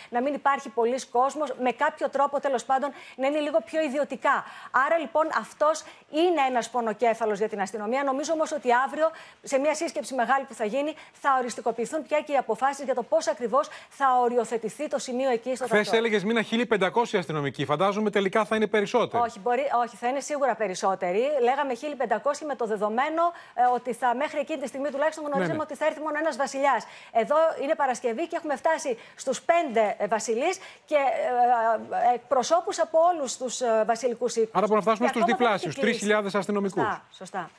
να 0.10 0.22
μην 0.22 0.34
υπάρχει 0.34 0.70
πολλή 0.70 1.06
κόσμος, 1.12 1.54
με 1.62 1.72
κάποιο 1.72 2.10
τρόπο 2.10 2.40
τέλος 2.40 2.64
πάντων 2.66 2.90
να 3.16 3.28
είναι 3.28 3.40
λίγο 3.40 3.58
πιο 3.66 3.82
ιδιωτικά. 3.82 4.46
Άρα 4.86 4.98
λοιπόν 4.98 5.28
αυτός 5.40 5.84
είναι 6.12 6.42
ένας 6.48 6.70
πονοκέφαλος 6.70 7.38
για 7.38 7.50
την 7.50 7.62
αστυνομία. 7.62 8.04
Νομίζω 8.04 8.34
όμως 8.34 8.52
ότι 8.52 8.70
αύριο, 8.86 9.12
σε 9.44 9.58
μια 9.58 9.74
σύσκεψη 9.76 10.14
μεγάλη 10.14 10.46
που 10.46 10.54
θα 10.54 10.66
γίνει, 10.66 10.96
θα 11.14 11.36
οριστικοποιηθούν 11.40 12.04
πια 12.08 12.20
και 12.22 12.32
οι 12.32 12.38
αποφάσεις 12.38 12.86
για 12.86 12.96
το 12.96 13.04
πώς 13.04 13.28
ακριβώς 13.28 13.68
θα 13.90 14.06
οριοθετηθεί 14.22 14.88
το 14.88 14.98
σημείο 15.00 15.30
εκεί 15.30 15.56
στο 15.56 15.66
Χθες 15.66 15.86
Τατόι. 15.86 16.00
έλεγες 16.00 16.24
μήνα 16.24 16.44
1500 16.44 17.18
αστυνομικοί. 17.18 17.66
Φαντάζομαι 17.66 18.10
τελικά 18.10 18.46
θα 18.46 18.56
είναι 18.56 18.68
περισσότεροι. 18.68 19.24
Όχι, 19.24 19.40
μπορεί, 19.40 19.64
όχι, 19.86 19.96
θα 19.96 20.08
είναι 20.08 20.20
σίγουρα 20.20 20.56
περισσότεροι. 20.56 21.24
Λέγαμε 21.42 21.74
1500 21.76 22.46
με 22.48 22.56
το 22.56 22.66
δεδομένο 22.66 23.24
ε, 23.54 23.62
ότι 23.74 23.94
θα, 23.94 24.16
μέχρι 24.16 24.40
εκείνη 24.40 24.62
τη 24.62 24.68
στιγμή 24.68 24.90
τουλάχιστον 24.90 25.24
γνωρίζαμε 25.24 25.52
Ναι, 25.52 25.58
ναι. 25.58 25.64
ότι 25.64 25.76
θα 25.76 25.86
έρθει 25.86 26.00
μόνο 26.00 26.18
ένας 26.18 26.36
βασιλιάς. 26.38 26.86
Εδώ 27.12 27.36
είναι 27.62 27.76
Παρασκευή 27.76 28.28
και 28.28 28.36
έχουμε 28.36 28.56
φτάσει 28.56 28.98
στους 29.16 29.39
πέντε 29.42 29.96
ε, 29.98 30.08
βασιλείς 30.08 30.58
και 30.86 30.96
ε, 30.96 32.12
ε, 32.12 32.14
εκπροσώπους 32.14 32.80
από 32.80 32.98
όλους 33.14 33.38
τους 33.38 33.62
ε, 33.62 33.84
βασιλικούς 33.88 34.36
οίκου. 34.36 34.50
Άρα 34.52 34.68
μπορούμε 34.68 34.76
να 34.76 34.82
φτάσουμε 34.82 35.08
στους 35.08 35.24
διπλάσιους, 35.24 35.78
3.000 35.82 36.30
αστυνομικούς. 36.34 36.84
Σωστά, 36.84 37.04
σωστά. 37.12 37.50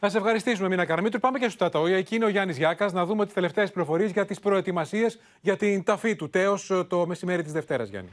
Να 0.00 0.08
σε 0.08 0.18
ευχαριστήσουμε, 0.18 0.68
Μίνα 0.68 0.84
Καραμίτρου. 0.84 1.20
Πάμε 1.20 1.38
και 1.38 1.48
στο 1.48 1.58
Τατόι. 1.58 1.92
Εκεί 1.92 2.14
είναι 2.14 2.24
ο 2.24 2.28
Γιάννης 2.28 2.56
Γιάκας 2.56 2.92
να 2.92 3.04
δούμε 3.04 3.24
τις 3.24 3.34
τελευταίες 3.34 3.70
πληροφορίες 3.70 4.10
για 4.10 4.26
τις 4.26 4.40
προετοιμασίες 4.40 5.18
για 5.40 5.56
την 5.56 5.84
ταφή 5.84 6.16
του 6.16 6.30
τέος 6.30 6.70
το 6.88 7.06
μεσημέρι 7.06 7.42
της 7.42 7.52
Δευτέρας, 7.52 7.88
Γιάννη. 7.88 8.10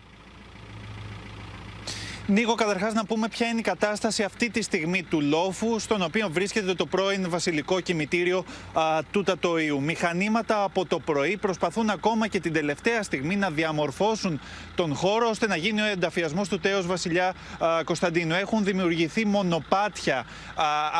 Νίκο, 2.31 2.55
καταρχάς 2.55 2.93
να 2.93 3.05
πούμε 3.05 3.27
ποια 3.27 3.47
είναι 3.47 3.59
η 3.59 3.63
κατάσταση 3.63 4.23
αυτή 4.23 4.49
τη 4.49 4.61
στιγμή 4.61 5.03
του 5.03 5.21
λόφου, 5.21 5.79
στον 5.79 6.01
οποίο 6.01 6.29
βρίσκεται 6.29 6.73
το 6.73 6.85
πρώην 6.85 7.29
βασιλικό 7.29 7.79
κημητήριο 7.79 8.45
α, 8.73 8.99
του 9.11 9.23
Τατοίου. 9.23 9.81
Μηχανήματα 9.81 10.63
από 10.63 10.85
το 10.85 10.99
πρωί 10.99 11.37
προσπαθούν 11.37 11.89
ακόμα 11.89 12.27
και 12.27 12.39
την 12.39 12.53
τελευταία 12.53 13.03
στιγμή 13.03 13.35
να 13.35 13.49
διαμορφώσουν 13.49 14.39
τον 14.75 14.95
χώρο 14.95 15.29
ώστε 15.29 15.47
να 15.47 15.55
γίνει 15.55 15.81
ο 15.81 15.85
ενταφιασμός 15.85 16.49
του 16.49 16.59
τέος 16.59 16.87
βασιλιά 16.87 17.33
α, 17.59 17.83
Κωνσταντίνου. 17.83 18.33
Έχουν 18.33 18.63
δημιουργηθεί 18.63 19.25
μονοπάτια 19.25 20.17
α, 20.17 20.25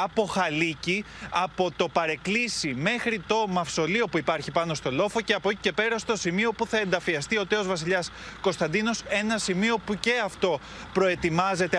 από 0.04 0.26
χαλίκι, 0.26 1.06
από 1.30 1.72
το 1.76 1.88
παρεκκλήσι 1.88 2.74
μέχρι 2.78 3.24
το 3.28 3.48
μαυσολείο 3.50 4.08
που 4.08 4.18
υπάρχει 4.18 4.52
πάνω 4.52 4.74
στο 4.74 4.92
λόφο 4.92 5.22
και 5.22 5.34
από 5.34 5.50
εκεί 5.50 5.60
και 5.62 5.72
πέρα 5.72 5.98
στο 5.98 6.16
σημείο 6.16 6.52
που 6.52 6.66
θα 6.66 6.78
ενταφιαστεί 6.78 7.38
ο 7.38 7.46
τέος 7.46 7.68
βασιλιάς 7.68 8.12
Κωνσταντίνος, 8.42 9.04
ένα 9.08 9.38
σημείο 9.38 9.78
που 9.86 9.96
και 9.96 10.14
αυτό 10.24 10.60
προετοιμάζεται 10.94 11.18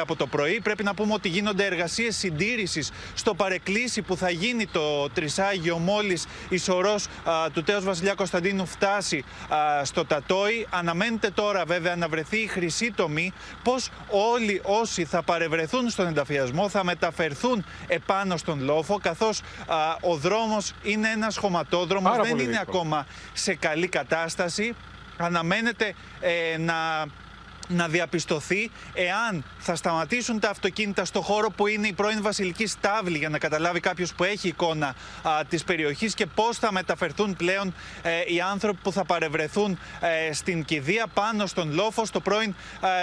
από 0.00 0.16
το 0.16 0.26
πρωί. 0.26 0.61
Πρέπει 0.61 0.83
να 0.85 0.94
πούμε 0.94 1.12
ότι 1.14 1.29
γίνονται 1.29 1.64
εργασίες 1.64 2.16
συντήρησης 2.16 2.90
στο 3.14 3.35
παρεκκλήσι 3.35 4.03
που 4.03 4.16
θα 4.16 4.31
γίνει 4.31 4.66
το 4.66 5.09
τρισάγιο 5.09 5.79
μόλις 5.79 6.26
η 6.48 6.57
σωρός 6.57 7.07
α, 7.24 7.50
του 7.53 7.62
τέος 7.62 7.85
βασιλιά 7.85 8.14
Κωνσταντίνου 8.14 8.66
φτάσει 8.66 9.24
α, 9.48 9.85
στο 9.85 10.05
Τατόι. 10.05 10.66
Αναμένεται 10.70 11.31
τώρα 11.31 11.64
βέβαια 11.64 11.96
να 11.96 12.09
βρεθεί 12.09 12.37
η 12.37 12.46
χρυσή 12.46 12.92
τομή 12.92 13.33
πως 13.62 13.90
όλοι 14.09 14.61
όσοι 14.64 15.05
θα 15.05 15.22
παρευρεθούν 15.22 15.90
στον 15.90 16.07
ενταφιασμό 16.07 16.68
θα 16.68 16.85
μεταφερθούν 16.85 17.64
επάνω 17.87 18.37
στον 18.37 18.62
λόφο 18.62 18.98
καθώς 18.98 19.40
α, 19.66 19.76
ο 20.00 20.16
δρόμος 20.16 20.72
είναι 20.83 21.09
ένας 21.09 21.37
χωματόδρομος, 21.37 22.11
Πάρα 22.11 22.22
δεν 22.22 22.31
πολύ 22.31 22.42
είναι 22.42 22.53
δύσκολο. 22.53 22.79
ακόμα 22.79 23.07
σε 23.33 23.55
καλή 23.55 23.88
κατάσταση. 23.88 24.74
Αναμένεται 25.16 25.94
ε, 26.20 26.59
να 26.59 26.74
να 27.70 27.88
διαπιστωθεί 27.88 28.70
εάν 28.94 29.44
θα 29.59 29.74
σταματήσουν 29.74 30.40
τα 30.40 30.50
αυτοκίνητα 30.50 31.04
στο 31.04 31.20
χώρο 31.20 31.50
που 31.50 31.66
είναι 31.66 31.87
η 31.87 31.92
πρώην 31.92 32.22
βασιλική 32.22 32.66
στάβλη 32.66 33.18
για 33.18 33.28
να 33.28 33.38
καταλάβει 33.38 33.80
κάποιος 33.80 34.14
που 34.14 34.24
έχει 34.24 34.48
εικόνα 34.48 34.94
α, 35.22 35.44
της 35.48 35.64
περιοχής 35.64 36.14
και 36.14 36.26
πώς 36.26 36.59
θα 36.59 36.72
μεταφερθούν 36.72 37.37
πλέον 37.37 37.74
ε, 38.02 38.35
οι 38.35 38.40
άνθρωποι 38.40 38.78
που 38.83 38.92
θα 38.92 39.04
παρευρεθούν 39.04 39.78
ε, 40.00 40.33
στην 40.33 40.64
κηδεία 40.64 41.06
πάνω 41.14 41.46
στον 41.46 41.72
λόφο 41.72 42.04
στο 42.04 42.20
πρώην 42.20 42.54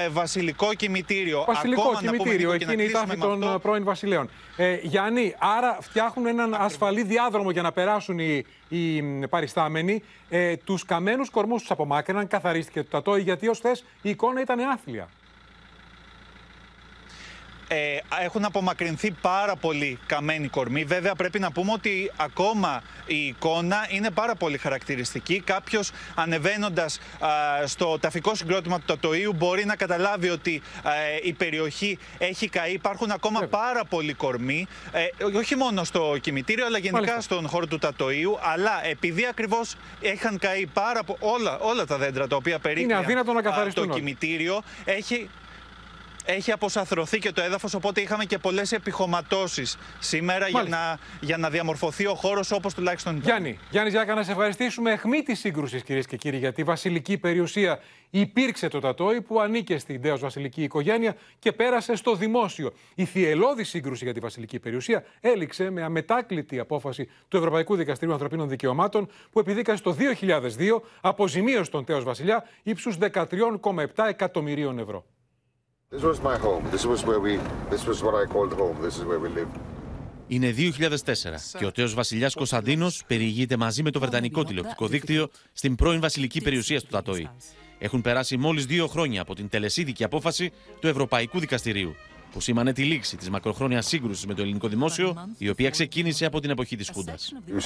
ε, 0.05 0.09
βασιλικό 0.09 0.73
κημητήριο. 0.73 1.43
Βασιλικό 1.47 1.81
Ακόμα 1.81 2.01
να 2.01 2.11
πούμε, 2.11 2.17
κημητήριο, 2.17 2.51
Νίκο, 2.51 2.57
και 2.57 2.65
να 2.65 2.71
εκεί 2.71 2.81
είναι 2.81 2.89
η 2.89 2.91
κλείσουμε 2.91 3.15
τάφη 3.15 3.19
με 3.19 3.25
των 3.25 3.43
αυτό. 3.43 3.59
πρώην 3.59 3.83
βασιλέων. 3.83 4.29
Ε, 4.55 4.77
Γιάννη, 4.81 5.35
άρα 5.39 5.77
φτιάχνουν 5.81 6.27
έναν 6.27 6.53
ασφαλή 6.53 7.03
διάδρομο 7.03 7.51
για 7.51 7.61
να 7.61 7.71
περάσουν 7.71 8.19
οι, 8.19 8.45
οι 8.69 9.01
μ, 9.01 9.23
παριστάμενοι. 9.29 10.03
Ε, 10.29 10.55
τους 10.57 10.85
καμένους 10.85 11.29
κορμούς 11.29 11.61
τους 11.61 11.71
απομάκρυναν, 11.71 12.27
καθαρίστηκε 12.27 12.83
το 12.83 12.89
τατόι, 12.89 13.21
γιατί 13.21 13.47
ως 13.47 13.57
χθε 13.57 13.77
η 14.01 14.09
εικόνα 14.09 14.41
ήταν 14.41 14.59
άθλια. 14.59 15.09
Ε, 17.67 17.97
έχουν 18.23 18.45
απομακρυνθεί 18.45 19.11
πάρα 19.11 19.55
πολύ 19.55 19.99
καμένοι 20.05 20.47
κορμοί. 20.47 20.83
Βέβαια, 20.83 21.15
πρέπει 21.15 21.39
να 21.39 21.51
πούμε 21.51 21.71
ότι 21.71 22.11
ακόμα 22.17 22.83
η 23.05 23.25
εικόνα 23.25 23.85
είναι 23.89 24.09
πάρα 24.11 24.35
πολύ 24.35 24.57
χαρακτηριστική. 24.57 25.39
Κάποιος 25.39 25.91
ανεβαίνοντας 26.15 26.99
στο 27.65 27.97
ταφικό 27.99 28.35
συγκρότημα 28.35 28.79
του 28.79 28.97
Τατοίου 28.99 29.33
μπορεί 29.33 29.65
να 29.65 29.75
καταλάβει 29.75 30.29
ότι 30.29 30.61
α, 30.83 30.91
η 31.23 31.33
περιοχή 31.33 31.97
έχει 32.17 32.49
καεί. 32.49 32.71
Υπάρχουν 32.71 33.11
ακόμα 33.11 33.41
πάρα 33.41 33.85
πολλοί 33.85 34.13
κορμοί. 34.13 34.67
Ε, 34.91 35.23
όχι 35.37 35.55
μόνο 35.55 35.83
στο 35.83 36.17
κημητήριο, 36.21 36.65
αλλά 36.65 36.77
γενικά 36.77 36.99
Μάλιστα. 36.99 37.21
στον 37.21 37.47
χώρο 37.47 37.67
του 37.67 37.77
Τατοίου. 37.77 38.37
Αλλά 38.41 38.85
επειδή 38.85 39.25
ακριβώς 39.25 39.75
είχαν 39.99 40.37
καεί 40.39 40.65
πάρα 40.65 41.03
πο- 41.03 41.17
όλα, 41.19 41.57
όλα 41.59 41.85
τα 41.85 41.97
δέντρα 41.97 42.27
τα 42.27 42.35
οποία 42.35 42.59
περίπτωσαν 42.59 43.03
αδύνατο 43.03 43.33
να 43.33 43.41
καθαριστούν 43.41 43.83
το 43.87 43.89
όλα. 43.91 43.99
κημητήριο, 43.99 44.61
έχει 44.85 45.29
έχει 46.27 46.51
αποσαθρωθεί 46.51 47.19
και 47.19 47.31
το 47.31 47.41
έδαφος, 47.41 47.73
οπότε 47.73 48.01
είχαμε 48.01 48.25
και 48.25 48.37
πολλές 48.37 48.71
επιχωματώσεις 48.71 49.77
σήμερα 49.99 50.47
για 50.47 50.57
Μάλιστα. 50.57 50.77
να, 50.77 50.99
για 51.27 51.37
να 51.37 51.49
διαμορφωθεί 51.49 52.05
ο 52.05 52.13
χώρος 52.13 52.51
όπως 52.51 52.73
τουλάχιστον 52.73 53.15
ήταν. 53.15 53.25
Γιάννη, 53.25 53.59
Γιάννη 53.69 53.89
Ζιάκα, 53.89 54.13
να 54.13 54.23
σε 54.23 54.31
ευχαριστήσουμε. 54.31 54.91
Εχμή 54.91 55.21
της 55.21 55.39
σύγκρουσης, 55.39 55.83
κυρίες 55.83 56.05
και 56.05 56.17
κύριοι, 56.17 56.37
γιατί 56.37 56.61
η 56.61 56.63
βασιλική 56.63 57.17
περιουσία 57.17 57.79
υπήρξε 58.09 58.67
το 58.67 58.79
Τατόι 58.79 59.21
που 59.21 59.39
ανήκε 59.39 59.77
στην 59.77 60.01
τέο 60.01 60.17
βασιλική 60.17 60.63
οικογένεια 60.63 61.15
και 61.39 61.51
πέρασε 61.51 61.95
στο 61.95 62.15
δημόσιο. 62.15 62.73
Η 62.95 63.05
θυελώδη 63.05 63.63
σύγκρουση 63.63 64.03
για 64.03 64.13
τη 64.13 64.19
βασιλική 64.19 64.59
περιουσία 64.59 65.03
έληξε 65.19 65.69
με 65.69 65.83
αμετάκλητη 65.83 66.59
απόφαση 66.59 67.09
του 67.27 67.37
Ευρωπαϊκού 67.37 67.75
Δικαστηρίου 67.75 68.13
Ανθρωπίνων 68.13 68.49
Δικαιωμάτων 68.49 69.09
που 69.31 69.39
επιδίκασε 69.39 69.83
το 69.83 69.95
2002 70.19 70.81
αποζημίωση 71.01 71.71
τον 71.71 71.85
τέο 71.85 72.01
βασιλιά 72.01 72.43
ύψους 72.63 72.97
13,7 73.01 74.05
εκατομμυρίων 74.07 74.79
ευρώ. 74.79 75.05
Είναι 80.27 80.53
2004 80.57 81.57
και 81.57 81.65
ο 81.65 81.71
τέος 81.71 81.93
βασιλιάς 81.93 82.33
Κωνσταντίνος 82.33 83.03
περιηγείται 83.07 83.57
μαζί 83.57 83.83
με 83.83 83.91
το 83.91 83.99
Βρετανικό 83.99 84.43
τηλεοπτικό 84.43 84.87
δίκτυο 84.87 85.29
στην 85.53 85.75
πρώην 85.75 85.99
βασιλική 85.99 86.41
περιουσία 86.41 86.81
του 86.81 86.87
Τατόι. 86.89 87.29
Έχουν 87.77 88.01
περάσει 88.01 88.37
μόλις 88.37 88.65
δύο 88.65 88.87
χρόνια 88.87 89.21
από 89.21 89.35
την 89.35 89.49
τελεσίδικη 89.49 90.03
απόφαση 90.03 90.51
του 90.79 90.87
Ευρωπαϊκού 90.87 91.39
Δικαστηρίου, 91.39 91.95
που 92.31 92.39
σήμανε 92.39 92.73
τη 92.73 92.83
λήξη 92.83 93.17
της 93.17 93.29
μακροχρόνιας 93.29 93.87
σύγκρουσης 93.87 94.25
με 94.25 94.33
το 94.33 94.41
ελληνικό 94.41 94.67
δημόσιο, 94.67 95.29
η 95.37 95.49
οποία 95.49 95.69
ξεκίνησε 95.69 96.25
από 96.25 96.39
την 96.39 96.49
εποχή 96.49 96.75
της 96.75 96.89
Χούντας. 96.93 97.33
You 97.47 97.61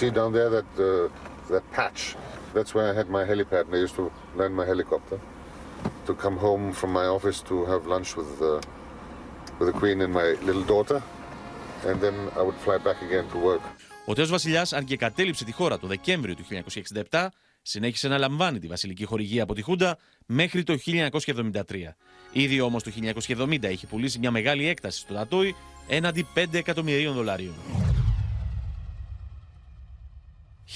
to 6.06 6.14
land 6.14 6.22
my 6.22 6.22
helicopter 6.22 6.22
to 6.22 6.24
come 6.24 6.38
home 6.38 6.74
from 6.74 6.92
my 6.92 7.06
office 7.06 7.40
to 7.50 7.66
have 7.66 7.82
lunch 7.88 8.16
with 8.16 8.42
uh, 8.42 8.60
with 9.60 9.68
the 9.72 9.80
Queen 9.80 10.02
and 10.02 10.14
my 10.14 10.28
little 10.48 10.66
daughter, 10.66 11.02
and 11.88 12.02
then 12.02 12.16
I 12.40 12.42
would 12.42 12.60
fly 12.66 12.78
back 12.78 13.00
again 13.02 13.26
to 13.34 13.38
work. 13.38 13.62
Ο 14.06 14.14
τέος 14.14 14.30
βασιλιάς, 14.30 14.74
αν 14.74 14.86
και 14.86 14.98
κατέληψε 14.98 15.46
τη 15.46 15.52
χώρα 15.52 15.80
το 15.80 15.88
Δεκέμβριο 15.88 16.36
του 16.36 16.46
1967, 17.10 17.28
συνέχισε 17.62 18.08
να 18.08 18.18
λαμβάνει 18.18 18.60
τη 18.60 18.68
βασιλική 18.68 19.06
χορηγία 19.06 19.44
από 19.44 19.54
τη 19.54 19.62
Χούντα 19.62 19.98
μέχρι 20.26 20.64
το 20.64 20.78
1973. 20.86 21.62
Ήδη 22.32 22.62
όμως 22.62 22.84
το 22.84 22.92
1970 23.28 23.64
είχε 23.72 23.88
πουλήσει 23.88 24.20
μια 24.20 24.32
μεγάλη 24.32 24.68
έκταση 24.68 25.00
στο 25.00 25.14
Τατόι 25.14 25.56
έναντι 25.88 26.28
5 26.36 26.46
εκατομμυρίων 26.54 27.14
δολαρίων. 27.14 27.54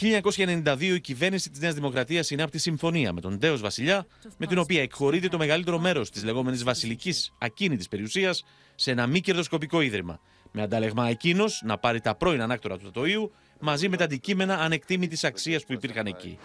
1992 0.01 0.81
η 0.81 0.99
κυβέρνηση 0.99 1.49
της 1.49 1.59
Νέας 1.59 1.73
Δημοκρατίας 1.73 2.25
συνάπτει 2.25 2.57
συμφωνία 2.57 3.13
με 3.13 3.21
τον 3.21 3.39
τέος 3.39 3.61
βασιλιά, 3.61 4.05
με 4.37 4.45
την 4.45 4.57
οποία 4.57 4.81
εκχωρείται 4.81 5.27
το 5.27 5.37
μεγαλύτερο 5.37 5.79
μέρος 5.79 6.09
της 6.09 6.23
λεγόμενης 6.23 6.63
βασιλικής 6.63 7.33
ακίνητης 7.37 7.87
περιουσίας 7.87 8.45
σε 8.75 8.91
ένα 8.91 9.07
μη 9.07 9.21
κερδοσκοπικό 9.21 9.81
ίδρυμα, 9.81 10.19
με 10.51 10.61
αντάλλαγμα 10.61 11.09
εκείνος 11.09 11.61
να 11.65 11.77
πάρει 11.77 12.01
τα 12.01 12.15
πρώην 12.15 12.41
ανάκτορα 12.41 12.77
του 12.77 12.91
Τατοίου 12.91 13.31
μαζί 13.59 13.89
με 13.89 13.97
τα 13.97 14.03
αντικείμενα 14.03 14.59
ανεκτήμητης 14.59 15.23
αξίας 15.23 15.65
που 15.65 15.73
υπήρχαν 15.73 16.05
εκεί. 16.05 16.37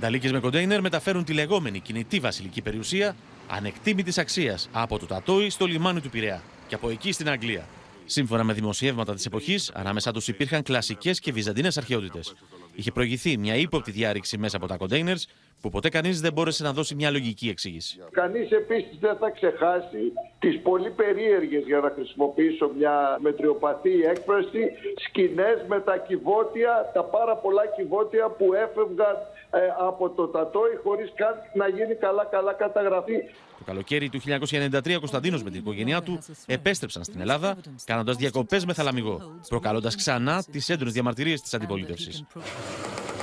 Νταλίκε 0.00 0.30
με 0.30 0.40
κοντέινερ 0.40 0.80
μεταφέρουν 0.80 1.24
τη 1.24 1.32
λεγόμενη 1.32 1.80
κινητή 1.80 2.20
βασιλική 2.20 2.62
περιουσία 2.62 3.16
ανεκτήμητης 3.48 4.18
αξίας 4.18 4.68
από 4.72 4.98
το 4.98 5.06
Τατόι 5.06 5.50
στο 5.50 5.66
λιμάνι 5.66 6.00
του 6.00 6.10
Πειραιά 6.10 6.42
και 6.66 6.74
από 6.74 6.90
εκεί 6.90 7.12
στην 7.12 7.28
Αγγλία. 7.28 7.66
Σύμφωνα 8.10 8.44
με 8.44 8.52
δημοσιεύματα 8.52 9.14
της 9.14 9.26
εποχής, 9.26 9.70
ανάμεσά 9.74 10.12
τους 10.12 10.28
υπήρχαν 10.28 10.62
κλασικές 10.62 11.20
και 11.20 11.32
βυζαντινές 11.32 11.76
αρχαιότητες. 11.76 12.34
Είχε 12.74 12.90
προηγηθεί 12.90 13.38
μια 13.38 13.54
ύποπτη 13.54 13.90
διάρρηξη 13.90 14.38
μέσα 14.38 14.56
από 14.56 14.66
τα 14.66 14.76
κοντέινερς, 14.76 15.26
που 15.60 15.70
ποτέ 15.70 15.88
κανείς 15.88 16.20
δεν 16.20 16.32
μπόρεσε 16.32 16.62
να 16.62 16.72
δώσει 16.72 16.94
μια 16.94 17.10
λογική 17.10 17.48
εξήγηση. 17.48 17.98
Κανείς 18.10 18.50
επίσης 18.50 18.98
δεν 19.00 19.16
θα 19.16 19.30
ξεχάσει 19.30 20.12
τις 20.38 20.60
πολύ 20.60 20.90
περίεργες, 20.90 21.64
για 21.66 21.78
να 21.78 21.90
χρησιμοποιήσω 21.90 22.70
μια 22.78 23.18
μετριοπαθή 23.20 24.00
έκφραση, 24.00 24.62
σκηνές 25.04 25.64
με 25.68 25.80
τα 25.80 25.96
κυβότια, 25.96 26.90
τα 26.94 27.04
πάρα 27.04 27.36
πολλά 27.36 27.62
κυβότια 27.76 28.28
που 28.28 28.54
έφευγαν 28.54 29.16
ε, 29.16 29.39
από 29.78 30.10
το 30.10 30.28
Τατόι 30.28 30.80
χωρίς 30.82 31.12
καν 31.14 31.34
να 31.54 31.68
γίνει 31.68 31.94
καλά-καλά 31.94 32.52
καταγραφή. 32.52 33.16
Το 33.58 33.64
καλοκαίρι 33.64 34.08
του 34.08 34.20
1993 34.20 34.94
ο 34.96 34.98
Κωνσταντίνος 34.98 35.42
με 35.42 35.50
την 35.50 35.60
οικογένειά 35.60 36.02
του 36.02 36.18
επέστρεψαν 36.46 37.04
στην 37.04 37.20
Ελλάδα, 37.20 37.56
κάνοντας 37.84 38.16
διακοπές 38.16 38.64
με 38.64 38.72
θαλαμιγό, 38.72 39.40
προκαλώντας 39.48 39.96
ξανά 39.96 40.42
τις 40.52 40.68
έντονες 40.68 40.92
διαμαρτυρίες 40.92 41.40
της 41.40 41.54
αντιπολίτευσης. 41.54 42.24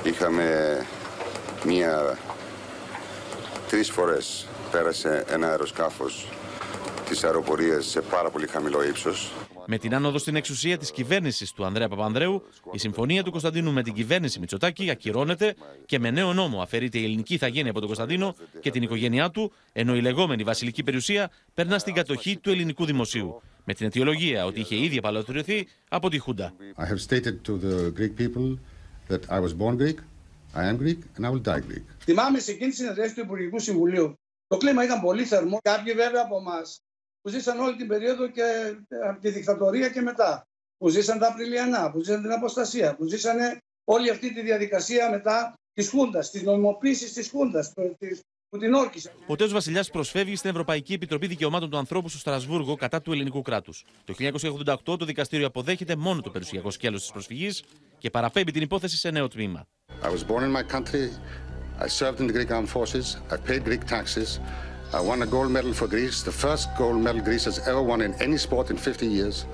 Είχαμε 0.04 0.76
μία... 1.64 2.18
Τρεις 3.68 3.90
φορές 3.90 4.46
πέρασε 4.70 5.24
ένα 5.28 5.48
αεροσκάφος 5.48 6.28
της 7.08 7.24
αεροπορίας 7.24 7.86
σε 7.86 8.00
πάρα 8.00 8.30
πολύ 8.30 8.46
χαμηλό 8.46 8.82
ύψος. 8.82 9.32
Με 9.70 9.78
την 9.78 9.94
άνοδο 9.94 10.18
στην 10.18 10.36
εξουσία 10.36 10.78
της 10.78 10.90
κυβέρνησης 10.90 11.52
του 11.52 11.64
Ανδρέα 11.64 11.88
Παπανδρέου, 11.88 12.42
η 12.72 12.78
συμφωνία 12.78 13.22
του 13.22 13.30
Κωνσταντίνου 13.30 13.72
με 13.72 13.82
την 13.82 13.92
κυβέρνηση 13.92 14.38
Μητσοτάκη 14.38 14.90
ακυρώνεται 14.90 15.54
και 15.86 15.98
με 15.98 16.10
νέο 16.10 16.32
νόμο 16.32 16.60
αφαιρείται 16.60 16.98
η 16.98 17.04
ελληνική 17.04 17.34
ηθαγένεια 17.34 17.70
από 17.70 17.78
τον 17.78 17.88
Κωνσταντίνο 17.88 18.34
και 18.60 18.70
την 18.70 18.82
οικογένειά 18.82 19.30
του, 19.30 19.52
ενώ 19.72 19.96
η 19.96 20.00
λεγόμενη 20.00 20.42
βασιλική 20.42 20.82
περιουσία 20.82 21.30
περνά 21.54 21.78
στην 21.78 21.94
κατοχή 21.94 22.36
του 22.38 22.50
ελληνικού 22.50 22.84
δημοσίου. 22.84 23.42
Με 23.64 23.74
την 23.74 23.86
αιτιολογία 23.86 24.44
ότι 24.44 24.60
είχε 24.60 24.76
ήδη 24.76 24.98
απαλωτριωθεί 24.98 25.66
από 25.88 26.08
τη 26.08 26.18
Χούντα. 26.18 26.52
I 26.76 26.84
have 26.84 27.00
stated 27.08 27.34
to 27.46 27.58
the 27.58 27.92
Greek 27.98 28.16
people 28.22 28.58
that 29.08 29.20
I 29.28 29.40
was 29.40 29.52
born 29.52 29.76
Greek, 29.76 29.98
I 30.54 30.64
am 30.70 30.76
Greek 30.82 30.98
and 31.16 31.26
I 31.26 31.30
will 31.30 31.42
die 31.42 31.60
Greek. 31.70 31.84
Θυμάμαι 31.98 32.38
σε 32.38 32.50
εκείνη 32.50 32.70
τη 32.70 32.76
συνεδρίαση 32.76 33.14
του 33.14 33.20
Υπουργικού 33.20 33.58
Συμβουλίου. 33.58 34.14
Το 34.46 34.56
κλίμα 34.56 34.84
ήταν 34.84 35.00
πολύ 35.00 35.24
θερμό. 35.24 35.58
Κάποιοι 35.62 35.92
βέβαια 35.92 36.22
από 36.24 36.36
εμά 36.36 36.60
που 37.22 37.28
ζήσαν 37.28 37.60
όλη 37.60 37.76
την 37.76 37.88
περίοδο 37.88 38.28
και 38.28 38.42
από 39.08 39.20
τη 39.20 39.30
δικτατορία 39.30 39.88
και 39.88 40.00
μετά. 40.00 40.46
Που 40.78 40.88
ζήσαν 40.88 41.18
τα 41.18 41.26
Απριλιανά, 41.26 41.90
που 41.90 41.98
ζήσαν 41.98 42.22
την 42.22 42.32
Αποστασία, 42.32 42.96
που 42.96 43.04
ζήσαν 43.04 43.36
όλη 43.84 44.10
αυτή 44.10 44.34
τη 44.34 44.42
διαδικασία 44.42 45.10
μετά 45.10 45.54
της 45.72 45.88
Χούντας, 45.88 46.30
της 46.30 46.42
νομιμοποίησης 46.42 47.12
της 47.12 47.28
Χούντας, 47.30 47.72
που 48.48 48.58
την 48.58 48.74
όρκησε. 48.74 49.12
Ο 49.26 49.36
τέο 49.36 49.48
Βασιλιάς 49.48 49.90
προσφεύγει 49.90 50.36
στην 50.36 50.50
Ευρωπαϊκή 50.50 50.92
Επιτροπή 50.92 51.26
Δικαιωμάτων 51.26 51.70
του 51.70 51.76
Ανθρώπου 51.76 52.08
στο 52.08 52.18
Στρασβούργο 52.18 52.74
κατά 52.74 53.02
του 53.02 53.12
ελληνικού 53.12 53.42
κράτους. 53.42 53.84
Το 54.04 54.14
1988 54.14 54.98
το 54.98 55.04
δικαστήριο 55.04 55.46
αποδέχεται 55.46 55.96
μόνο 55.96 56.20
το 56.20 56.30
περιουσιακό 56.30 56.70
σκέλος 56.70 57.00
της 57.00 57.10
προσφυγής 57.10 57.64
και 57.98 58.10
παραπέμπει 58.10 58.52
την 58.52 58.62
υπόθεση 58.62 58.96
σε 58.96 59.10
νέο 59.10 59.28
τμήμα. 59.28 59.66
I 60.02 60.06
was 60.06 60.24
born 60.30 60.42
in 60.42 60.52
my 60.52 60.76
country. 60.76 61.08
I 61.80 61.86
served 61.86 62.20
in 62.20 62.26
the 62.26 62.32
Greek 62.32 62.50
armed 62.50 62.68
forces. 62.68 63.16
I 63.30 63.36
paid 63.48 63.62
Greek 63.64 63.84
taxes. 63.84 64.40
I 64.90 65.00
won 65.00 65.20
a 65.22 65.26
gold 65.26 65.50
medal 65.50 65.74
for 65.74 65.86
Greece, 65.86 66.22
the 66.22 66.36
first 66.44 66.66
gold 66.78 67.02
medal 67.06 67.20
Greece 67.20 67.44
has 67.44 67.58
ever 67.70 67.82
won 67.82 68.00
in 68.00 68.14
any 68.26 68.38
sport 68.38 68.70
in 68.70 68.76
50 68.78 69.06
years. 69.06 69.46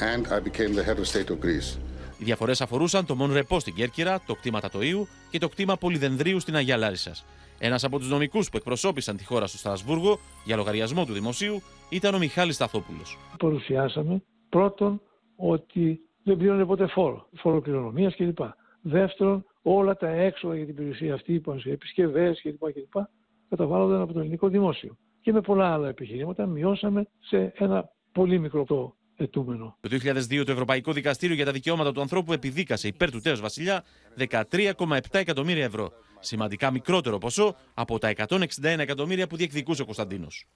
And 0.00 0.26
I 0.28 0.38
became 0.38 0.74
the 0.74 0.84
head 0.84 0.98
of 0.98 1.06
state 1.06 1.30
of 1.30 1.40
Greece. 1.40 1.78
Οι 2.18 2.24
διαφορές 2.24 2.60
αφορούσαν 2.60 3.06
το 3.06 3.14
Μονρεπό 3.14 3.60
στην 3.60 3.74
Κέρκυρα, 3.74 4.20
το 4.26 4.34
κτήμα 4.34 4.60
Τατοίου 4.60 5.08
και 5.30 5.38
το 5.38 5.48
κτήμα 5.48 5.76
Πολυδενδρίου 5.76 6.40
στην 6.40 6.56
Αγία 6.56 6.76
Λάρισας. 6.76 7.24
Ένας 7.58 7.84
από 7.84 7.98
τους 7.98 8.08
νομικούς 8.10 8.50
που 8.50 8.56
εκπροσώπησαν 8.56 9.16
τη 9.16 9.24
χώρα 9.24 9.46
στο 9.46 9.58
Στρασβούργο 9.58 10.18
για 10.44 10.56
λογαριασμό 10.56 11.04
του 11.04 11.12
δημοσίου 11.12 11.62
ήταν 11.88 12.14
ο 12.14 12.18
Μιχάλης 12.18 12.54
Σταθόπουλος. 12.54 13.18
Παρουσιάσαμε 13.38 14.22
πρώτον 14.48 15.00
ότι 15.36 16.00
δεν 16.22 16.36
πλήρωνε 16.36 16.64
ποτέ 16.66 16.86
φόρο, 16.86 17.28
φόρο 17.36 17.60
κληρονομίας 17.60 18.16
κλπ. 18.16 18.38
Δεύτερον, 18.80 19.44
όλα 19.62 19.96
τα 19.96 20.08
έξοδα 20.08 20.56
για 20.56 20.66
την 20.66 20.74
περιουσία 20.74 21.14
αυτή, 21.14 21.42
επισκευές 21.64 22.40
κλπ. 22.42 22.72
κλπ. 22.72 23.04
Καταβάλλονταν 23.48 24.00
από 24.00 24.12
το 24.12 24.20
ελληνικό 24.20 24.48
δημόσιο. 24.48 24.96
Και 25.20 25.32
με 25.32 25.40
πολλά 25.40 25.72
άλλα 25.72 25.88
επιχειρήματα 25.88 26.46
μειώσαμε 26.46 27.06
σε 27.20 27.52
ένα 27.56 27.88
πολύ 28.12 28.38
μικρό 28.38 28.64
το 28.64 28.96
ετούμενο. 29.16 29.76
Το 29.80 29.88
2002 29.88 30.44
το 30.44 30.52
Ευρωπαϊκό 30.52 30.92
Δικαστήριο 30.92 31.34
για 31.34 31.44
τα 31.44 31.52
Δικαιώματα 31.52 31.92
του 31.92 32.00
Ανθρώπου 32.00 32.32
επιδίκασε 32.32 32.88
υπέρ 32.88 33.10
του 33.10 33.20
τέος 33.20 33.40
Βασιλιά 33.40 33.84
13,7 34.18 34.98
εκατομμύρια 35.10 35.64
ευρώ. 35.64 35.92
Σημαντικά 36.20 36.70
μικρότερο 36.70 37.18
ποσό 37.18 37.56
από 37.74 37.98
τα 37.98 38.12
161 38.16 38.46
εκατομμύρια 38.62 39.26
που 39.26 39.36
διεκδικούσε 39.36 39.82
ο 39.82 39.84
Κωνσταντίνος. 39.84 40.48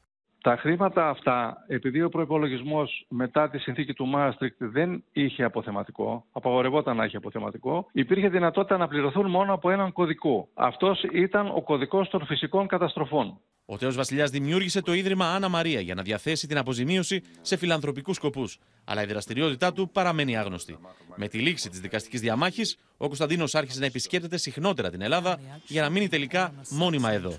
Τα 0.43 0.57
χρήματα 0.57 1.09
αυτά, 1.09 1.65
επειδή 1.67 2.03
ο 2.03 2.09
προπολογισμό 2.09 2.89
μετά 3.09 3.51
τη 3.51 3.59
συνθήκη 3.59 3.93
του 3.93 4.07
Μάστρικτ 4.07 4.65
δεν 4.65 5.05
είχε 5.13 5.45
αποθεματικό, 5.45 6.25
απαγορευόταν 6.33 6.97
να 6.97 7.05
έχει 7.05 7.17
αποθεματικό, 7.17 7.89
υπήρχε 7.93 8.29
δυνατότητα 8.29 8.77
να 8.77 8.89
πληρωθούν 8.89 9.31
μόνο 9.31 9.53
από 9.53 9.71
έναν 9.71 9.93
κωδικό. 9.93 10.49
Αυτός 10.55 11.03
ήταν 11.13 11.47
ο 11.55 11.63
κωδικός 11.63 12.09
των 12.09 12.27
φυσικών 12.27 12.67
καταστροφών. 12.67 13.39
Ο 13.67 13.77
Τέο 13.77 13.93
Βασιλιάς 13.93 14.31
δημιούργησε 14.31 14.83
το 14.83 14.93
Ίδρυμα 14.93 15.27
Άννα 15.35 15.49
Μαρία 15.49 15.81
για 15.81 15.95
να 15.95 16.03
διαθέσει 16.03 16.47
την 16.47 16.59
αποζημίωση 16.59 17.23
σε 17.41 17.57
φιλανθρωπικούς 17.57 18.17
σκοπούς. 18.17 18.59
Αλλά 18.85 19.03
η 19.03 19.07
δραστηριότητά 19.07 19.73
του 19.73 19.91
παραμένει 19.93 20.37
άγνωστη. 20.37 20.79
Με 21.17 21.29
τη 21.29 21.39
λήξη 21.39 21.69
της 21.69 21.81
δικαστικής 21.81 22.21
διαμάχης, 22.21 22.79
ο 22.97 23.07
Κωνσταντίνος 23.07 23.55
άρχισε 23.55 23.81
να 23.81 23.87
επισκέπτεται 23.87 24.37
συχνότερα 24.37 24.91
την 24.91 25.03
Ελλάδα 25.03 25.39
για 25.67 25.83
να 25.83 25.89
μείνει 25.91 26.09
τελικά 26.09 26.53
μόνιμα 26.71 27.11
εδώ. 27.11 27.33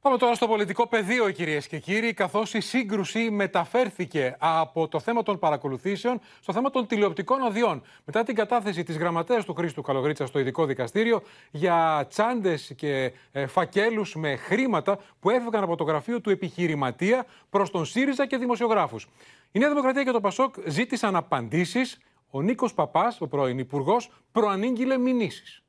Πάμε 0.00 0.16
τώρα 0.16 0.34
στο 0.34 0.48
πολιτικό 0.48 0.86
πεδίο, 0.86 1.30
κυρίες 1.30 1.66
και 1.66 1.78
κύριοι, 1.78 2.12
καθώς 2.12 2.54
η 2.54 2.60
σύγκρουση 2.60 3.30
μεταφέρθηκε 3.30 4.36
από 4.38 4.88
το 4.88 5.00
θέμα 5.00 5.22
των 5.22 5.38
παρακολουθήσεων 5.38 6.20
στο 6.40 6.52
θέμα 6.52 6.70
των 6.70 6.86
τηλεοπτικών 6.86 7.42
αδειών. 7.42 7.82
Μετά 8.04 8.22
την 8.22 8.34
κατάθεση 8.34 8.82
της 8.82 8.96
γραμματέας 8.96 9.44
του 9.44 9.54
Χρήστου 9.54 9.82
Καλογρίτσα 9.82 10.26
στο 10.26 10.38
ειδικό 10.38 10.64
δικαστήριο 10.64 11.22
για 11.50 12.06
τσάντες 12.08 12.72
και 12.76 13.12
ε, 13.32 13.46
φακέλους 13.46 14.14
με 14.14 14.36
χρήματα 14.36 14.98
που 15.20 15.30
έφευγαν 15.30 15.62
από 15.62 15.76
το 15.76 15.84
γραφείο 15.84 16.20
του 16.20 16.30
επιχειρηματία 16.30 17.26
προς 17.50 17.70
τον 17.70 17.84
ΣΥΡΙΖΑ 17.84 18.26
και 18.26 18.36
δημοσιογράφους. 18.36 19.06
Η 19.52 19.58
Νέα 19.58 19.68
Δημοκρατία 19.68 20.04
και 20.04 20.10
το 20.10 20.20
ΠΑΣΟΚ 20.20 20.54
ζήτησαν 20.66 21.16
απαντήσεις. 21.16 21.98
Ο 22.30 22.42
Νίκος 22.42 22.74
Παπάς, 22.74 23.20
ο 23.20 23.26
πρώην 23.28 23.58
Υπουργός, 23.58 24.10
προανήγγειλε 24.32 24.98
μηνύσεις. 24.98 25.62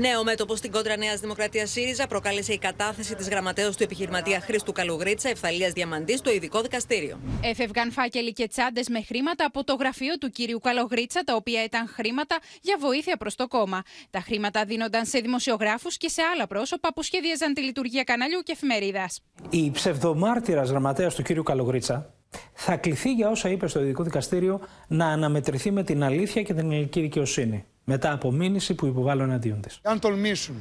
Νέο 0.00 0.24
μέτωπο 0.24 0.56
στην 0.56 0.70
κόντρα 0.70 0.96
Νέας 0.96 1.20
Δημοκρατίας 1.20 1.70
ΣΥΡΙΖΑ 1.70 2.06
προκάλεσε 2.06 2.52
η 2.52 2.58
κατάθεση 2.58 3.14
της 3.14 3.28
γραμματέα 3.28 3.70
του 3.70 3.82
επιχειρηματία 3.82 4.40
Χρήστου 4.40 4.72
Καλουγρίτσα, 4.72 5.28
Ευθαλίας 5.28 5.72
Διαμαντής, 5.72 6.18
στο 6.18 6.32
ειδικό 6.32 6.60
δικαστήριο. 6.60 7.18
Έφευγαν 7.42 7.92
φάκελοι 7.92 8.32
και 8.32 8.48
τσάντες 8.48 8.88
με 8.88 9.02
χρήματα 9.02 9.44
από 9.44 9.64
το 9.64 9.74
γραφείο 9.74 10.18
του 10.18 10.30
κύριου 10.30 10.58
Καλογρίτσα, 10.58 11.24
τα 11.24 11.34
οποία 11.34 11.64
ήταν 11.64 11.88
χρήματα 11.88 12.38
για 12.60 12.76
βοήθεια 12.80 13.16
προς 13.16 13.34
το 13.34 13.46
κόμμα. 13.46 13.82
Τα 14.10 14.20
χρήματα 14.20 14.64
δίνονταν 14.64 15.04
σε 15.04 15.18
δημοσιογράφους 15.18 15.96
και 15.96 16.08
σε 16.08 16.22
άλλα 16.34 16.46
πρόσωπα 16.46 16.92
που 16.94 17.02
σχεδίαζαν 17.02 17.54
τη 17.54 17.62
λειτουργία 17.62 18.02
καναλιού 18.02 18.40
και 18.40 18.52
εφημερίδας. 18.52 19.20
Η 19.50 19.70
ψευδομάρτυρας 19.70 20.70
γραμματέας 20.70 21.14
του 21.14 21.22
κύριου 21.22 21.42
Καλογρίτσα 21.42 22.14
θα 22.52 22.76
κληθεί 22.76 23.12
για 23.12 23.30
όσα 23.30 23.48
είπε 23.48 23.66
στο 23.66 23.80
ειδικό 23.80 24.02
δικαστήριο 24.02 24.60
να 24.88 25.06
αναμετρηθεί 25.06 25.70
με 25.70 25.82
την 25.82 26.02
αλήθεια 26.02 26.42
και 26.42 26.54
την 26.54 26.70
ελληνική 26.70 27.00
δικαιοσύνη 27.00 27.64
μετά 27.84 28.12
από 28.12 28.32
μήνυση 28.32 28.74
που 28.74 28.86
υποβάλλουν 28.86 29.28
εναντίον 29.28 29.60
της. 29.60 29.78
Αν 29.82 29.98
τολμήσουν 30.00 30.54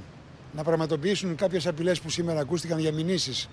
να 0.56 0.64
πραγματοποιήσουν 0.64 1.36
κάποιες 1.36 1.68
απειλές 1.68 2.00
που 2.00 2.10
σήμερα 2.10 2.40
ακούστηκαν 2.40 2.80
για 2.80 2.92
μηνύσεις 2.92 3.50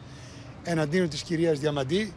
εναντίον 0.62 1.08
της 1.08 1.22
κυρίας 1.22 1.58
Διαμαντή, 1.58 2.12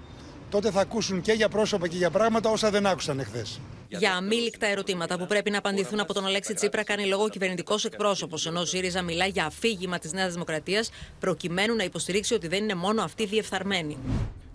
τότε 0.49 0.71
θα 0.71 0.81
ακούσουν 0.81 1.21
και 1.21 1.31
για 1.31 1.49
πρόσωπα 1.49 1.87
και 1.87 1.97
για 1.97 2.09
πράγματα 2.09 2.49
όσα 2.49 2.69
δεν 2.69 2.85
άκουσαν 2.85 3.19
εχθές. 3.19 3.59
Για 3.87 4.15
αμήλικτα 4.15 4.67
ερωτήματα 4.67 5.17
που 5.17 5.27
πρέπει 5.27 5.49
να 5.49 5.57
απαντηθούν 5.57 5.99
από 5.99 6.13
τον 6.13 6.25
Αλέξη 6.25 6.53
Τσίπρα, 6.53 6.83
κάνει 6.83 7.05
λόγο 7.05 7.23
ο 7.23 7.29
κυβερνητικός 7.29 7.85
εκπρόσωπος. 7.85 8.45
Ενώ 8.45 8.59
ο 8.59 8.65
ΣΥΡΙΖΑ 8.65 9.01
μιλά 9.01 9.25
για 9.25 9.45
αφήγημα 9.45 9.99
της 9.99 10.13
Νέας 10.13 10.33
Δημοκρατίας, 10.33 10.89
προκειμένου 11.19 11.75
να 11.75 11.83
υποστηρίξει 11.83 12.33
ότι 12.33 12.47
δεν 12.47 12.63
είναι 12.63 12.75
μόνο 12.75 13.01
αυτή 13.01 13.25
διεφθαρμένη. 13.25 13.97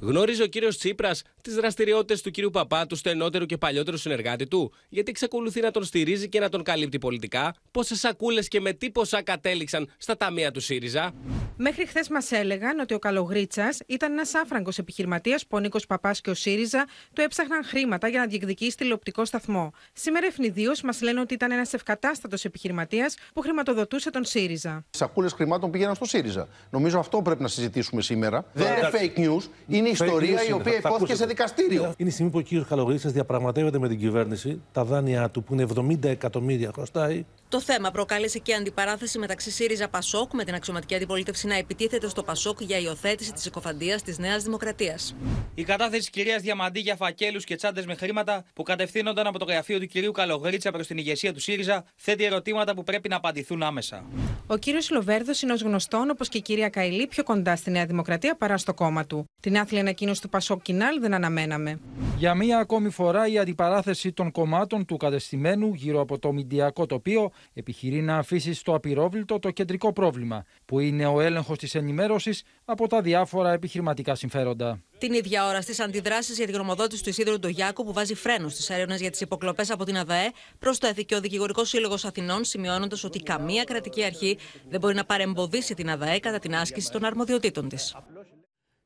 Γνώριζε 0.00 0.42
ο 0.42 0.46
κύριος 0.46 0.78
Τσίπρας 0.78 1.22
τις 1.42 1.54
δραστηριότητες 1.54 2.22
του 2.22 2.30
κύριου 2.30 2.50
Παπά, 2.50 2.86
του 2.86 2.96
στενότερου 2.96 3.46
και 3.46 3.56
παλιότερου 3.56 3.96
συνεργάτη 3.96 4.46
του, 4.46 4.72
γιατί 4.88 5.10
εξακολουθεί 5.10 5.60
να 5.60 5.70
τον 5.70 5.84
στηρίζει 5.84 6.28
και 6.28 6.40
να 6.40 6.48
τον 6.48 6.62
καλύπτει 6.62 6.98
πολιτικά, 6.98 7.54
πόσες 7.70 7.98
σακούλες 7.98 8.48
και 8.48 8.60
με 8.60 8.72
τι 8.72 8.90
ποσά 8.90 9.22
κατέληξαν 9.22 9.90
στα 9.98 10.16
ταμεία 10.16 10.50
του 10.50 10.60
ΣΥΡΙΖΑ; 10.60 11.14
Μέχρι 11.56 11.86
χθες 11.86 12.08
μας 12.08 12.30
έλεγαν 12.30 12.78
ότι 12.78 12.94
ο 12.94 12.98
Καλογρίτσας 12.98 13.78
ήταν 13.86 14.12
ένας 14.12 14.34
άφραγκος 14.34 14.78
επιχειρηματίας 14.78 15.46
που 15.46 15.56
ο 15.56 15.60
Νίκος 15.60 15.86
Παπάς 15.86 16.20
και 16.20 16.30
ο 16.30 16.34
ΣΥΡΙΖΑ 16.34 16.86
του 17.12 17.22
έψαχναν 17.22 17.64
χρήματα 17.64 18.08
για 18.08 18.20
να 18.20 18.26
διεκδικήσει 18.26 18.76
τηλεοπτικό 18.76 19.24
σταθμό. 19.24 19.72
Σήμερα 19.92 20.26
ευνηδίως 20.26 20.82
μας 20.82 21.00
λένε 21.00 21.20
ότι 21.20 21.34
ήταν 21.34 21.50
ένας 21.50 21.72
ευκατάστατος 21.72 22.44
επιχειρηματίας 22.44 23.16
που 23.34 23.40
χρηματοδοτούσε 23.40 24.10
τον 24.10 24.24
ΣΥΡΙΖΑ. 24.24 24.84
Σακούλες 24.90 25.32
χρημάτων 25.32 25.70
πήγαιναν 25.70 25.94
στο 25.94 26.04
ΣΥΡΙΖΑ. 26.04 26.48
Νομίζω 26.70 26.98
αυτό 26.98 27.22
πρέπει 27.22 27.42
να 27.42 27.48
συζητήσουμε 27.48 28.02
σήμερα. 28.02 28.44
Δεν 28.52 28.66
είναι 28.76 28.90
fake 28.92 29.18
news, 29.18 29.42
είναι 29.66 29.87
ιστορία 29.88 30.44
η 30.48 30.52
οποία 30.52 30.76
υπόθηκε 30.76 31.14
σε 31.14 31.26
δικαστήριο. 31.26 31.94
Είναι 31.96 32.08
η 32.08 32.12
στιγμή 32.12 32.30
που 32.32 32.38
ο 32.38 32.40
κύριος 32.40 32.66
Καλογρίτσα 32.66 33.08
διαπραγματεύεται 33.08 33.78
με 33.78 33.88
την 33.88 33.98
κυβέρνηση 33.98 34.60
τα 34.72 34.84
δάνεια 34.84 35.30
του 35.30 35.42
που 35.42 35.54
είναι 35.54 35.66
70 35.74 36.04
εκατομμύρια 36.04 36.70
χρωστάει. 36.74 37.24
Το 37.50 37.60
θέμα 37.60 37.90
προκάλεσε 37.90 38.38
και 38.38 38.54
αντιπαράθεση 38.54 39.18
μεταξύ 39.18 39.50
ΣΥΡΙΖΑ 39.50 39.88
Πασόκ 39.88 40.32
με 40.32 40.44
την 40.44 40.54
αξιωματική 40.54 40.94
αντιπολίτευση 40.94 41.46
να 41.46 41.54
επιτίθεται 41.54 42.08
στο 42.08 42.22
Πασόκ 42.22 42.60
για 42.60 42.78
υιοθέτηση 42.78 43.32
της 43.32 43.46
οικοφαντία 43.46 44.00
της 44.04 44.18
Νέας 44.18 44.42
Δημοκρατίας. 44.42 45.14
Η 45.54 45.64
κατάθεση 45.64 45.98
της 45.98 46.10
κυρίας 46.10 46.42
Διαμαντή 46.42 46.80
για 46.80 46.96
φακέλους 46.96 47.44
και 47.44 47.56
τσάντες 47.56 47.86
με 47.86 47.94
χρήματα 47.94 48.44
που 48.54 48.62
κατευθύνονταν 48.62 49.26
από 49.26 49.38
το 49.38 49.44
γραφείο 49.44 49.78
του 49.78 49.86
κυρίου 49.86 50.12
Καλογρίτσα 50.12 50.70
προς 50.70 50.86
την 50.86 50.98
ηγεσία 50.98 51.32
του 51.32 51.40
ΣΥΡΙΖΑ 51.40 51.84
θέτει 51.96 52.24
ερωτήματα 52.24 52.74
που 52.74 52.84
πρέπει 52.84 53.08
να 53.08 53.16
απαντηθούν 53.16 53.62
άμεσα. 53.62 54.04
Ο 54.46 54.56
κύριος 54.56 54.90
Λοβέρδος 54.90 55.42
είναι 55.42 55.52
ως 55.52 55.62
γνωστόν, 55.62 56.10
όπως 56.10 56.28
και 56.28 56.38
η 56.38 56.42
κυρία 56.42 56.68
Καηλή, 56.68 57.06
πιο 57.06 57.22
κοντά 57.22 57.56
στη 57.56 57.70
Νέα 57.70 57.86
Δημοκρατία 57.86 58.36
παρά 58.36 58.58
στο 58.58 58.74
κόμμα 58.74 59.06
του. 59.06 59.24
Την 59.40 59.58
άθλια 59.58 59.80
ανακοίνωση 59.80 60.20
του 60.20 60.28
Πασόκ 60.28 60.62
Κινάλ 60.62 61.00
δεν 61.00 61.14
αναμέναμε. 61.14 61.80
Για 62.16 62.34
μία 62.34 62.58
ακόμη 62.58 62.90
φορά 62.90 63.26
η 63.26 63.38
αντιπαράθεση 63.38 64.12
των 64.12 64.30
κομμάτων 64.30 64.84
του 64.84 64.96
κατεστημένου 64.96 65.72
γύρω 65.74 66.00
από 66.00 66.18
το 66.18 66.32
μηντιακό 66.32 66.86
τοπίο 66.86 67.30
επιχειρεί 67.52 68.00
να 68.00 68.16
αφήσει 68.16 68.54
στο 68.54 68.74
απειρόβλητο 68.74 69.38
το 69.38 69.50
κεντρικό 69.50 69.92
πρόβλημα, 69.92 70.44
που 70.64 70.80
είναι 70.80 71.06
ο 71.06 71.20
έλεγχος 71.20 71.58
της 71.58 71.74
ενημέρωσης 71.74 72.42
από 72.64 72.86
τα 72.88 73.00
διάφορα 73.00 73.52
επιχειρηματικά 73.52 74.14
συμφέροντα. 74.14 74.82
Την 74.98 75.12
ίδια 75.12 75.46
ώρα 75.46 75.60
στις 75.60 75.80
αντιδράσεις 75.80 76.36
για 76.36 76.46
τη 76.46 76.52
γνωμοδότηση 76.52 77.02
του 77.02 77.08
Ισίδρου 77.08 77.38
Ντογιάκου 77.38 77.84
που 77.84 77.92
βάζει 77.92 78.14
φρένο 78.14 78.48
στις 78.48 78.70
έρευνες 78.70 79.00
για 79.00 79.10
τις 79.10 79.20
υποκλοπές 79.20 79.70
από 79.70 79.84
την 79.84 79.96
ΑΔΑΕ, 79.96 80.30
προσθέθηκε 80.58 81.14
ο 81.14 81.20
Δικηγορικός 81.20 81.68
Σύλλογος 81.68 82.04
Αθηνών, 82.04 82.44
σημειώνοντας 82.44 83.04
ότι 83.04 83.18
καμία 83.18 83.64
κρατική 83.64 84.04
αρχή 84.04 84.38
δεν 84.68 84.80
μπορεί 84.80 84.94
να 84.94 85.04
παρεμποδίσει 85.04 85.74
την 85.74 85.90
ΑΔΑΕ 85.90 86.18
κατά 86.18 86.38
την 86.38 86.54
άσκηση 86.54 86.90
των 86.90 87.04
αρμοδιοτήτων 87.04 87.68
της. 87.68 87.96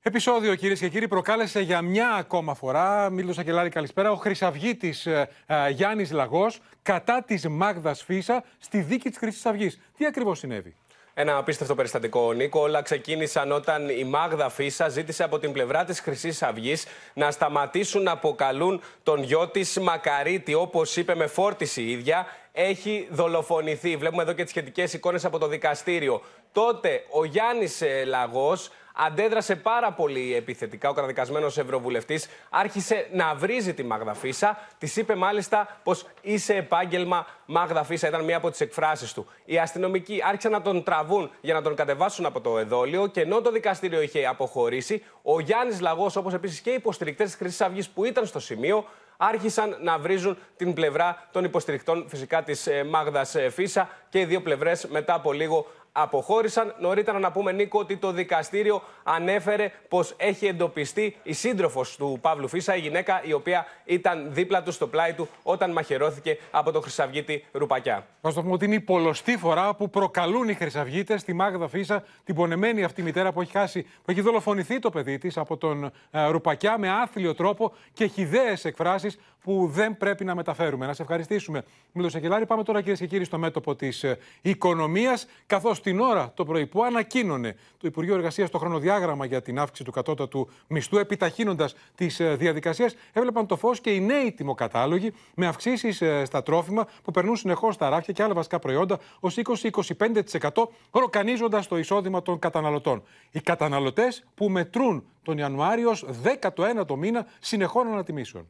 Επισόδιο 0.04 0.54
κυρίες 0.54 0.78
και 0.78 0.88
κύριοι 0.88 1.08
προκάλεσε 1.08 1.60
για 1.60 1.82
μια 1.82 2.10
ακόμα 2.10 2.54
φορά, 2.54 3.10
Μίλτο 3.10 3.32
Σακελάρη 3.32 3.68
καλησπέρα, 3.68 4.10
ο 4.10 4.16
Χρυσαυγήτης 4.16 5.06
ε, 5.06 5.28
ε, 5.46 5.68
Γιάννης 5.68 6.10
Λαγός 6.10 6.60
κατά 6.82 7.22
της 7.26 7.48
Μάγδας 7.48 8.02
Φίσα 8.02 8.44
στη 8.58 8.80
δίκη 8.80 9.08
της 9.08 9.18
Χρυσής 9.18 9.46
Αυγής. 9.46 9.80
Τι 9.96 10.06
ακριβώς 10.06 10.38
συνέβη; 10.38 10.74
Ένα 11.14 11.36
απίστευτο 11.36 11.74
περιστατικό, 11.74 12.32
Νίκο. 12.32 12.60
Όλα 12.60 12.82
ξεκίνησαν 12.82 13.52
όταν 13.52 13.88
η 13.88 14.04
Μάγδα 14.04 14.48
Φίσα 14.48 14.88
ζήτησε 14.88 15.24
από 15.24 15.38
την 15.38 15.52
πλευρά 15.52 15.84
της 15.84 16.00
Χρυσής 16.00 16.42
Αυγής 16.42 16.86
να 17.14 17.30
σταματήσουν 17.30 18.02
να 18.02 18.10
αποκαλούν 18.10 18.80
τον 19.02 19.22
γιο 19.22 19.48
της 19.48 19.78
Μακαρίτη. 19.78 20.54
Όπως 20.54 20.96
είπε 20.96 21.14
με 21.14 21.26
φόρτιση 21.26 21.82
η 21.82 21.90
ίδια, 21.90 22.26
έχει 22.52 23.08
δολοφονηθεί. 23.10 23.96
Βλέπουμε 23.96 24.22
εδώ 24.22 24.32
και 24.32 24.42
τις 24.42 24.50
σχετικές 24.50 24.92
εικόνες 24.92 25.24
από 25.24 25.38
το 25.38 25.46
δικαστήριο. 25.46 26.22
Τότε 26.52 27.04
ο 27.10 27.24
Γιάννης 27.24 27.80
ε, 27.80 28.04
Λαγός 28.04 28.70
αντέδρασε 28.94 29.56
πάρα 29.56 29.92
πολύ 29.92 30.34
επιθετικά. 30.34 30.88
Ο 30.88 30.92
καταδικασμένο 30.92 31.46
Ευρωβουλευτής 31.46 32.28
άρχισε 32.50 33.08
να 33.12 33.34
βρίζει 33.34 33.74
τη 33.74 33.82
Μάγδα 33.82 34.14
Φίσα. 34.14 34.58
Της 34.78 34.96
είπε 34.96 35.14
μάλιστα 35.14 35.80
πως 35.82 36.06
είσαι 36.20 36.54
επάγγελμα 36.54 37.26
Μάγδα 37.46 37.84
Φίσα. 37.84 38.08
Ήταν 38.08 38.24
μία 38.24 38.36
από 38.36 38.50
τις 38.50 38.60
εκφράσεις 38.60 39.12
του. 39.12 39.26
Οι 39.44 39.58
αστυνομικοί 39.58 40.20
άρχισαν 40.24 40.50
να 40.50 40.62
τον 40.62 40.82
τραβούν 40.82 41.30
για 41.40 41.54
να 41.54 41.62
τον 41.62 41.74
κατεβάσουν 41.74 42.26
από 42.26 42.40
το 42.40 42.58
εδόλιο 42.58 43.06
και 43.06 43.20
ενώ 43.20 43.40
το 43.40 43.50
δικαστήριο 43.50 44.02
είχε 44.02 44.26
αποχωρήσει, 44.26 45.04
ο 45.22 45.40
Γιάννης 45.40 45.80
Λαγός, 45.80 46.16
όπως 46.16 46.34
επίσης 46.34 46.60
και 46.60 46.70
οι 46.70 46.74
υποστηρικτές 46.74 47.26
της 47.26 47.36
Χρυσής 47.36 47.60
Αυγής 47.60 47.88
που 47.88 48.04
ήταν 48.04 48.26
στο 48.26 48.40
σημείο, 48.40 48.84
άρχισαν 49.16 49.76
να 49.80 49.98
βρίζουν 49.98 50.38
την 50.56 50.72
πλευρά 50.72 51.28
των 51.32 51.44
υποστηρικτών 51.44 52.04
φυσικά 52.08 52.42
της 52.42 52.66
ε, 52.66 52.84
Μάγδας 52.84 53.34
ε, 53.34 53.50
Φίσα 53.50 53.88
και 54.08 54.18
οι 54.18 54.24
δύο 54.24 54.40
πλευρές 54.42 54.86
μετά 54.86 55.14
από 55.14 55.32
λίγο 55.32 55.66
αποχώρησαν. 55.92 56.74
Νωρίτερα 56.78 57.18
να 57.18 57.32
πούμε, 57.32 57.52
Νίκο, 57.52 57.78
ότι 57.78 57.96
το 57.96 58.12
δικαστήριο 58.12 58.82
ανέφερε 59.02 59.72
πως 59.88 60.14
έχει 60.16 60.46
εντοπιστεί 60.46 61.16
η 61.22 61.32
σύντροφος 61.32 61.96
του 61.96 62.18
Παύλου 62.20 62.48
Φίσα, 62.48 62.76
η 62.76 62.80
γυναίκα 62.80 63.22
η 63.24 63.32
οποία 63.32 63.66
ήταν 63.84 64.28
δίπλα 64.32 64.62
του 64.62 64.72
στο 64.72 64.86
πλάι 64.86 65.12
του 65.12 65.28
όταν 65.42 65.72
μαχαιρώθηκε 65.72 66.38
από 66.50 66.72
τον 66.72 66.82
Χρυσαυγίτη 66.82 67.44
Ρουπακιά. 67.52 68.06
Να 68.20 68.32
το 68.32 68.42
πούμε 68.42 68.52
ότι 68.52 68.64
είναι 68.64 68.74
η 68.74 68.80
πολλωστή 68.80 69.36
φορά 69.36 69.74
που 69.74 69.90
προκαλούν 69.90 70.48
οι 70.48 70.54
Χρυσαυγίτε 70.54 71.18
στη 71.18 71.32
Μάγδα 71.32 71.68
Φίσα, 71.68 72.04
την 72.24 72.34
πονεμένη 72.34 72.84
αυτή 72.84 73.02
μητέρα 73.02 73.32
που 73.32 73.40
έχει, 73.40 73.50
χάσει, 73.50 73.82
που 73.82 74.10
έχει 74.10 74.20
δολοφονηθεί 74.20 74.78
το 74.78 74.90
παιδί 74.90 75.18
της 75.18 75.36
από 75.36 75.56
τον 75.56 75.90
ε, 76.10 76.26
Ρουπακιά 76.26 76.78
με 76.78 76.88
άθλιο 76.90 77.34
τρόπο 77.34 77.72
και 77.92 78.06
χιδαίε 78.06 78.56
εκφράσεις 78.62 79.18
που 79.42 79.68
δεν 79.72 79.96
πρέπει 79.96 80.24
να 80.24 80.34
μεταφέρουμε. 80.34 80.86
Να 80.86 80.92
σε 80.92 81.02
ευχαριστήσουμε. 81.02 81.64
Μίλο 81.92 82.08
Σακελάρη, 82.08 82.46
πάμε 82.46 82.62
τώρα 82.62 82.80
κυρίες 82.80 82.98
και 82.98 83.06
κύριοι 83.06 83.24
στο 83.24 83.38
μέτωπο 83.38 83.74
της 83.74 84.04
ε, 84.04 84.18
οικονομίας, 84.42 85.26
καθώς 85.46 85.80
την 85.82 86.00
ώρα 86.00 86.32
το 86.34 86.44
πρωί 86.44 86.66
που 86.66 86.84
ανακοίνωνε 86.84 87.54
το 87.78 87.86
Υπουργείο 87.86 88.14
Εργασίας 88.14 88.50
το 88.50 88.58
χρονοδιάγραμμα 88.58 89.24
για 89.24 89.42
την 89.42 89.58
αύξηση 89.58 89.84
του 89.84 89.90
κατώτατου 89.90 90.48
μισθού, 90.68 90.98
επιταχύνοντας 90.98 91.74
τις 91.94 92.20
ε, 92.20 92.34
διαδικασίες, 92.34 92.94
έβλεπαν 93.12 93.46
το 93.46 93.56
φως 93.56 93.80
και 93.80 93.90
οι 93.90 94.00
νέοι 94.00 94.32
τιμοκατάλογοι 94.32 95.12
με 95.34 95.46
αυξήσεις 95.46 96.00
ε, 96.00 96.24
στα 96.24 96.42
τρόφιμα 96.42 96.86
που 97.02 97.10
περνούν 97.10 97.36
συνεχώς 97.36 97.74
στα 97.74 97.88
ράφια 97.88 98.12
και 98.12 98.22
άλλα 98.22 98.34
βασικά 98.34 98.58
προϊόντα 98.58 98.98
ως 99.20 99.38
20-25%, 99.44 100.50
ροκανίζοντας 100.90 101.68
το 101.68 101.78
εισόδημα 101.78 102.22
των 102.22 102.38
καταναλωτών. 102.38 103.02
Οι 103.30 103.40
καταναλωτές 103.40 104.24
που 104.34 104.48
μετρούν 104.48 105.06
τον 105.22 105.38
Ιανουάριο 105.38 105.90
ως 105.90 106.06
19ο 106.54 106.96
μήνα 106.96 107.26
συνεχών 107.40 107.86
ανατιμήσεων. 107.86 108.48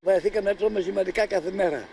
Βαρεθήκαμε 0.00 0.50
να 0.50 0.56
τρώμε 0.56 0.80
σημαντικά 0.80 1.26
κάθε 1.26 1.50
μέρα. 1.50 1.88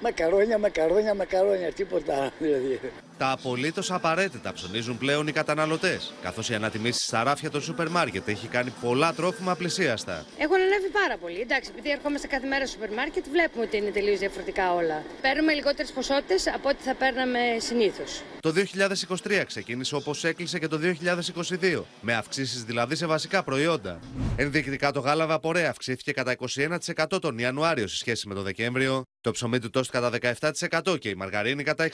Μακαρόνια, 0.00 0.58
μακαρόνια, 0.58 1.14
μακαρόνια, 1.14 1.72
τίποτα 1.72 2.32
δηλαδή. 2.38 2.80
Τα 3.20 3.30
απολύτως 3.30 3.90
απαραίτητα 3.90 4.52
ψωνίζουν 4.52 4.98
πλέον 4.98 5.26
οι 5.26 5.32
καταναλωτές. 5.32 6.12
Καθώς 6.22 6.48
η 6.50 6.54
ανατιμήση 6.54 7.04
στα 7.04 7.22
ράφια 7.22 7.50
των 7.50 7.62
σούπερ 7.62 7.88
μάρκετ 7.88 8.28
έχει 8.28 8.46
κάνει 8.46 8.72
πολλά 8.80 9.12
τρόφιμα 9.14 9.54
πλησίαστα. 9.54 10.24
Έχουν 10.38 10.54
ανέβει 10.54 10.88
πάρα 10.88 11.16
πολύ. 11.16 11.40
Εντάξει, 11.40 11.70
επειδή 11.72 11.90
ερχόμαστε 11.90 12.26
κάθε 12.26 12.46
μέρα 12.46 12.66
στο 12.66 12.72
σούπερ 12.72 12.92
μάρκετ, 12.92 13.24
βλέπουμε 13.30 13.64
ότι 13.64 13.76
είναι 13.76 13.90
τελείως 13.90 14.18
διαφορετικά 14.18 14.74
όλα. 14.74 15.02
Παίρνουμε 15.20 15.52
λιγότερες 15.52 15.92
ποσότητες 15.92 16.46
από 16.46 16.68
ό,τι 16.68 16.82
θα 16.82 16.94
παίρναμε 16.94 17.38
συνήθως. 17.58 18.22
Το 18.40 18.52
2023 19.26 19.42
ξεκίνησε 19.46 19.94
όπως 19.94 20.24
έκλεισε 20.24 20.58
και 20.58 20.68
το 20.68 20.78
2022, 21.60 21.82
με 22.00 22.14
αυξήσεις 22.14 22.64
δηλαδή 22.64 22.96
σε 22.96 23.06
βασικά 23.06 23.42
προϊόντα. 23.42 23.98
Ενδεικτικά 24.36 24.92
το 24.92 25.00
γάλα 25.00 25.26
βαπορέ 25.26 25.66
αυξήθηκε 25.66 26.12
κατά 26.12 26.36
21% 27.12 27.20
τον 27.20 27.38
Ιανουάριο 27.38 27.86
σε 27.86 27.96
σχέση 27.96 28.28
με 28.28 28.34
το 28.34 28.42
Δεκέμβριο, 28.42 29.02
το 29.20 29.30
ψωμί 29.30 29.58
του 29.58 29.70
τόστ 29.70 29.90
κατά 29.92 30.10
17% 30.80 30.98
και 30.98 31.08
η 31.08 31.14
μαργαρίνη 31.14 31.62
κατά 31.62 31.88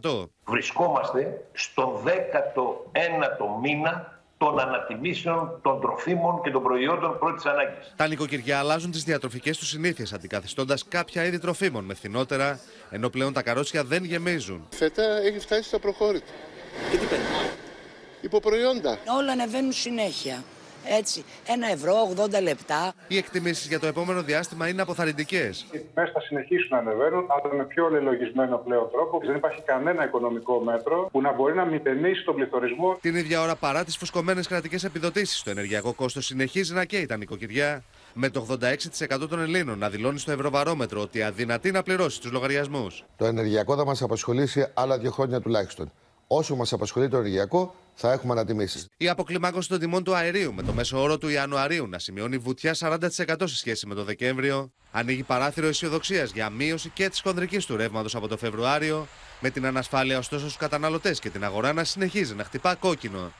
61%. 0.00 0.26
Βρισκόμαστε 0.44 1.44
στο 1.52 2.02
19ο 2.04 3.60
μήνα 3.62 4.20
των 4.38 4.60
ανατιμήσεων 4.60 5.58
των 5.62 5.80
τροφίμων 5.80 6.42
και 6.42 6.50
των 6.50 6.62
προϊόντων 6.62 7.18
πρώτης 7.18 7.44
ανάγκης. 7.46 7.92
Τα 7.96 8.06
νοικοκυριά 8.08 8.58
αλλάζουν 8.58 8.90
τις 8.90 9.04
διατροφικές 9.04 9.58
τους 9.58 9.68
συνήθειες, 9.68 10.12
αντικαθιστώντας 10.12 10.84
κάποια 10.88 11.24
είδη 11.24 11.38
τροφίμων 11.38 11.84
με 11.84 11.94
φθηνότερα, 11.94 12.60
ενώ 12.90 13.08
πλέον 13.08 13.32
τα 13.32 13.42
καρότσια 13.42 13.84
δεν 13.84 14.04
γεμίζουν. 14.04 14.66
Φέτα 14.70 15.02
έχει 15.02 15.38
φτάσει 15.38 15.62
στα 15.62 15.78
προχώρητα. 15.78 16.32
Και 16.90 16.96
τι 16.96 17.06
παίρνει; 17.06 17.24
Υποπροϊόντα. 18.20 18.98
Όλα 19.18 19.32
ανεβαίνουν 19.32 19.72
συνέχεια. 19.72 20.42
Έτσι, 20.88 21.24
ένα 21.46 21.70
ευρώ, 21.70 21.94
80 22.16 22.42
λεπτά. 22.42 22.92
Οι 23.08 23.16
εκτιμήσεις 23.16 23.66
για 23.66 23.80
το 23.80 23.86
επόμενο 23.86 24.22
διάστημα 24.22 24.68
είναι 24.68 24.82
αποθαρρυντικές. 24.82 25.66
Οι 25.72 25.78
τιμές 25.78 26.10
θα 26.10 26.20
συνεχίσουν 26.20 26.68
να 26.70 26.78
ανεβαίνουν, 26.78 27.26
αλλά 27.28 27.54
με 27.54 27.64
πιο 27.64 27.88
λελογισμένο 27.88 28.56
πλέον 28.56 28.88
τρόπο. 28.92 29.20
Δεν 29.26 29.36
υπάρχει 29.36 29.62
κανένα 29.62 30.04
οικονομικό 30.04 30.60
μέτρο 30.60 31.08
που 31.12 31.20
να 31.20 31.32
μπορεί 31.32 31.54
να 31.54 31.64
μηδενίσει 31.64 32.24
τον 32.24 32.34
πληθωρισμό. 32.34 32.98
Την 33.00 33.16
ίδια 33.16 33.40
ώρα, 33.42 33.56
παρά 33.56 33.84
τις 33.84 33.96
φουσκωμένες 33.96 34.46
κρατικές 34.46 34.84
επιδοτήσεις, 34.84 35.42
το 35.42 35.50
ενεργειακό 35.50 35.92
κόστος 35.92 36.26
συνεχίζει 36.26 36.74
να 36.74 36.84
καίει 36.84 37.06
τα 37.06 37.16
νοικοκυριά. 37.16 37.82
Με 38.14 38.30
το 38.30 38.40
86% 38.40 39.28
των 39.28 39.40
Ελλήνων 39.40 39.78
να 39.78 39.88
δηλώνει 39.90 40.18
στο 40.18 40.32
Ευρωβαρόμετρο 40.32 41.00
ότι 41.00 41.22
αδυνατεί 41.22 41.70
να 41.70 41.82
πληρώσει 41.82 42.20
τους 42.20 42.30
λογαριασμούς. 42.32 43.04
Το 43.16 43.24
ενεργειακό 43.24 43.76
θα 43.76 43.84
μας 43.84 44.02
απασχολήσει 44.02 44.70
άλλα 44.74 44.98
δύο 44.98 45.10
χρόνια 45.10 45.40
τουλάχιστον. 45.40 45.92
Όσο 46.34 46.56
μας 46.56 46.72
απασχολεί 46.72 47.08
το 47.08 47.16
ενεργειακό, 47.16 47.74
θα 47.94 48.12
έχουμε 48.12 48.32
ανατιμήσεις. 48.32 48.86
Η 48.96 49.08
αποκλιμάκωση 49.08 49.68
των 49.68 49.78
τιμών 49.78 50.04
του 50.04 50.14
αερίου 50.14 50.54
με 50.54 50.62
το 50.62 50.72
μέσο 50.72 51.02
όρο 51.02 51.18
του 51.18 51.28
Ιανουαρίου 51.28 51.86
να 51.86 51.98
σημειώνει 51.98 52.36
βουτιά 52.38 52.74
40% 52.78 52.98
σε 53.44 53.56
σχέση 53.56 53.86
με 53.86 53.94
το 53.94 54.04
Δεκέμβριο, 54.04 54.72
ανοίγει 54.90 55.22
παράθυρο 55.22 55.66
αισιοδοξίας 55.66 56.32
για 56.32 56.50
μείωση 56.50 56.88
και 56.88 57.08
της 57.08 57.20
χονδρικής 57.20 57.66
του 57.66 57.76
ρεύματος 57.76 58.14
από 58.14 58.28
το 58.28 58.36
Φεβρουάριο, 58.36 59.06
με 59.40 59.50
την 59.50 59.66
ανασφάλεια 59.66 60.18
ωστόσο 60.18 60.42
στους 60.42 60.56
καταναλωτές 60.56 61.18
και 61.18 61.30
την 61.30 61.44
αγορά 61.44 61.72
να 61.72 61.84
συνεχίζει 61.84 62.34
να 62.34 62.44
χτυπά 62.44 62.74
κόκκινο. 62.74 63.32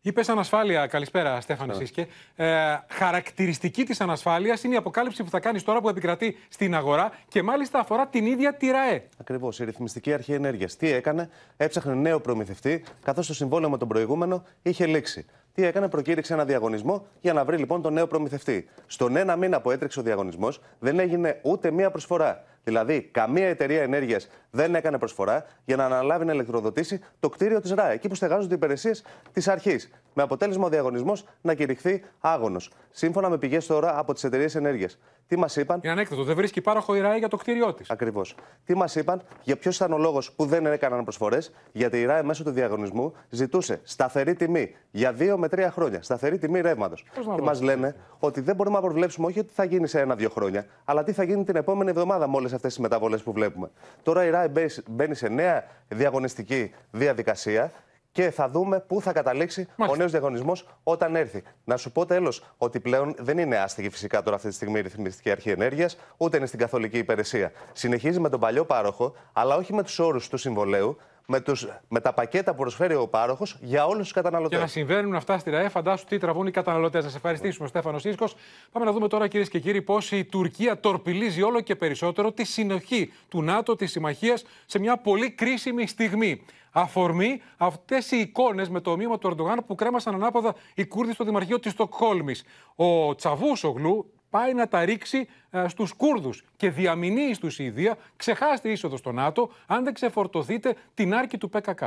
Είπες 0.00 0.28
ανασφάλεια, 0.28 0.86
καλησπέρα 0.86 1.40
Στέφανη 1.40 1.74
Σίσκε. 1.74 2.06
Ε, 2.36 2.46
χαρακτηριστική 2.88 3.84
της 3.84 4.00
ανασφάλειας 4.00 4.62
είναι 4.62 4.74
η 4.74 4.76
αποκάλυψη 4.76 5.24
που 5.24 5.30
θα 5.30 5.40
κάνεις 5.40 5.62
τώρα 5.62 5.80
που 5.80 5.88
επικρατεί 5.88 6.36
στην 6.48 6.74
αγορά 6.74 7.12
και 7.28 7.42
μάλιστα 7.42 7.78
αφορά 7.78 8.06
την 8.06 8.26
ίδια 8.26 8.54
τη 8.54 8.66
ΡΑΕ. 8.66 9.08
Ακριβώς. 9.20 9.60
Η 9.60 9.64
Ρυθμιστική 9.64 10.12
Αρχή 10.12 10.32
Ενέργειας 10.32 10.76
τι 10.76 10.92
έκανε, 10.92 11.28
έψαχνε 11.56 11.94
νέο 11.94 12.20
προμηθευτή, 12.20 12.84
καθώς 13.02 13.26
το 13.26 13.34
συμβόλαιο 13.34 13.70
με 13.70 13.78
τον 13.78 13.88
προηγούμενο 13.88 14.44
είχε 14.62 14.86
λήξει. 14.86 15.26
Τι 15.54 15.64
έκανε, 15.64 15.88
προκήρυξε 15.88 16.32
ένα 16.32 16.44
διαγωνισμό 16.44 17.06
για 17.20 17.32
να 17.32 17.44
βρει 17.44 17.56
λοιπόν 17.56 17.82
τον 17.82 17.92
νέο 17.92 18.06
προμηθευτή. 18.06 18.68
Στον 18.86 19.16
ένα 19.16 19.36
μήνα 19.36 19.60
που 19.60 19.70
έτρεξε 19.70 20.00
ο 20.00 20.02
διαγωνισμός 20.02 20.60
δεν 20.78 20.98
έγινε 20.98 21.40
ούτε 21.42 21.70
μία 21.70 21.90
προσφορά. 21.90 22.44
Δηλαδή, 22.68 23.08
καμία 23.12 23.48
εταιρεία 23.48 23.82
ενέργειας 23.82 24.28
δεν 24.50 24.74
έκανε 24.74 24.98
προσφορά 24.98 25.44
για 25.64 25.76
να 25.76 25.84
αναλάβει 25.84 26.24
να 26.24 26.32
ηλεκτροδοτήσει 26.32 27.00
το 27.20 27.28
κτίριο 27.28 27.60
της 27.60 27.70
ΡΑΕ, 27.70 27.92
εκεί 27.92 28.08
που 28.08 28.14
στεγάζονται 28.14 28.54
οι 28.54 28.56
υπηρεσίες 28.56 29.04
της 29.32 29.48
αρχής. 29.48 29.90
Με 30.14 30.22
αποτέλεσμα 30.22 30.66
ο 30.66 30.68
διαγωνισμός 30.68 31.24
να 31.40 31.54
κηρυχθεί 31.54 32.02
άγωνος. 32.20 32.70
Σύμφωνα 32.90 33.28
με 33.28 33.38
πηγές 33.38 33.66
τώρα 33.66 33.98
από 33.98 34.12
τις 34.12 34.24
εταιρείες 34.24 34.54
ενέργειας. 34.54 34.98
Τι 35.26 35.36
μας 35.36 35.56
είπαν; 35.56 35.80
Είναι 35.82 35.92
ανέκδοτο, 35.92 36.24
δεν 36.24 36.36
βρίσκει 36.36 36.60
πάροχο 36.60 36.94
η 36.94 37.00
ΡΑΕ 37.00 37.18
για 37.18 37.28
το 37.28 37.36
κτίριό 37.36 37.74
της. 37.74 37.90
Ακριβώς. 37.90 38.34
Τι 38.64 38.76
μας 38.76 38.94
είπαν, 38.94 39.22
για 39.42 39.56
ποιος 39.56 39.76
ήταν 39.76 39.92
ο 39.92 39.98
λόγος 39.98 40.32
που 40.32 40.46
δεν 40.46 40.66
έκαναν 40.66 41.02
προσφορές, 41.02 41.52
γιατί 41.72 42.00
η 42.00 42.04
ΡΑΕ 42.04 42.22
μέσω 42.22 42.44
του 42.44 42.50
διαγωνισμού 42.50 43.14
ζητούσε 43.28 43.80
σταθερή 43.82 44.34
τιμή 44.34 44.74
για 44.90 45.12
δύο 45.12 45.38
με 45.38 45.48
τρία 45.48 45.70
χρόνια. 45.70 46.02
Σταθερή 46.02 46.38
τιμή 46.38 46.60
ρεύματος. 46.60 47.04
Και 47.34 47.42
μας 47.42 47.62
λένε 47.62 47.94
ότι 48.18 48.40
δεν 48.40 48.54
μπορούμε 48.54 48.76
να 48.76 48.82
προβλέψουμε 48.82 49.26
όχι 49.26 49.38
ότι 49.38 49.52
θα 49.52 49.64
γίνει 49.64 49.86
σε 49.86 50.00
ένα-δύο 50.00 50.30
χρόνια, 50.30 50.66
αλλά 50.84 51.02
τι 51.02 51.12
θα 51.12 51.22
γίνει 51.22 51.44
την 51.44 51.56
επόμενη 51.56 51.90
εβδομάδα 51.90 52.28
με 52.28 52.36
όλε 52.36 52.48
αυτές 52.58 52.72
τις 52.74 52.82
μεταβολές 52.82 53.22
που 53.22 53.32
βλέπουμε. 53.32 53.70
Τώρα 54.02 54.24
η 54.24 54.30
ΡΑΕ 54.30 54.50
μπαίνει 54.88 55.14
σε 55.14 55.28
νέα 55.28 55.64
διαγωνιστική 55.88 56.74
διαδικασία 56.90 57.72
και 58.12 58.30
θα 58.30 58.48
δούμε 58.48 58.80
πού 58.80 59.00
θα 59.00 59.12
καταλήξει 59.12 59.66
Μάλιστα. 59.76 59.96
ο 59.96 59.96
νέος 59.96 60.10
διαγωνισμός 60.10 60.68
όταν 60.82 61.16
έρθει. 61.16 61.42
Να 61.64 61.76
σου 61.76 61.92
πω 61.92 62.06
τέλος 62.06 62.44
ότι 62.58 62.80
πλέον 62.80 63.14
δεν 63.18 63.38
είναι 63.38 63.56
άστιγη 63.56 63.90
φυσικά 63.90 64.22
τώρα 64.22 64.36
αυτή 64.36 64.48
τη 64.48 64.54
στιγμή 64.54 64.78
η 64.78 64.82
Ρυθμιστική 64.82 65.30
Αρχή 65.30 65.50
Ενέργειας, 65.50 65.98
ούτε 66.16 66.36
είναι 66.36 66.46
στην 66.46 66.58
καθολική 66.58 66.98
υπηρεσία. 66.98 67.52
Συνεχίζει 67.72 68.20
με 68.20 68.28
τον 68.28 68.40
παλιό 68.40 68.64
πάροχο, 68.64 69.14
αλλά 69.32 69.56
όχι 69.56 69.74
με 69.74 69.82
τους 69.82 69.98
όρους 69.98 70.28
του 70.28 70.36
συμβολέου, 70.36 70.96
με, 71.30 71.40
τους, 71.40 71.66
με 71.88 72.00
τα 72.00 72.12
πακέτα 72.12 72.50
που 72.50 72.60
προσφέρει 72.60 72.94
ο 72.94 73.08
πάροχος 73.08 73.56
για 73.60 73.86
όλους 73.86 74.02
τους 74.02 74.12
καταναλωτές. 74.12 74.56
Και 74.58 74.64
να 74.64 74.70
συμβαίνουν 74.70 75.14
αυτά 75.14 75.38
στη 75.38 75.50
ΡΑΕ, 75.50 75.68
φαντάσου 75.68 76.04
τι 76.04 76.18
τραβούν 76.18 76.46
οι 76.46 76.50
καταναλωτές. 76.50 77.04
Να 77.04 77.10
σε 77.10 77.16
ευχαριστήσουμε, 77.16 77.68
Στέφανος 77.68 78.02
Σίσκο. 78.02 78.28
Πάμε 78.72 78.84
να 78.84 78.92
δούμε 78.92 79.08
τώρα, 79.08 79.28
κυρίες 79.28 79.48
και 79.48 79.58
κύριοι, 79.58 79.82
πώς 79.82 80.12
η 80.12 80.24
Τουρκία 80.24 80.80
τορπιλίζει 80.80 81.42
όλο 81.42 81.60
και 81.60 81.76
περισσότερο 81.76 82.32
τη 82.32 82.44
συνοχή 82.44 83.12
του 83.28 83.42
ΝΑΤΟ, 83.42 83.76
της 83.76 83.90
συμμαχίας, 83.90 84.44
σε 84.66 84.78
μια 84.78 84.96
πολύ 84.96 85.30
κρίσιμη 85.30 85.86
στιγμή. 85.86 86.44
Αφορμή 86.72 87.42
αυτές 87.56 88.10
οι 88.10 88.16
εικόνες 88.16 88.68
με 88.68 88.80
το 88.80 88.90
ομοίωμα 88.90 89.18
του 89.18 89.26
Ερντογάν 89.26 89.64
που 89.66 89.74
κρέμασαν 89.74 90.14
ανάποδα 90.14 90.54
οι 90.74 90.86
Κούρδοι 90.86 91.12
στο 91.12 91.24
Δημαρχείο 91.24 91.60
της 91.60 91.72
Στοκχόλμης. 91.72 92.44
Ο 92.76 93.14
Τσαβούσογλου 93.14 94.12
πάει 94.30 94.54
να 94.54 94.68
τα 94.68 94.84
ρίξει 94.84 95.26
ε, 95.50 95.68
στους 95.68 95.92
Κούρδους 95.92 96.44
και 96.56 96.70
διαμηνύει 96.70 97.34
στους 97.34 97.58
Ιδία, 97.58 97.96
ξεχάστε 98.16 98.70
είσοδο 98.70 98.96
στο 98.96 99.12
ΝΑΤΟ 99.12 99.50
αν 99.66 99.84
δεν 99.84 99.94
ξεφορτωθείτε 99.94 100.76
την 100.94 101.14
άρκη 101.14 101.38
του 101.38 101.48
ΠΚΚ. 101.48 101.80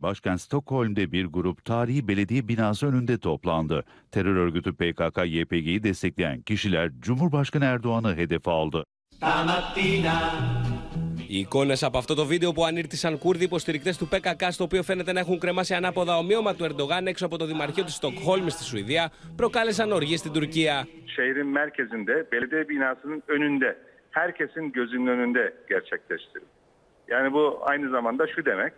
Başkent 0.00 0.40
Stockholm'de 0.40 1.12
bir 1.12 1.24
grup 1.24 1.64
tarihi 1.64 2.08
belediye 2.08 2.48
binası 2.48 2.86
önünde 2.86 3.18
toplandı. 3.18 3.84
Terör 4.10 4.36
örgütü 4.36 4.70
PKK-YPG'yi 4.70 5.82
destekleyen 5.82 6.42
kişiler 6.42 6.90
Cumhurbaşkanı 7.00 7.64
Erdoğan'ı 7.64 8.16
hedef 8.16 8.48
aldı. 8.48 8.84
Οι 11.28 11.38
εικόνες 11.38 11.82
από 11.82 11.98
αυτό 11.98 12.14
το 12.14 12.24
βίντεο 12.24 12.52
που 12.52 12.64
ανήρτησαν 12.64 13.18
Κούρδοι 13.18 13.44
υποστηρικτές 13.44 13.98
του 13.98 14.08
ΠΚΚ, 14.08 14.42
στο 14.50 14.64
οποίο 14.64 14.82
φαίνεται 14.82 15.12
να 15.12 15.20
έχουν 15.20 15.38
κρεμάσει 15.38 15.74
ανάποδα 15.74 16.16
ομοίωμα 16.16 16.54
του 16.54 16.64
Ερντογάν 16.64 17.06
έξω 17.06 17.26
από 17.26 17.36
το 17.38 17.46
Δημαρχείο 17.46 17.84
της 17.84 17.94
Στοκχόλμης 17.94 18.52
στη 18.52 18.64
Σουηδία, 18.64 19.12
προκάλεσαν 19.36 19.92
οργή 19.92 20.16
στην 20.16 20.32
Τουρκία. 20.32 20.86
Şehrin 21.16 21.46
merkezinde 21.46 22.14
belediye 22.32 22.68
binasının 22.68 23.22
önünde 23.26 23.76
herkesin 24.10 24.72
gözünün 24.72 25.06
önünde 25.06 25.54
gerçekleştirildi. 25.68 26.46
Yani 27.08 27.32
bu 27.32 27.58
aynı 27.62 27.90
zamanda 27.90 28.26
şu 28.26 28.44
demek. 28.44 28.72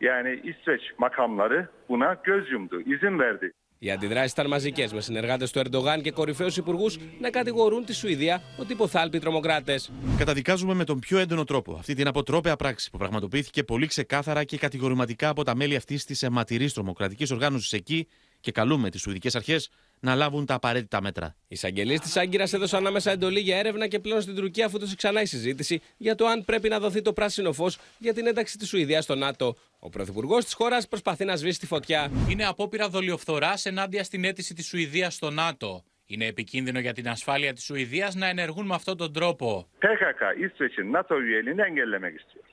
Yani 0.00 0.40
İsveç 0.44 0.82
makamları 0.98 1.68
buna 1.88 2.16
göz 2.24 2.52
yumdu, 2.52 2.80
izin 2.80 3.18
verdi. 3.18 3.52
Οι 3.84 3.90
αντιδράσεις 3.90 4.32
ήταν 4.32 4.46
μαζικές, 4.46 4.92
με 4.92 5.00
συνεργάτες 5.00 5.50
του 5.50 5.58
Ερντογάν 5.58 6.00
και 6.02 6.10
κορυφαίους 6.10 6.56
υπουργούς 6.56 6.98
να 7.20 7.30
κατηγορούν 7.30 7.84
τη 7.84 7.94
Σουηδία 7.94 8.42
ότι 8.56 8.72
υποθάλπει 8.72 9.18
τρομοκράτες. 9.18 9.90
Καταδικάζουμε 10.18 10.74
με 10.74 10.84
τον 10.84 10.98
πιο 10.98 11.18
έντονο 11.18 11.44
τρόπο 11.44 11.74
αυτή 11.74 11.94
την 11.94 12.06
αποτρόπαια 12.06 12.56
πράξη 12.56 12.90
που 12.90 12.98
πραγματοποιήθηκε 12.98 13.62
πολύ 13.62 13.86
ξεκάθαρα 13.86 14.44
και 14.44 14.58
κατηγορηματικά 14.58 15.28
από 15.28 15.44
τα 15.44 15.56
μέλη 15.56 15.76
αυτής 15.76 16.04
της 16.04 16.22
αιματηρής 16.22 16.72
τρομοκρατικής 16.72 17.30
οργάνωσης 17.30 17.72
εκεί 17.72 18.06
και 18.42 18.52
καλούμε 18.52 18.90
τις 18.90 19.00
Σουηδικές 19.00 19.34
Αρχές 19.34 19.70
να 20.00 20.14
λάβουν 20.14 20.46
τα 20.46 20.54
απαραίτητα 20.54 21.02
μέτρα. 21.02 21.34
Οι 21.42 21.46
εισαγγελεί 21.48 21.98
της 21.98 22.16
Άγκυρας 22.16 22.52
έδωσαν 22.52 22.86
άμεσα 22.86 23.10
εντολή 23.10 23.40
για 23.40 23.58
έρευνα 23.58 23.86
και 23.86 23.98
πλέον 23.98 24.20
στην 24.20 24.34
Τουρκία 24.34 24.66
αφού 24.66 24.78
ξανά 24.96 25.20
η 25.22 25.26
συζήτηση 25.26 25.80
για 25.96 26.14
το 26.14 26.26
αν 26.26 26.44
πρέπει 26.44 26.68
να 26.68 26.78
δοθεί 26.78 27.02
το 27.02 27.12
πράσινο 27.12 27.52
φως 27.52 27.78
για 27.98 28.14
την 28.14 28.26
ένταξη 28.26 28.58
της 28.58 28.68
Σουηδίας 28.68 29.04
στο 29.04 29.14
ΝΑΤΟ. 29.14 29.56
Ο 29.78 29.88
πρωθυπουργός 29.88 30.44
της 30.44 30.54
χώρας 30.54 30.88
προσπαθεί 30.88 31.24
να 31.24 31.36
σβήσει 31.36 31.58
τη 31.58 31.66
φωτιά. 31.66 32.10
Είναι 32.28 32.46
απόπειρα 32.46 32.88
δολιοφθοράς 32.88 33.66
ενάντια 33.66 34.04
στην 34.04 34.24
αίτηση 34.24 34.54
της 34.54 34.66
Σουηδίας 34.66 35.14
στο 35.14 35.30
ΝΑΤΟ. 35.30 35.84
Είναι 36.06 36.26
επικίνδυνο 36.26 36.78
για 36.78 36.92
την 36.92 37.08
ασφάλεια 37.08 37.52
της 37.52 37.64
Σουηδίας 37.64 38.14
να 38.14 38.26
ενεργούν 38.26 38.66
με 38.66 38.74
αυτόν 38.74 38.96
τον 38.96 39.12
τρόπο. 39.12 39.68
PKK 39.78 40.22
İsveç'in 40.44 40.92
NATO 40.92 41.14
üyeliğini 41.20 41.62
engellemek 41.62 42.14
istiyor. 42.20 42.44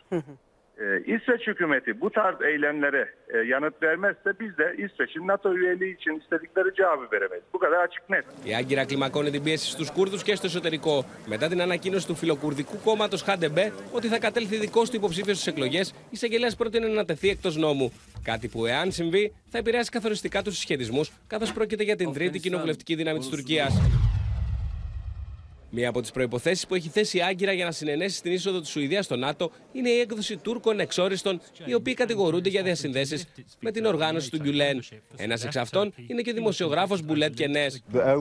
Ee, 0.81 0.99
İsveç 1.13 1.47
hükümeti 1.47 2.01
bu 2.01 2.09
tarz 2.09 2.41
eylemlere 2.41 3.03
e, 3.33 3.37
yanıt 3.37 3.83
vermezse 3.83 4.29
biz 4.39 4.57
de 4.57 4.75
İsveç'in 4.77 5.27
NATO 5.27 5.53
üyeliği 5.53 5.95
için 5.95 6.19
istedikleri 6.19 6.75
cevabı 6.75 7.05
veremeyiz. 7.11 7.43
Bu 7.53 7.59
kadar 7.59 7.79
açık 7.83 8.09
net. 8.09 8.25
Η 8.45 8.53
Άγκυρα 8.55 8.85
κλιμακώνει 8.85 9.31
την 9.31 9.43
πίεση 9.43 9.71
στους 9.71 9.91
Κούρδους 9.91 10.23
και 10.23 10.35
στο 10.35 10.45
εσωτερικό. 10.45 11.05
Μετά 11.27 11.47
την 11.47 11.61
ανακοίνωση 11.61 12.07
του 12.07 12.15
φιλοκουρδικού 12.15 12.77
κόμματος 12.83 13.21
Χάντεμπε 13.21 13.71
ότι 13.91 14.07
θα 14.07 14.19
κατέλθει 14.19 14.55
δικό 14.57 14.83
του 14.83 14.95
υποψήφιο 14.95 15.33
στις 15.33 15.47
εκλογές, 15.47 15.89
η 15.89 15.93
εισαγγελέα 16.09 16.51
πρότεινε 16.57 16.87
να 16.87 17.05
τεθεί 17.05 17.29
εκτός 17.29 17.57
νόμου. 17.57 17.91
Κάτι 18.23 18.47
που, 18.47 18.65
εάν 18.65 18.91
συμβεί, 18.91 19.33
θα 19.49 19.57
επηρεάσει 19.57 19.89
καθοριστικά 19.89 20.41
τους 20.41 20.55
συσχετισμούς, 20.55 21.11
καθώς 21.27 21.53
πρόκειται 21.53 21.83
για 21.83 21.95
την 21.95 22.13
τρίτη 22.13 22.39
κοινοβουλευτική 22.39 22.95
δύναμη 22.95 23.19
της 23.19 23.29
Τουρκίας. 23.29 23.81
Μία 25.71 25.89
από 25.89 26.01
τις 26.01 26.11
προποθέσει 26.11 26.67
που 26.67 26.75
έχει 26.75 26.89
θέσει 26.89 27.17
η 27.17 27.21
Άγκυρα 27.21 27.53
για 27.53 27.65
να 27.65 27.71
συνενέσει 27.71 28.15
στην 28.15 28.31
είσοδο 28.31 28.59
της 28.59 28.69
Σουηδίας 28.69 29.05
στο 29.05 29.15
ΝΑΤΟ 29.15 29.51
είναι 29.71 29.89
η 29.89 29.99
έκδοση 29.99 30.37
Τούρκων 30.37 30.79
εξόριστων, 30.79 31.41
οι 31.65 31.73
οποίοι 31.73 31.93
κατηγορούνται 31.93 32.49
για 32.49 32.63
διασυνδέσεις 32.63 33.27
με 33.59 33.71
την 33.71 33.85
οργάνωση 33.85 34.31
του 34.31 34.37
Γκιουλέν. 34.37 34.83
Ένας 35.15 35.45
εξ 35.45 35.55
αυτών 35.55 35.93
είναι 36.07 36.21
και 36.21 36.29
ο 36.29 36.33
δημοσιογράφος 36.33 37.01
Μπουλέτ 37.01 37.33
Κενές. 37.33 37.83
The 37.93 38.17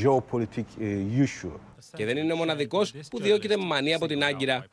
geopolitical 0.00 0.76
uh, 0.80 1.24
issue? 1.24 1.56
Και 1.94 2.04
δεν 2.04 2.16
είναι 2.16 2.32
ο 2.32 2.36
μοναδικός 2.36 2.94
που 3.10 3.20
διώκεται 3.20 3.56
με 3.56 3.64
μανία 3.64 3.96
από 3.96 4.06
την 4.06 4.24
Άγκυρα. 4.24 4.64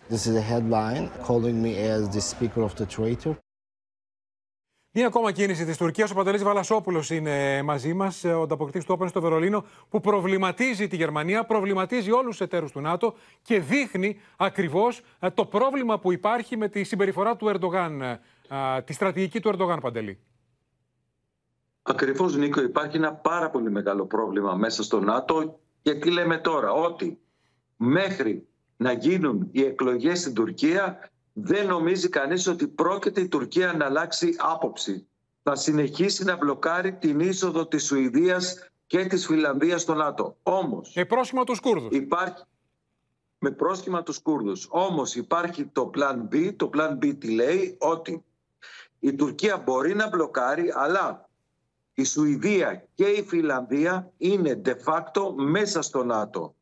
Μία 4.94 5.08
ακόμα 5.08 5.32
κίνηση 5.32 5.66
της 5.66 5.78
Τουρκίας. 5.78 6.12
Ο 6.12 6.16
Παντελής 6.16 6.44
Βαλασόπουλο 6.44 7.04
είναι 7.10 7.62
μαζί 7.62 7.94
μας, 7.94 8.24
ο 8.24 8.42
ανταποκριτής 8.42 8.86
του 8.86 8.94
Όπεν 8.94 9.08
στο 9.08 9.22
Βερολίνο, 9.22 9.66
που 9.90 10.00
προβληματίζει 10.00 10.88
τη 10.88 10.96
Γερμανία, 10.96 11.46
προβληματίζει 11.46 12.12
όλους 12.12 12.30
τους 12.30 12.42
εταίρους 12.42 12.72
του 12.72 12.82
ΝΑΤΟ 12.82 13.14
και 13.42 13.60
δείχνει 13.60 14.20
ακριβώς 14.38 15.02
το 15.34 15.46
πρόβλημα 15.46 16.00
που 16.00 16.12
υπάρχει 16.12 16.58
με 16.58 16.68
τη 16.68 16.84
συμπεριφορά 16.84 17.36
του 17.36 17.48
Ερντογάν, 17.48 18.20
τη 18.86 18.94
στρατηγική 18.94 19.40
του 19.40 19.50
Ερντογάν, 19.50 19.80
Παντελή. 19.80 20.20
Ακριβώς, 21.82 22.36
Νίκο, 22.36 22.62
υπάρχει 22.62 22.98
ένα 22.98 23.14
πάρα 23.14 23.50
πολύ 23.50 23.72
μεγάλο 23.72 24.06
πρόβλημα 24.06 24.54
μέσα 24.54 24.84
στο 24.84 25.00
ΝΑΤΟ 25.00 25.60
γιατί 25.82 26.10
λέμε 26.10 26.38
τώρα 26.38 26.72
ότι 26.72 27.20
μέχρι 27.76 28.48
να 28.78 28.92
γίνουν 28.92 29.48
οι 29.52 29.64
εκλογές 29.64 30.20
στην 30.20 30.34
Τουρκία 30.34 31.10
δεν 31.34 31.68
νομίζει 31.68 32.10
κανείς 32.10 32.48
ότι 32.48 32.68
πρόκειται 32.68 33.22
η 33.22 33.28
Τουρκία 33.28 33.74
να 33.74 33.86
αλλάξει 33.86 34.36
άποψη. 34.38 35.08
Θα 35.44 35.56
συνεχίσει 35.56 36.24
να 36.24 36.36
μπλοκάρει 36.36 36.94
την 36.94 37.20
είσοδο 37.20 37.68
της 37.68 37.86
Σουηδίας 37.86 38.72
και 38.88 39.06
της 39.06 39.26
Φιλανδίας 39.26 39.82
στο 39.82 39.94
ΝΑΤΟ. 39.94 40.38
Όμως... 40.44 40.94
Με 40.96 41.06
πρόσχημα 41.06 41.44
τους 41.44 41.60
Κούρδους. 41.60 41.98
Υπάρχει... 41.98 42.44
Με 43.38 43.52
πρόσχημα 43.52 44.04
τους 44.04 44.20
Κούρδους. 44.20 44.68
Όμως 44.70 45.16
υπάρχει 45.16 45.66
το 45.66 45.92
Plan 45.96 46.34
B. 46.34 46.54
Το 46.56 46.70
Plan 46.74 46.92
B 46.92 47.16
τι 47.20 47.32
λέει 47.32 47.78
ότι 47.80 48.24
η 49.00 49.16
Τουρκία 49.16 49.58
μπορεί 49.58 49.96
να 49.96 50.10
μπλοκάρει 50.10 50.72
αλλά 50.76 51.30
η 52.02 52.04
Σουηδία 52.04 52.88
και 52.96 53.06
η 53.06 53.24
Φιλανδία 53.24 54.12
είναι 54.18 54.62
de 54.66 54.74
facto 54.86 55.34
μέσα 55.36 55.82
στο 55.82 56.04
ΝΑΤΟ. 56.04 56.56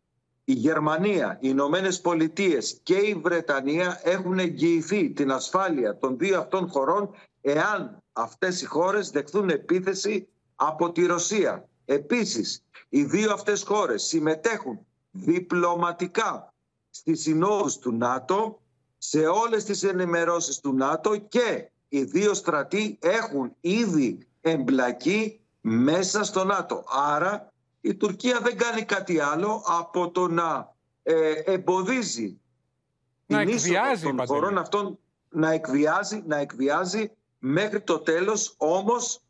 Η 0.44 0.54
Γερμανία, 0.54 1.38
οι 1.42 1.48
Ηνωμένες 1.50 2.02
Πολιτείες 2.02 2.80
και 2.84 2.96
η 2.96 3.14
Βρετανία 3.24 4.00
έχουν 4.04 4.40
εγγυηθεί 4.40 5.10
την 5.10 5.32
ασφάλεια 5.32 5.98
των 5.98 6.18
δύο 6.18 6.40
αυτών 6.40 6.68
χωρών 6.70 7.10
εάν 7.42 7.98
αυτές 8.14 8.62
οι 8.62 8.66
χώρες 8.66 9.10
δεχθούν 9.10 9.50
επίθεση 9.50 10.28
από 10.56 10.92
τη 10.92 11.06
Ρωσία. 11.06 11.70
Επίσης, 11.86 12.64
οι 12.90 13.04
δύο 13.04 13.34
αυτές 13.34 13.64
χώρες 13.64 14.04
συμμετέχουν 14.04 14.80
διπλωματικά 15.12 16.54
στις 16.90 17.22
συνόδους 17.22 17.78
του 17.78 17.92
ΝΑΤΟ, 17.92 18.62
σε 18.98 19.20
όλες 19.20 19.64
τις 19.64 19.84
ενημερώσεις 19.84 20.60
του 20.60 20.74
ΝΑΤΟ 20.74 21.18
και 21.18 21.70
οι 21.90 22.04
δύο 22.04 22.34
στρατοί 22.34 22.98
έχουν 23.02 23.56
ήδη 23.62 24.29
εμπλακεί 24.42 25.40
μέσα 25.62 26.24
στο 26.24 26.44
ΝΑΤΟ. 26.44 26.84
Άρα 26.88 27.52
η 27.82 27.96
Τουρκία 27.96 28.40
δεν 28.40 28.58
κάνει 28.58 28.84
κάτι 28.84 29.20
άλλο 29.20 29.64
από 29.68 30.12
το 30.12 30.28
να 30.28 30.76
ε, 31.04 31.32
εμποδίζει 31.46 32.40
να 33.26 33.40
την 33.40 33.48
είσοδο 33.48 33.74
εκβιάζει, 33.74 34.04
των 34.04 34.16
Παντελή. 34.16 34.40
χωρών 34.40 34.58
αυτών 34.58 35.00
να 35.30 35.52
εκβιάζει, 35.52 36.24
να 36.26 36.38
εκβιάζει 36.38 37.12
μέχρι 37.38 37.82
το 37.82 38.00
τέλος 38.00 38.54
όμως 38.58 39.22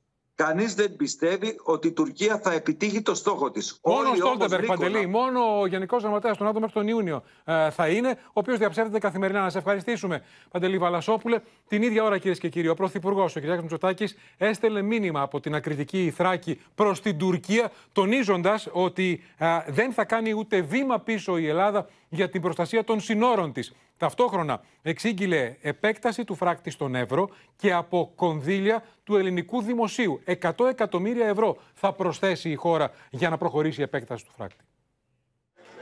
κανείς 0.44 0.76
δεν 0.76 0.96
πιστεύει 0.96 1.60
ότι 1.64 1.88
η 1.88 1.92
Τουρκία 1.92 2.40
θα 2.40 2.54
επιτύχει 2.54 3.02
το 3.02 3.16
στόχο 3.16 3.52
της. 3.52 3.80
Μόνο 3.84 3.98
ο 3.98 4.00
Όλοι 4.00 4.08
όμως, 4.08 4.36
Στόλτεμπεργκ 4.36 4.62
Νίκολα, 4.62 4.90
Παντελή, 4.90 5.08
μόνο 5.08 5.60
ο 5.60 5.66
Γενικός 5.66 6.02
Γραμματέας 6.02 6.38
του 6.38 6.44
ΝΑΤΟ 6.44 6.60
μέχρι 6.60 6.74
τον 6.74 6.88
Ιούνιο 6.88 7.24
ε, 7.46 7.70
θα 7.70 7.88
είναι, 7.88 8.10
ο 8.10 8.32
οποίος 8.34 8.58
διαψεύδεται 8.58 9.00
καθημερινά. 9.00 9.42
Να 9.42 9.50
σε 9.50 9.58
ευχαριστήσουμε, 9.58 10.24
Παντελή 10.52 10.78
Βαλασόπουλε. 10.78 11.40
Την 11.68 11.82
ίδια 11.82 12.04
ώρα, 12.04 12.18
κυρίες 12.18 12.40
και 12.40 12.50
κύριοι, 12.50 12.68
ο 12.68 12.74
Πρωθυπουργός, 12.74 13.36
ο 13.36 13.40
κ. 13.40 13.44
Μητσοτάκης, 13.44 14.18
έστελνε 14.38 14.82
μήνυμα 14.82 15.22
από 15.22 15.40
την 15.40 15.56
ακριτική 15.56 16.14
Θράκη 16.16 16.62
προς 16.76 17.02
την 17.02 17.18
Τουρκία, 17.18 17.72
τονίζοντας 17.92 18.68
ότι 18.72 19.24
ε, 19.38 19.48
δεν 19.68 19.94
θα 19.94 20.06
κάνει 20.06 20.34
ούτε 20.34 20.62
βήμα 20.62 21.00
πίσω 21.00 21.38
η 21.38 21.48
Ελλάδα 21.48 21.88
για 22.10 22.30
την 22.30 22.42
προστασία 22.42 22.84
των 22.84 23.00
συνόρων 23.00 23.54
της. 23.54 23.74
Ταυτόχρονα 24.00 24.62
εξήγηλε 24.82 25.56
επέκταση 25.62 26.24
του 26.24 26.36
φράκτη 26.36 26.70
στον 26.70 26.96
Εύρο 26.96 27.30
και 27.56 27.74
από 27.74 28.12
κονδύλια 28.16 28.84
του 29.04 29.18
ελληνικού 29.18 29.62
δημοσίου. 29.62 30.22
100 30.42 30.52
εκατομμύρια 30.70 31.28
ευρώ 31.28 31.58
θα 31.74 31.94
προσθέσει 31.94 32.50
η 32.50 32.56
χώρα 32.56 32.92
για 33.10 33.30
να 33.30 33.38
προχωρήσει 33.38 33.80
η 33.80 33.84
επέκταση 33.84 34.26
του 34.26 34.32
φράκτη. 34.38 34.64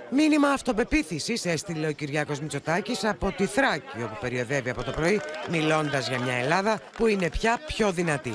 Μήνυμα 0.10 0.50
αυτοπεποίθησης 0.50 1.46
έστειλε 1.46 1.88
ο 1.88 1.92
Κυριάκος 1.92 2.40
Μητσοτάκης 2.40 3.04
από 3.04 3.32
τη 3.32 3.46
Θράκη, 3.46 4.04
όπου 4.04 4.18
περιοδεύει 4.22 4.70
από 4.70 4.84
το 4.84 4.92
πρωί, 4.92 5.22
μιλώντας 5.50 6.08
για 6.08 6.20
μια 6.20 6.34
Ελλάδα 6.34 6.82
που 6.98 7.08
είναι 7.08 7.30
πια 7.30 7.60
πιο 7.66 7.92
δυνατή. 7.92 8.34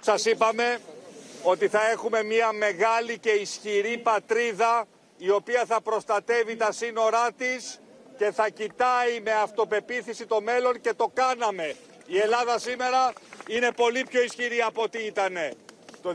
Σας 0.00 0.24
είπαμε 0.24 0.78
ότι 1.42 1.68
θα 1.68 1.90
έχουμε 1.90 2.22
μια 2.22 2.52
μεγάλη 2.52 3.18
και 3.18 3.30
ισχυρή 3.30 3.98
πατρίδα 3.98 4.86
η 5.16 5.30
οποία 5.30 5.64
θα 5.66 5.80
προστατεύει 5.80 6.56
τα 6.56 6.72
σύνορά 6.72 7.32
της 7.32 7.80
και 8.16 8.30
θα 8.30 8.48
κοιτάει 8.48 9.20
με 9.22 9.32
αυτοπεποίθηση 9.32 10.26
το 10.26 10.40
μέλλον 10.40 10.80
και 10.80 10.92
το 10.96 11.10
κάναμε. 11.14 11.74
Η 12.06 12.18
Ελλάδα 12.18 12.58
σήμερα 12.58 13.12
είναι 13.48 13.72
πολύ 13.72 14.04
πιο 14.08 14.22
ισχυρή 14.22 14.60
από 14.60 14.82
ό,τι 14.82 14.98
ήταν 14.98 15.34
το 16.02 16.14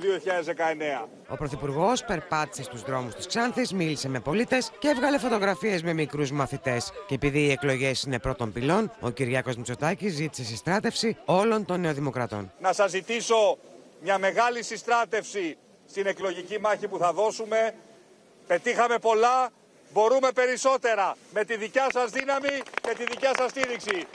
2019. 1.03 1.07
Ο 1.27 1.35
Πρωθυπουργός 1.35 2.03
περπάτησε 2.03 2.63
στους 2.63 2.81
δρόμους 2.81 3.15
της 3.15 3.27
Ξάνθης, 3.27 3.73
μίλησε 3.73 4.09
με 4.09 4.19
πολίτες 4.19 4.71
και 4.79 4.87
έβγαλε 4.87 5.17
φωτογραφίες 5.17 5.83
με 5.83 5.93
μικρούς 5.93 6.31
μαθητές. 6.31 6.91
Και 7.07 7.15
επειδή 7.15 7.39
οι 7.39 7.51
εκλογές 7.51 8.03
είναι 8.03 8.19
πρώτων 8.19 8.51
πυλών, 8.51 8.91
ο 8.99 9.09
Κυριάκος 9.09 9.55
Μητσοτάκης 9.55 10.13
ζήτησε 10.13 10.43
συστράτευση 10.43 11.17
όλων 11.25 11.65
των 11.65 11.79
νεοδημοκρατών. 11.79 12.51
Να 12.59 12.73
σας 12.73 12.91
ζητήσω 12.91 13.57
μια 14.01 14.17
μεγάλη 14.17 14.63
συστράτευση 14.63 15.57
στην 15.85 16.05
εκλογική 16.05 16.59
μάχη 16.59 16.87
που 16.87 16.97
θα 16.97 17.13
δώσουμε. 17.13 17.73
Πετύχαμε 18.51 18.97
πολλά, 18.97 19.49
μπορούμε 19.93 20.31
περισσότερα 20.31 21.15
με 21.33 21.45
τη 21.45 21.57
δικιά 21.57 21.87
σας 21.93 22.11
δύναμη 22.11 22.61
και 22.81 22.93
τη 22.97 23.03
δικιά 23.03 23.31
σας 23.37 23.49
στήριξη. 23.49 24.07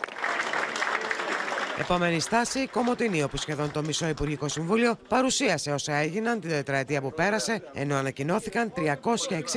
Επόμενη 1.79 2.21
στάση, 2.21 2.59
η 2.61 2.67
Κομωτινή, 2.67 3.23
όπου 3.23 3.37
σχεδόν 3.37 3.73
το 3.73 3.83
μισό 3.83 4.09
Υπουργικό 4.09 4.49
Συμβούλιο 4.49 4.97
παρουσίασε 5.09 5.71
όσα 5.71 5.95
έγιναν 5.95 6.41
την 6.41 6.51
τετραετία 6.51 7.01
που 7.01 7.13
πέρασε, 7.13 7.63
ενώ 7.75 7.97
ανακοινώθηκαν 7.97 8.73
360 8.77 8.81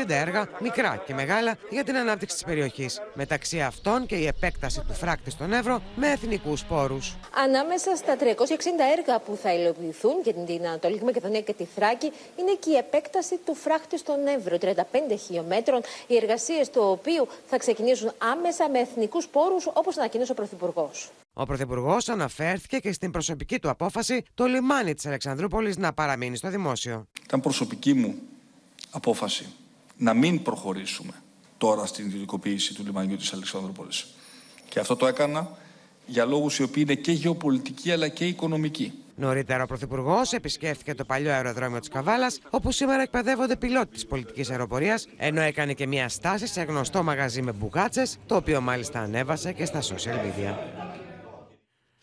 έργα, 0.08 0.50
μικρά 0.60 1.04
και 1.06 1.14
μεγάλα, 1.14 1.58
για 1.70 1.84
την 1.84 1.96
ανάπτυξη 1.96 2.36
της 2.36 2.46
περιοχής. 2.46 3.02
Μεταξύ 3.14 3.62
αυτών 3.62 4.06
και 4.06 4.16
η 4.16 4.28
επέκταση 4.28 4.84
του 4.88 4.94
φράκτη 4.94 5.30
στον 5.32 5.54
Εύρο 5.54 5.82
με 5.96 6.08
εθνικούς 6.12 6.66
πόρους. 6.66 7.16
Ανάμεσα 7.44 7.96
στα 7.96 8.16
360 8.16 8.24
έργα 8.98 9.20
που 9.20 9.38
θα 9.42 9.54
υλοποιηθούν 9.54 10.14
για 10.24 10.34
την 10.34 10.68
Ανατολική 10.68 11.04
Μακεδονία 11.04 11.42
και 11.42 11.54
τη 11.54 11.66
Θράκη 11.76 12.12
είναι 12.36 12.54
και 12.60 12.70
η 12.70 12.76
επέκταση 12.76 13.40
του 13.46 13.56
φράχτη 13.56 13.98
στον 13.98 14.28
Εύρο, 14.28 14.58
35 14.58 15.18
χιλιόμετρων, 15.26 15.82
οι 16.08 16.16
εργασίες 16.16 16.70
του 16.70 16.82
οποίου 16.84 17.28
θα 17.48 17.58
ξεκινήσουν 17.58 18.12
άμεσα 18.18 18.70
με 18.70 18.80
εθνικούς 18.80 19.28
πόρους, 19.28 19.68
όπως 19.74 19.98
ανακοίνωσε 19.98 20.32
ο 20.32 20.36
Πρωθυπουργός. 20.36 21.10
Ο 21.42 21.46
Πρωθυπουργός 21.46 22.10
αναφέρθηκε 22.10 22.78
και 22.78 22.92
στην 22.92 23.12
προσωπική 23.12 23.60
του 23.60 23.70
απόφαση 23.70 24.24
το 24.34 24.46
λιμάνι 24.46 24.94
της 24.94 25.06
Αλεξανδρούπολης 25.06 25.78
να 25.78 25.94
παραμείνει 25.94 26.38
στο 26.38 26.50
δημόσιο. 26.50 27.08
Ήταν 27.24 27.42
προσωπική 27.42 27.94
μου 27.94 28.16
απόφαση 28.92 29.46
να 29.98 30.14
μην 30.14 30.42
προχωρήσουμε 30.42 31.12
τώρα 31.58 31.86
στην 31.86 32.06
ιδιωτικοποίηση 32.06 32.74
του 32.74 32.84
λιμανιού 32.86 33.16
της 33.16 33.34
Αλεξανδρούπολης. 33.34 34.08
Και 34.70 34.80
αυτό 34.80 34.96
το 34.96 35.08
έκανα 35.08 35.58
για 36.06 36.26
λόγους 36.26 36.60
οι 36.60 36.64
οποίοι 36.64 36.84
είναι 36.88 36.96
και 36.96 37.12
γεωπολιτικοί 37.12 37.92
αλλά 37.92 38.08
και 38.08 38.26
οικονομικοί. 38.26 38.94
Νωρίτερα, 39.16 39.64
ο 39.64 39.66
Πρωθυπουργός 39.66 40.34
επισκέφθηκε 40.34 40.94
το 40.94 41.06
παλιό 41.06 41.32
αεροδρόμιο 41.32 41.80
της 41.80 41.90
Καβάλας, 41.90 42.40
όπου 42.50 42.72
σήμερα 42.72 43.02
εκπαιδεύονται 43.02 43.56
πιλότοι 43.56 43.94
της 43.94 44.06
πολιτικής 44.06 44.50
αεροπορίας, 44.50 45.08
ενώ 45.18 45.42
έκανε 45.42 45.74
και 45.74 45.88
μια 45.88 46.10
στάση 46.10 46.48
σε 46.48 46.62
γνωστό 46.62 47.04
μαγαζί 47.04 47.42
με 47.42 47.52
μπουγάτσε, 47.52 48.08
το 48.26 48.36
οποίο 48.36 48.62
μάλιστα 48.62 49.00
ανέβασε 49.00 49.52
και 49.54 49.66
στα 49.66 49.82
social 49.82 50.16
media. 50.16 50.56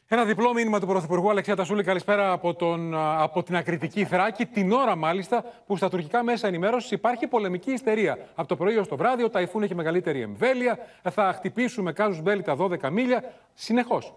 Ένα 0.08 0.24
διπλό 0.24 0.52
μήνυμα 0.52 0.80
του 0.80 0.86
Πρωθυπουργού 0.86 1.30
Αλεξία 1.30 1.56
Τασούλη. 1.56 1.82
Καλησπέρα 1.82 2.32
από, 2.32 2.54
τον, 2.54 2.94
α, 2.94 3.22
από 3.22 3.42
την 3.42 3.56
ακριτική 3.56 4.04
Θράκη. 4.04 4.46
Την 4.46 4.72
ώρα 4.72 4.96
μάλιστα 4.96 5.44
που 5.66 5.76
στα 5.76 5.88
τουρκικά 5.88 6.22
μέσα 6.22 6.46
ενημέρωσης 6.46 6.90
υπάρχει 6.90 7.26
πολεμική 7.26 7.70
ιστερία. 7.72 8.18
Από 8.34 8.48
το 8.48 8.56
πρωί 8.56 8.76
ως 8.76 8.88
το 8.88 8.96
βράδυ, 8.96 9.22
ο 9.22 9.30
ταϊφούν 9.30 9.62
έχει 9.62 9.74
μεγαλύτερη 9.74 10.20
εμβέλεια. 10.20 10.78
Θα 11.02 11.32
χτυπήσουμε 11.36 11.92
κάζους 11.92 12.22
μπέλη 12.22 12.42
τα 12.42 12.56
12 12.58 12.90
μίλια. 12.90 13.32
Συνεχώς. 13.54 14.14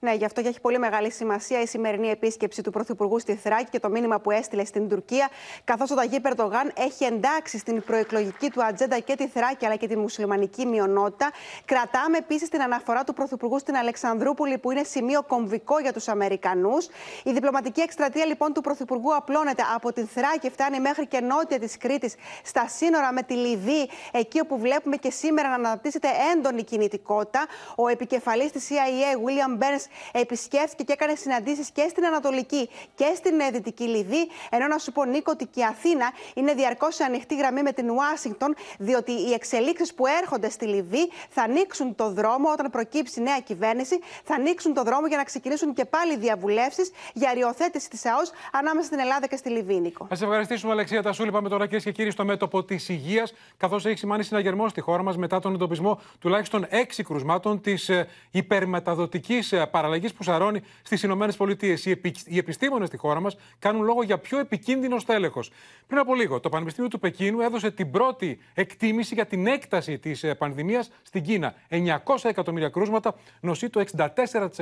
Ναι, 0.00 0.14
γι' 0.14 0.24
αυτό 0.24 0.42
και 0.42 0.48
έχει 0.48 0.60
πολύ 0.60 0.78
μεγάλη 0.78 1.10
σημασία 1.10 1.60
η 1.60 1.66
σημερινή 1.66 2.08
επίσκεψη 2.08 2.62
του 2.62 2.70
Πρωθυπουργού 2.70 3.18
στη 3.18 3.34
Θράκη 3.34 3.70
και 3.70 3.78
το 3.78 3.88
μήνυμα 3.88 4.20
που 4.20 4.30
έστειλε 4.30 4.64
στην 4.64 4.88
Τουρκία, 4.88 5.28
καθώς 5.64 5.90
ο 5.90 5.94
Ταγί 5.94 6.20
Περντογάν 6.20 6.72
έχει 6.76 7.04
εντάξει 7.04 7.58
στην 7.58 7.82
προεκλογική 7.82 8.50
του 8.50 8.64
ατζέντα 8.64 8.98
και 8.98 9.14
τη 9.16 9.28
Θράκη 9.28 9.66
αλλά 9.66 9.76
και 9.76 9.86
τη 9.86 9.96
μουσουλμανική 9.96 10.66
μειονότητα. 10.66 11.30
Κρατάμε 11.64 12.16
επίσης 12.16 12.48
την 12.48 12.62
αναφορά 12.62 13.04
του 13.04 13.14
Πρωθυπουργού 13.14 13.58
στην 13.58 13.76
Αλεξανδρούπολη, 13.76 14.58
που 14.58 14.70
είναι 14.70 14.82
σημείο 14.82 15.22
κομβικό 15.22 15.78
για 15.78 15.92
τους 15.92 16.08
Αμερικανούς. 16.08 16.86
Η 17.24 17.32
διπλωματική 17.32 17.80
εκστρατεία 17.80 18.24
λοιπόν 18.24 18.52
του 18.52 18.60
Πρωθυπουργού 18.60 19.14
απλώνεται 19.14 19.62
από 19.74 19.92
την 19.92 20.06
Θράκη, 20.06 20.50
φτάνει 20.50 20.80
μέχρι 20.80 21.06
και 21.06 21.20
νότια 21.20 21.58
της 21.58 21.76
Κρήτης, 21.76 22.14
στα 22.44 22.68
σύνορα 22.68 23.12
με 23.12 23.22
τη 23.22 23.34
Λιβύη, 23.34 23.90
εκεί 24.12 24.40
όπου 24.40 24.58
βλέπουμε 24.58 24.96
και 24.96 25.10
σήμερα 25.10 25.48
να 25.48 25.54
αναπτύσσεται 25.54 26.08
έντονη 26.34 26.64
κινητικότητα. 26.64 27.46
Ο 27.76 27.88
επικεφαλής 27.88 28.52
της 28.52 28.68
CIA, 28.68 29.16
William 29.16 29.62
Burns, 29.62 29.87
επισκέφθηκε 30.12 30.82
και 30.82 30.92
έκανε 30.92 31.14
συναντήσεις 31.14 31.70
και 31.70 31.86
στην 31.90 32.04
Ανατολική 32.04 32.68
και 32.94 33.12
στην 33.16 33.40
ε, 33.40 33.50
Δυτική 33.50 33.84
Λιβύη. 33.84 34.28
Ενώ 34.50 34.66
να 34.66 34.78
σου 34.78 34.92
πω, 34.92 35.04
Νίκο, 35.04 35.30
ότι 35.34 35.46
και 35.46 35.60
η 35.60 35.64
Αθήνα 35.64 36.12
είναι 36.34 36.52
διαρκώς 36.54 36.94
σε 36.94 37.04
ανοιχτή 37.04 37.36
γραμμή 37.36 37.62
με 37.62 37.72
την 37.72 37.90
Ουάσιγκτον, 37.90 38.54
διότι 38.78 39.12
οι 39.12 39.32
εξελίξεις 39.32 39.94
που 39.94 40.06
έρχονται 40.06 40.50
στη 40.50 40.66
Λιβύη 40.66 41.10
θα 41.28 41.42
ανοίξουν 41.42 41.94
το 41.94 42.10
δρόμο 42.10 42.50
όταν 42.52 42.70
προκύψει 42.70 43.20
νέα 43.22 43.40
κυβέρνηση, 43.40 43.98
θα 44.24 44.34
ανοίξουν 44.34 44.74
το 44.74 44.82
δρόμο 44.82 45.06
για 45.06 45.16
να 45.16 45.24
ξεκινήσουν 45.24 45.74
και 45.74 45.84
πάλι 45.84 46.16
διαβουλεύσεις 46.16 46.90
για 47.12 47.32
ριοθέτηση 47.34 47.90
της 47.90 48.06
ΑΟΣ 48.06 48.30
ανάμεσα 48.52 48.86
στην 48.86 48.98
Ελλάδα 48.98 49.26
και 49.26 49.36
στη 49.36 49.48
Λιβύη, 49.48 49.78
Νίκο. 49.82 50.04
Α 50.04 50.16
ευχαριστήσουμε, 50.22 50.72
Αλεξία 50.72 51.02
Τασούλη. 51.02 51.30
Πάμε 51.30 51.48
τώρα, 51.48 51.64
κυρίες 51.64 51.84
και 51.84 51.92
κύριοι, 51.92 52.10
στο 52.10 52.24
μέτωπο 52.24 52.64
της 52.64 52.88
υγείας, 52.88 53.32
καθώς 53.56 53.86
έχει 53.86 53.98
σημάνει 53.98 54.22
συναγερμό 54.22 54.68
στη 54.68 54.80
χώρα 54.80 55.02
μας 55.02 55.16
μετά 55.16 55.40
τον 55.40 55.54
εντοπισμό 55.54 56.00
τουλάχιστον 56.18 56.66
έξι 56.68 57.02
κρουσμάτων 57.02 57.60
της 57.60 57.90
υπερμεταδοτικής 58.30 59.54
παραλλαγής 59.78 60.12
που 60.12 60.22
σαρώνει 60.22 60.60
στις 60.82 61.02
ΗΠΑ. 61.02 61.28
Οι, 61.60 61.90
επι... 61.90 62.14
οι 62.24 62.38
επιστήμονες 62.38 62.88
στη 62.88 62.96
χώρα 62.96 63.20
μας 63.20 63.36
κάνουν 63.58 63.82
λόγο 63.82 64.02
για 64.02 64.18
πιο 64.18 64.38
επικίνδυνο 64.38 64.98
στέλεχος. 64.98 65.50
Πριν 65.86 65.98
από 65.98 66.14
λίγο, 66.14 66.40
το 66.40 66.48
Πανεπιστήμιο 66.48 66.90
του 66.90 66.98
Πεκίνου 66.98 67.40
έδωσε 67.40 67.70
την 67.70 67.90
πρώτη 67.90 68.38
εκτίμηση 68.54 69.14
για 69.14 69.26
την 69.26 69.46
έκταση 69.46 69.98
της 69.98 70.24
πανδημίας 70.38 70.90
στην 71.02 71.22
Κίνα. 71.22 71.54
900 71.68 71.84
εκατομμύρια 72.22 72.68
κρούσματα 72.68 73.14
νοσεί 73.40 73.70
το 73.70 73.84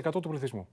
64% 0.05 0.23
του 0.23 0.29
πληθυσμού. 0.29 0.69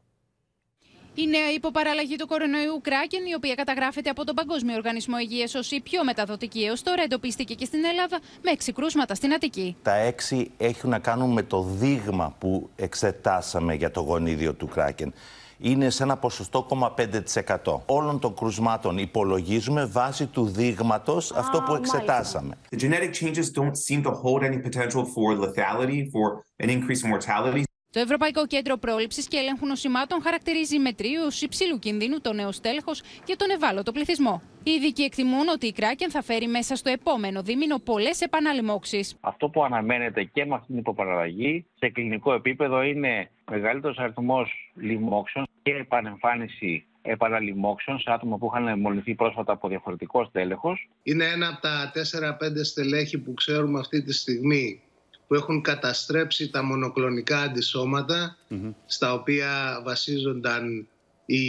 Η 1.15 1.27
νέα 1.27 1.51
υποπαραλλαγή 1.53 2.15
του 2.15 2.27
κορονοϊού 2.27 2.81
Κράκεν, 2.81 3.25
η 3.25 3.33
οποία 3.33 3.55
καταγράφεται 3.55 4.09
από 4.09 4.25
τον 4.25 4.35
Παγκόσμιο 4.35 4.75
Οργανισμό 4.75 5.17
Υγείας 5.19 5.55
ως 5.55 5.71
η 5.71 5.81
πιο 5.81 6.03
μεταδοτική 6.03 6.63
έως 6.63 6.81
τώρα, 6.81 7.01
εντοπίστηκε 7.03 7.53
και 7.53 7.65
στην 7.65 7.85
Ελλάδα 7.85 8.19
με 8.41 8.51
έξι 8.51 8.71
κρούσματα 8.73 9.15
στην 9.15 9.33
Αττική. 9.33 9.75
Τα 9.81 9.95
έξι 9.95 10.51
έχουν 10.57 10.89
να 10.89 10.99
κάνουν 10.99 11.31
με 11.31 11.43
το 11.43 11.61
δείγμα 11.61 12.35
που 12.39 12.69
εξετάσαμε 12.75 13.73
για 13.73 13.91
το 13.91 14.01
γονίδιο 14.01 14.53
του 14.53 14.67
Κράκεν. 14.67 15.13
είναι 15.57 15.89
σε 15.89 16.03
ένα 16.03 16.17
ποσοστό 16.17 16.67
0,5% 16.69 17.79
όλων 17.85 18.19
των 18.19 18.35
κρουσμάτων. 18.35 18.97
Υπολογίζουμε 18.97 19.85
βάσει 19.85 20.25
του 20.25 20.45
δείγματος 20.45 21.31
αυτό 21.31 21.61
που 21.61 21.75
εξετάσαμε. 21.75 22.55
The 22.75 22.79
genetic 22.79 23.13
changes 23.21 23.61
don't 23.61 23.77
seem 23.87 24.03
to 24.03 24.11
hold 24.11 24.43
any 24.43 24.59
potential 24.69 25.03
for 25.05 25.35
lethality, 25.45 25.99
for 26.11 26.43
an 26.63 26.69
increase 26.69 27.03
in 27.03 27.09
mortality. 27.09 27.63
Το 27.93 27.99
Ευρωπαϊκό 27.99 28.47
Κέντρο 28.47 28.77
Πρόληψης 28.77 29.27
και 29.27 29.37
Ελέγχου 29.37 29.65
Νοσημάτων 29.65 30.21
χαρακτηρίζει 30.21 30.79
μετρίους 30.79 31.41
υψηλού 31.41 31.79
κινδύνου 31.79 32.21
το 32.21 32.33
νέο 32.33 32.51
στέλεχος 32.51 33.01
για 33.25 33.35
τον 33.35 33.49
ευάλωτο 33.49 33.91
πληθυσμό. 33.91 34.41
Οι 34.63 34.71
ειδικοί 34.71 35.03
εκτιμούν 35.03 35.47
ότι 35.47 35.67
η 35.67 35.71
Κράκεν 35.71 36.09
θα 36.09 36.21
φέρει 36.21 36.47
μέσα 36.47 36.75
στο 36.75 36.89
επόμενο 36.89 37.41
δίμηνο 37.41 37.77
πολλές 37.79 38.21
επαναλημώξει. 38.21 39.17
Αυτό 39.21 39.49
που 39.49 39.63
αναμένεται 39.63 40.23
και 40.23 40.45
με 40.45 40.53
αυτήν 40.53 40.67
την 40.67 40.77
υποπαραλλαγή 40.77 41.65
σε 41.79 41.89
κλινικό 41.89 42.33
επίπεδο 42.33 42.81
είναι 42.81 43.29
μεγαλύτερος 43.51 43.97
αριθμός 43.97 44.71
λοιμόξεων 44.75 45.45
και 45.61 45.71
επανεμφάνιση 45.71 46.85
επαναλημόξεων 47.01 47.99
σε 47.99 48.11
άτομα 48.11 48.37
που 48.37 48.51
είχαν 48.53 48.79
μολυνθεί 48.79 49.15
πρόσφατα 49.15 49.51
από 49.51 49.67
διαφορετικό 49.67 50.25
στέλεχος. 50.25 50.89
Είναι 51.03 51.25
ένα 51.25 51.47
από 51.47 51.61
τα 51.61 51.91
4-5 51.93 52.63
στελέχη 52.63 53.17
που 53.17 53.33
ξέρουμε 53.33 53.79
αυτή 53.79 54.03
τη 54.03 54.13
στιγμή 54.13 54.81
που 55.27 55.35
έχουν 55.35 55.61
καταστρέψει 55.61 56.49
τα 56.49 56.63
μονοκλονικά 56.63 57.39
αντισώματα 57.39 58.37
στα 58.85 59.13
οποία 59.13 59.81
βασίζονταν 59.83 60.87
οι 61.25 61.45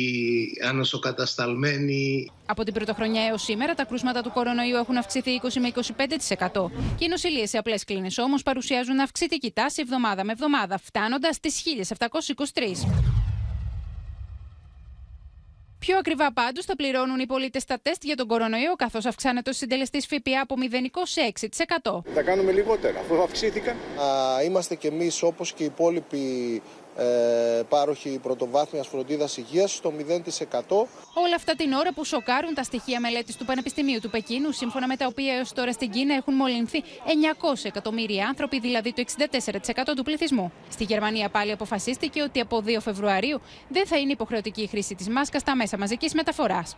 ανοσοκατασταλμένοι. 0.68 2.30
Από 2.46 2.64
την 2.64 2.72
πρωτοχρονιά 2.72 3.22
έως 3.26 3.42
σήμερα, 3.42 3.74
τα 3.74 3.84
κρούσματα 3.84 4.22
του 4.22 4.32
κορονοϊού 4.32 4.76
έχουν 4.76 4.96
αυξηθεί 4.96 5.40
20 5.42 5.48
με 5.60 5.72
25%. 5.74 6.70
Και 6.96 7.04
οι 7.04 7.08
νοσηλίε 7.08 7.46
σε 7.46 7.58
απλές 7.58 7.84
κλίνες 7.84 8.18
όμως 8.18 8.42
παρουσιάζουν 8.42 9.00
αυξητική 9.00 9.52
τάση 9.52 9.82
εβδομάδα 9.82 10.24
με 10.24 10.32
εβδομάδα, 10.32 10.78
φτάνοντας 10.78 11.34
στις 11.34 11.62
1723. 11.62 13.23
Πιο 15.86 15.96
ακριβά 15.98 16.32
πάντως 16.32 16.64
θα 16.64 16.76
πληρώνουν 16.76 17.18
οι 17.18 17.26
πολίτες 17.26 17.64
τα 17.64 17.78
τεστ 17.82 18.04
για 18.04 18.16
τον 18.16 18.26
κορονοϊό, 18.26 18.74
καθώς 18.76 19.06
αυξάνεται 19.06 19.50
ο 19.50 19.52
συντελεστής 19.52 20.06
ΦΠΑ 20.06 20.40
από 20.42 20.54
0 20.58 21.02
σε 21.02 21.32
6%. 21.82 22.02
Θα 22.14 22.22
κάνουμε 22.22 22.52
λιγότερα, 22.52 22.98
αφού 23.00 23.22
αυξήθηκαν. 23.22 23.74
Α, 23.76 24.42
είμαστε 24.42 24.74
κι 24.74 24.86
εμείς 24.86 25.22
όπως 25.22 25.52
και 25.52 25.62
οι 25.62 25.66
υπόλοιποι 25.66 26.62
ε, 26.96 27.62
πάροχοι 27.68 28.18
πρωτοβάθμιας 28.22 28.86
φροντίδας 28.86 29.36
υγείας 29.36 29.74
στο 29.74 29.92
0%. 29.98 30.86
Όλα 31.14 31.34
αυτά 31.36 31.54
την 31.54 31.72
ώρα 31.72 31.92
που 31.92 32.04
σοκάρουν 32.04 32.54
τα 32.54 32.62
στοιχεία 32.62 33.00
μελέτης 33.00 33.36
του 33.36 33.44
Πανεπιστημίου 33.44 34.00
του 34.00 34.10
Πεκίνου, 34.10 34.52
σύμφωνα 34.52 34.86
με 34.86 34.96
τα 34.96 35.06
οποία 35.06 35.34
έως 35.34 35.52
τώρα 35.52 35.72
στην 35.72 35.90
Κίνα 35.90 36.14
έχουν 36.14 36.34
μολυνθεί 36.34 36.82
900 36.82 37.54
εκατομμύρια 37.62 38.26
άνθρωποι, 38.26 38.60
δηλαδή 38.60 38.92
το 38.92 39.04
64% 39.18 39.94
του 39.96 40.02
πληθυσμού. 40.02 40.52
Στη 40.70 40.84
Γερμανία 40.84 41.28
πάλι 41.28 41.52
αποφασίστηκε 41.52 42.22
ότι 42.22 42.40
από 42.40 42.62
2 42.66 42.76
Φεβρουαρίου 42.80 43.40
δεν 43.68 43.86
θα 43.86 43.98
είναι 43.98 44.12
υποχρεωτική 44.12 44.62
η 44.62 44.66
χρήση 44.66 44.94
της 44.94 45.08
μάσκας 45.08 45.40
στα 45.40 45.56
μέσα 45.56 45.78
μαζικής 45.78 46.14
μεταφοράς. 46.14 46.76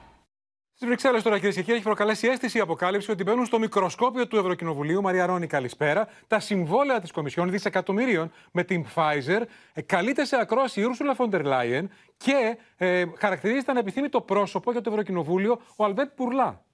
Στις 0.79 0.89
Βρυξέλλες 0.89 1.23
τώρα, 1.23 1.37
κυρίες 1.37 1.55
και 1.55 1.63
κύριοι, 1.63 1.77
έχει 1.77 1.85
προκαλέσει 1.85 2.27
αίσθηση 2.27 2.59
η 2.59 2.61
αποκάλυψη 2.61 3.11
ότι 3.11 3.23
μπαίνουν 3.23 3.47
στο 3.47 3.59
μικροσκόπιο 3.59 4.27
του 4.27 4.37
Ευρωκοινοβουλίου, 4.37 5.03
Μαρία 5.03 5.27
Ρόνη, 5.27 5.47
καλησπέρα, 5.47 6.09
τα 6.27 6.41
συμβόλαια 6.41 7.01
της 7.01 7.11
Κομισιόν 7.11 7.51
δισεκατομμυρίων 7.51 8.33
με 8.53 8.65
την 8.65 8.87
Pfizer. 8.95 9.43
Ε, 9.73 9.81
καλείται 9.83 10.25
σε 10.25 10.37
ακρόαση 10.37 10.81
η 10.81 10.85
Ursula 10.89 11.17
von 11.17 11.35
der 11.35 11.45
Leyen 11.45 11.85
και 12.17 12.59
ε, 12.77 13.05
χαρακτηρίζεται 13.19 13.71
ανεπιθύμητο 13.71 14.21
πρόσωπο 14.21 14.73
για 14.73 14.81
το 14.81 14.91
Ευρωκοινοβούλιο 14.91 15.61
ο 15.77 15.85
Αλβέτ 15.85 16.11
Πουρλά. 16.15 16.65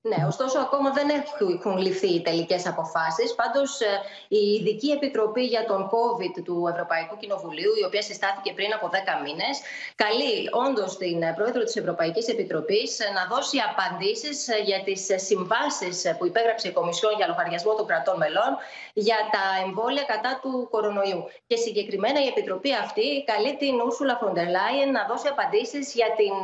Ναι, 0.00 0.16
ωστόσο 0.26 0.58
ακόμα 0.58 0.90
δεν 0.92 1.08
έχουν 1.08 1.76
ληφθεί 1.76 2.14
οι 2.14 2.22
τελικές 2.22 2.66
αποφάσεις. 2.66 3.34
Πάντως 3.34 3.80
ε, 3.80 4.00
η 4.28 4.38
Ειδική 4.38 4.90
Επιτροπή 4.90 5.44
για 5.44 5.64
τον 5.66 5.90
COVID 5.94 6.42
του 6.44 6.66
Ευρωπαϊκού 6.72 7.16
Κοινοβουλίου, 7.16 7.72
η 7.80 7.84
οποία 7.84 8.02
συστάθηκε 8.02 8.52
πριν 8.52 8.72
από 8.74 8.86
10 8.92 8.96
μήνες, 9.24 9.54
καλεί 9.94 10.32
όντως 10.66 10.96
την 10.96 11.18
Πρόεδρο 11.36 11.62
της 11.62 11.76
Ευρωπαϊκής 11.76 12.28
Επιτροπής 12.28 12.98
να 13.14 13.36
δώσει 13.36 13.56
απαντήσεις 13.70 14.48
για 14.64 14.82
τις 14.86 15.00
συμβάσεις 15.26 16.14
που 16.18 16.26
υπέγραψε 16.26 16.68
η 16.68 16.72
Κομισιόν 16.72 17.12
για 17.16 17.26
λογαριασμό 17.26 17.74
των 17.74 17.86
κρατών 17.86 18.16
μελών 18.16 18.52
για 18.92 19.18
τα 19.34 19.44
εμβόλια 19.64 20.02
κατά 20.02 20.38
του 20.42 20.68
κορονοϊού. 20.70 21.20
Και 21.46 21.56
συγκεκριμένα 21.56 22.18
η 22.24 22.26
Επιτροπή 22.26 22.72
αυτή 22.84 23.06
καλεί 23.30 23.56
την 23.56 23.74
Ursula 23.86 24.14
von 24.22 24.32
der 24.38 24.48
Leyen 24.56 24.88
να 24.92 25.02
δώσει 25.10 25.28
απαντήσεις 25.28 25.94
για 25.94 26.10
την 26.20 26.34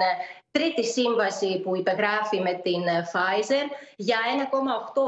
τρίτη 0.50 0.84
σύμβαση 0.84 1.60
που 1.60 1.76
υπεγράφει 1.76 2.40
με 2.40 2.54
την 2.54 2.82
Pfizer 3.12 3.66
για 3.96 4.18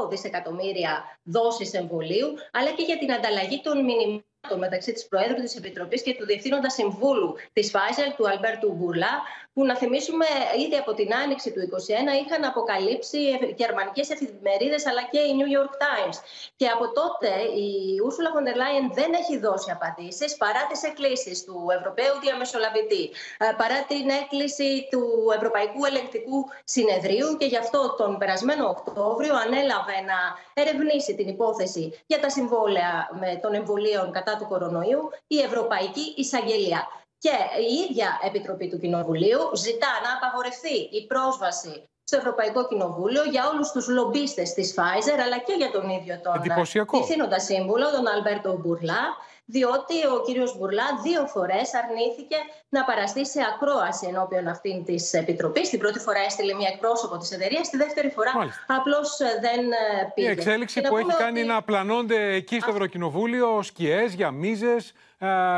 1,8 0.05 0.09
δισεκατομμύρια 0.09 1.19
δόσεις 1.23 1.73
εμβολίου, 1.73 2.33
αλλά 2.51 2.71
και 2.71 2.83
για 2.83 2.97
την 2.97 3.11
ανταλλαγή 3.13 3.61
των 3.61 3.83
μηνυμάτων 3.83 4.57
μεταξύ 4.57 4.91
της 4.93 5.07
Προέδρου 5.07 5.41
της 5.41 5.55
Επιτροπής 5.55 6.01
και 6.01 6.15
του 6.15 6.25
Διευθύνοντα 6.25 6.69
Συμβούλου 6.69 7.35
της 7.53 7.71
Pfizer, 7.73 8.13
του 8.17 8.29
Αλμπέρτου 8.29 8.73
Μπουρλά, 8.73 9.21
που 9.53 9.65
να 9.65 9.75
θυμίσουμε 9.77 10.25
ήδη 10.65 10.75
από 10.75 10.93
την 10.93 11.15
άνοιξη 11.15 11.51
του 11.51 11.59
2021 11.59 12.25
είχαν 12.25 12.43
αποκαλύψει 12.43 13.19
γερμανικές 13.55 14.09
εφημερίδες 14.09 14.85
αλλά 14.89 15.03
και 15.11 15.19
η 15.19 15.33
New 15.39 15.49
York 15.57 15.73
Times. 15.85 16.17
Και 16.55 16.67
από 16.67 16.85
τότε 16.99 17.31
η 17.65 17.69
Ursula 18.07 18.29
von 18.35 18.43
der 18.47 18.57
Leyen 18.61 18.85
δεν 18.93 19.13
έχει 19.13 19.37
δώσει 19.37 19.71
απαντήσεις 19.71 20.37
παρά 20.37 20.65
τις 20.69 20.83
εκκλήσεις 20.83 21.43
του 21.43 21.55
Ευρωπαίου 21.77 22.13
Διαμεσολαβητή, 22.21 23.03
ε, 23.37 23.45
παρά 23.57 23.79
την 23.91 24.09
έκκληση 24.21 24.87
του 24.91 25.03
Ευρωπαϊκού 25.35 25.85
Ελεγκτικού 25.85 26.39
Συνεδρίου 26.63 27.37
και 27.39 27.45
γι' 27.45 27.57
αυτό 27.57 27.95
τον 27.97 28.17
περασμένο 28.17 28.67
Οκτώβριο 28.67 29.35
ανέλαβε 29.35 29.97
να 30.11 30.19
ερευνήσει 30.53 31.15
την 31.15 31.27
υπόθεση 31.27 32.03
για 32.05 32.19
τα 32.19 32.29
συμβόλαια 32.29 33.09
με 33.19 33.39
των 33.41 33.53
εμβολίων 33.53 34.11
κατά 34.11 34.37
του 34.37 34.47
κορονοϊού 34.47 35.09
η 35.27 35.37
Ευρωπαϊκή 35.39 36.13
Εισαγγελία. 36.15 36.87
Και 37.23 37.37
η 37.69 37.73
ίδια 37.83 38.09
Επιτροπή 38.29 38.67
του 38.69 38.79
Κοινοβουλίου 38.79 39.41
ζητά 39.55 39.91
να 40.05 40.11
απαγορευτεί 40.17 40.77
η 40.97 41.05
πρόσβαση 41.07 41.89
στο 42.03 42.17
Ευρωπαϊκό 42.17 42.67
Κοινοβούλιο 42.67 43.23
για 43.23 43.43
όλους 43.51 43.71
τους 43.71 43.87
λομπίστες 43.87 44.53
της 44.53 44.73
Pfizer 44.75 45.17
αλλά 45.25 45.37
και 45.37 45.53
για 45.57 45.71
τον 45.71 45.89
ίδιο 45.89 46.19
τον 46.23 46.41
διευθύνοντα 46.41 47.39
σύμβουλο, 47.39 47.91
τον 47.91 48.07
Αλμπέρτο 48.07 48.57
Μπουρλά 48.59 49.03
διότι 49.45 49.97
ο 50.13 50.21
κύριος 50.25 50.57
Μπουρλά 50.57 50.83
δύο 51.03 51.25
φορές 51.25 51.73
αρνήθηκε 51.73 52.35
να 52.69 52.83
παραστεί 52.83 53.25
σε 53.25 53.39
ακρόαση 53.53 54.07
ενώπιον 54.07 54.47
αυτήν 54.47 54.83
της 54.85 55.13
Επιτροπής. 55.13 55.69
Την 55.69 55.79
πρώτη 55.79 55.99
φορά 55.99 56.19
έστειλε 56.19 56.53
μια 56.53 56.69
εκπρόσωπο 56.73 57.17
της 57.17 57.31
εταιρείας, 57.31 57.69
τη 57.69 57.77
δεύτερη 57.77 58.09
φορά 58.09 58.31
Μάλιστα. 58.37 58.65
απλώς 58.67 59.19
ε, 59.19 59.25
δεν 59.41 59.71
ε, 59.71 60.11
πήγε. 60.13 60.27
Η 60.27 60.31
εξέλιξη 60.31 60.81
που 60.81 60.97
έχει 60.97 61.15
κάνει 61.17 61.39
ότι... 61.39 61.47
να 61.47 61.63
πλανώνται 61.63 62.33
εκεί 62.33 62.59
στο 62.59 62.71
Ευρωκοινοβούλιο 62.71 63.61
σκιές 63.61 64.13
για 64.13 64.31
μίζες, 64.31 64.93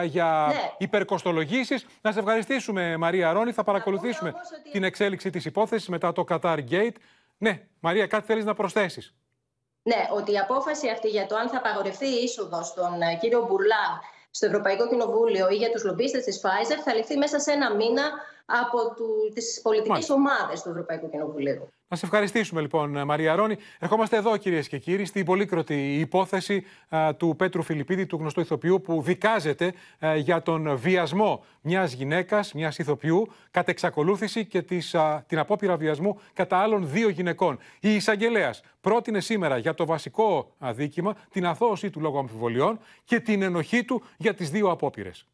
για 0.03 0.47
ναι. 0.47 0.72
υπερκοστολογήσεις. 0.78 1.86
Να 2.01 2.11
σε 2.11 2.20
ευχαριστήσουμε 2.20 2.97
Μαρία 2.97 3.32
Ρόνη. 3.32 3.51
Θα 3.51 3.63
παρακολουθήσουμε 3.63 4.34
την 4.72 4.84
εξέλιξη 4.84 5.30
της 5.30 5.45
υπόθεσης 5.45 5.88
μετά 5.88 6.11
το 6.11 6.24
Qatar 6.30 6.59
Gate. 6.70 6.95
Ναι, 7.38 7.68
Μαρία, 7.80 8.07
κάτι 8.07 8.26
θέλεις 8.26 8.45
να 8.45 8.53
προσθέσεις; 8.53 9.13
Ναι, 9.82 10.07
ότι 10.13 10.32
η 10.32 10.38
απόφαση 10.38 10.89
αυτή 10.89 11.07
για 11.07 11.26
το 11.26 11.36
αν 11.36 11.49
θα 11.49 11.57
απαγορευτεί 11.57 12.05
η 12.05 12.24
είσοδο 12.24 12.63
στον 12.63 13.01
ε, 13.01 13.16
κύριο 13.22 13.45
Μπουρλά 13.47 14.01
στο 14.32 14.45
Ευρωπαϊκό 14.45 14.88
Κοινοβούλιο 14.88 15.49
ή 15.49 15.55
για 15.55 15.72
τους 15.72 15.84
λομπίστες 15.84 16.24
της 16.24 16.41
Pfizer 16.43 16.80
θα 16.84 16.93
ληφθεί 16.93 17.18
μέσα 17.18 17.39
σε 17.39 17.51
ένα 17.51 17.76
μήνα 17.76 18.11
από 18.46 18.96
του, 18.96 19.32
τις 19.34 19.60
πολιτικές 19.62 20.10
ομάδες 20.10 20.62
του 20.62 20.70
Ευρωπαϊκού 20.70 21.10
Κοινοβουλίου. 21.10 21.70
Να 21.88 21.98
σε 21.98 22.06
ευχαριστήσουμε 22.06 22.62
λοιπόν, 22.62 23.04
Μαρία 23.06 23.36
Ρόνη. 23.36 23.58
Ερχόμαστε 23.80 24.18
εδώ, 24.18 24.38
κυρίες 24.38 24.68
και 24.68 24.78
κύριοι, 24.78 25.06
στην 25.06 25.26
πολύκροτη 25.26 26.00
υπόθεση 26.00 26.66
του 27.18 27.36
Πέτρου 27.38 27.64
Φιλιππίδη, 27.64 28.06
του 28.06 28.18
γνωστού 28.18 28.39
ηθοποιού, 28.39 28.82
που 28.82 29.02
δικάζεται 29.02 29.74
για 30.18 30.41
τον 30.41 30.78
βιασμό 30.78 31.46
μιας 31.62 31.93
γυναίκας, 31.93 32.54
μιας 32.54 32.78
ηθοποιού, 32.78 33.28
κατά 33.52 33.72
εξακολούθηση 33.72 34.46
και 34.46 34.62
της, 34.62 34.96
την 35.28 35.39
απόπειρα 35.39 35.78
βιασμού 35.78 36.20
κατά 36.34 36.58
άλλων 36.58 36.89
δύο 36.89 37.10
γυναικών. 37.10 37.60
Η 37.80 37.96
εισαγγελέας 37.96 38.62
πρότεινε 38.82 39.20
σήμερα 39.20 39.58
για 39.58 39.74
το 39.74 39.86
βασικό 39.86 40.52
αδίκημα 40.60 41.16
την 41.30 41.46
αθώωση 41.46 41.89
του 41.89 42.00
λόγω 42.00 42.20
αμφιβολιών 42.20 42.80
και 43.04 43.20
την 43.20 43.41
ενοχή 43.41 43.84
του 43.84 44.04
για 44.18 44.34
τις 44.34 44.50
δύο 44.50 44.70
απόπειρες. 44.70 45.26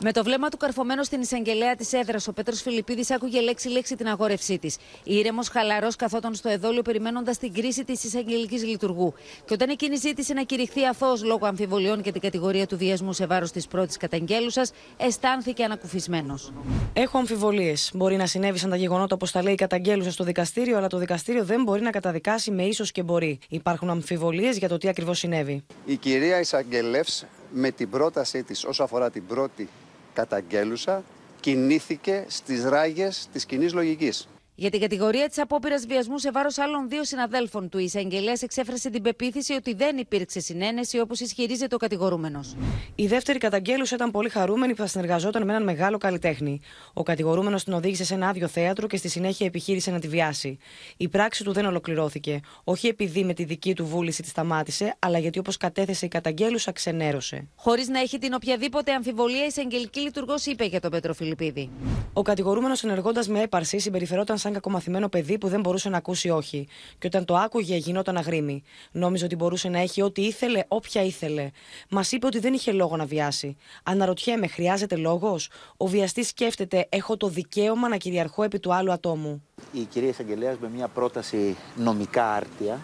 Με 0.00 0.12
το 0.12 0.24
βλέμμα 0.24 0.48
του 0.48 0.56
καρφωμένο 0.56 1.02
στην 1.02 1.20
εισαγγελέα 1.20 1.74
της 1.74 1.92
έδρας, 1.92 2.28
ο 2.28 2.32
Πέτρος 2.32 2.62
Φιλιππίδης 2.62 3.10
άκουγε 3.10 3.40
λέξη-λέξη 3.40 3.96
την 3.96 4.06
αγόρευσή 4.08 4.58
της. 4.58 4.76
Ήρεμος, 5.04 5.48
χαλαρός, 5.48 5.96
καθόταν 5.96 6.34
στο 6.34 6.48
εδόλιο 6.48 6.82
περιμένοντας 6.82 7.38
την 7.38 7.52
κρίση 7.52 7.84
της 7.84 8.04
εισαγγελικής 8.04 8.64
λειτουργού. 8.64 9.14
Και 9.44 9.54
όταν 9.54 9.68
εκείνη 9.68 9.96
ζήτησε 9.96 10.32
να 10.34 10.42
κηρυχθεί 10.42 10.84
αθώο 10.84 11.12
λόγω 11.24 11.46
αμφιβολιών 11.46 12.02
και 12.02 12.12
την 12.12 12.20
κατηγορία 12.20 12.66
του 12.66 12.76
βιασμού 12.76 13.12
σε 13.12 13.26
βάρος 13.26 13.50
της 13.50 13.66
πρώτης 13.66 13.96
καταγγέλουσας, 13.96 14.72
αισθάνθηκε 14.96 15.64
ανακουφισμένος. 15.64 16.52
Έχω 16.92 17.18
αμφιβολίες. 17.18 17.90
Μπορεί 17.94 18.16
να 18.16 18.26
συνέβησαν 18.26 18.70
τα 18.70 18.76
γεγονότα 18.76 19.14
όπως 19.14 19.30
τα 19.30 19.42
λέει 19.42 19.52
η 19.52 19.56
καταγγέλουσα 19.56 20.10
στο 20.10 20.24
δικαστήριο, 20.24 20.76
αλλά 20.76 20.86
το 20.86 20.98
δικαστήριο 20.98 21.44
δεν 21.44 21.62
μπορεί 21.62 21.80
να 21.80 21.90
καταδικάσει 21.90 22.50
με 22.50 22.62
ίσως 22.62 22.92
και 22.92 23.02
μπορεί. 23.02 23.38
Υπάρχουν 23.48 23.90
αμφιβολίες 23.90 24.58
για 24.58 24.68
το 24.68 24.78
τι 24.78 24.88
ακριβώς 24.88 25.18
συνέβη. 25.18 25.64
Η 25.84 25.96
κυρία 25.96 26.40
Ισαγγελεύς 26.40 27.26
με 27.50 27.70
την 27.70 27.90
πρότασή 27.90 28.42
της 28.42 28.64
όσο 28.64 28.82
αφορά 28.82 29.10
την 29.10 29.26
πρώτη 29.26 29.68
καταγγέλουσα 30.16 31.02
κινήθηκε 31.40 32.24
στις 32.28 32.64
ράγες 32.64 33.28
της 33.32 33.44
κοινής 33.46 33.72
λογικής. 33.72 34.28
Για 34.58 34.70
την 34.70 34.80
κατηγορία 34.80 35.28
της 35.28 35.38
απόπειρας 35.38 35.86
βιασμού 35.86 36.18
σε 36.18 36.30
βάρος 36.30 36.58
άλλων 36.58 36.88
δύο 36.88 37.04
συναδέλφων 37.04 37.68
του, 37.68 37.78
η 37.78 37.84
εισαγγελέας 37.84 38.42
εξέφρασε 38.42 38.90
την 38.90 39.02
πεποίθηση 39.02 39.52
ότι 39.52 39.74
δεν 39.74 39.96
υπήρξε 39.96 40.40
συνένεση 40.40 40.98
όπως 40.98 41.20
ισχυρίζεται 41.20 41.74
ο 41.74 41.78
κατηγορούμενος. 41.78 42.56
Η 42.94 43.06
δεύτερη 43.06 43.38
καταγγέλουσα 43.38 43.94
ήταν 43.94 44.10
πολύ 44.10 44.28
χαρούμενη 44.28 44.74
που 44.74 44.80
θα 44.80 44.86
συνεργαζόταν 44.86 45.44
με 45.44 45.52
έναν 45.52 45.64
μεγάλο 45.64 45.98
καλλιτέχνη. 45.98 46.60
Ο 46.92 47.02
κατηγορούμενος 47.02 47.64
την 47.64 47.72
οδήγησε 47.72 48.04
σε 48.04 48.14
ένα 48.14 48.28
άδειο 48.28 48.48
θέατρο 48.48 48.86
και 48.86 48.96
στη 48.96 49.08
συνέχεια 49.08 49.46
επιχείρησε 49.46 49.90
να 49.90 49.98
τη 50.00 50.08
βιάσει. 50.08 50.58
Η 50.96 51.08
πράξη 51.08 51.44
του 51.44 51.52
δεν 51.52 51.66
ολοκληρώθηκε. 51.66 52.40
Όχι 52.64 52.86
επειδή 52.86 53.24
με 53.24 53.34
τη 53.34 53.44
δική 53.44 53.74
του 53.74 53.86
βούληση 53.86 54.22
τη 54.22 54.28
σταμάτησε, 54.28 54.96
αλλά 54.98 55.18
γιατί 55.18 55.38
όπως 55.38 55.56
κατέθεσε 55.56 56.06
η 56.06 56.08
καταγγέλουσα 56.08 56.72
ξενέρωσε. 56.72 57.48
Χωρίς 57.56 57.88
να 57.88 58.00
έχει 58.00 58.18
την 58.18 58.34
οποιαδήποτε 58.34 58.92
αμφιβολία, 58.92 59.42
η 59.42 59.46
εισαγγελική 59.46 60.00
λειτουργός 60.00 60.46
είπε 60.46 60.64
για 60.64 60.80
τον 60.80 60.90
Πέτρο 60.90 61.14
Φιλιππίδη. 61.14 61.70
Ο 62.12 62.22
κατηγορούμενος 62.22 62.84
ενεργώντα 62.84 63.24
με 63.28 63.40
έπαρση 63.40 63.78
συμπεριφερόταν 63.78 64.38
σαν 64.46 64.54
κακομαθημένο 64.54 65.08
παιδί 65.08 65.38
που 65.38 65.48
δεν 65.48 65.60
μπορούσε 65.60 65.88
να 65.88 65.96
ακούσει 65.96 66.30
όχι. 66.30 66.68
Και 66.98 67.06
όταν 67.06 67.24
το 67.24 67.36
άκουγε, 67.36 67.76
γινόταν 67.76 68.16
αγρίμη. 68.16 68.62
Νόμιζε 68.92 69.24
ότι 69.24 69.36
μπορούσε 69.36 69.68
να 69.68 69.78
έχει 69.78 70.02
ό,τι 70.02 70.22
ήθελε, 70.22 70.62
όποια 70.68 71.02
ήθελε. 71.02 71.50
Μας 71.88 72.12
είπε 72.12 72.26
ότι 72.26 72.38
δεν 72.38 72.52
είχε 72.52 72.72
λόγο 72.72 72.96
να 72.96 73.04
βιάσει. 73.04 73.56
Αναρωτιέμαι, 73.82 74.46
χρειάζεται 74.46 74.96
λόγος; 74.96 75.50
Ο 75.76 75.86
βιαστής 75.86 76.28
σκέφτεται, 76.28 76.86
έχω 76.88 77.16
το 77.16 77.28
δικαίωμα 77.28 77.88
να 77.88 77.96
κυριαρχώ 77.96 78.42
επί 78.42 78.58
του 78.58 78.74
άλλου 78.74 78.92
ατόμου. 78.92 79.42
Η 79.72 79.80
κυρία 79.80 80.08
Εισαγγελέας 80.08 80.56
με 80.58 80.68
μια 80.68 80.88
πρόταση 80.88 81.56
νομικά 81.76 82.32
άρτια 82.32 82.80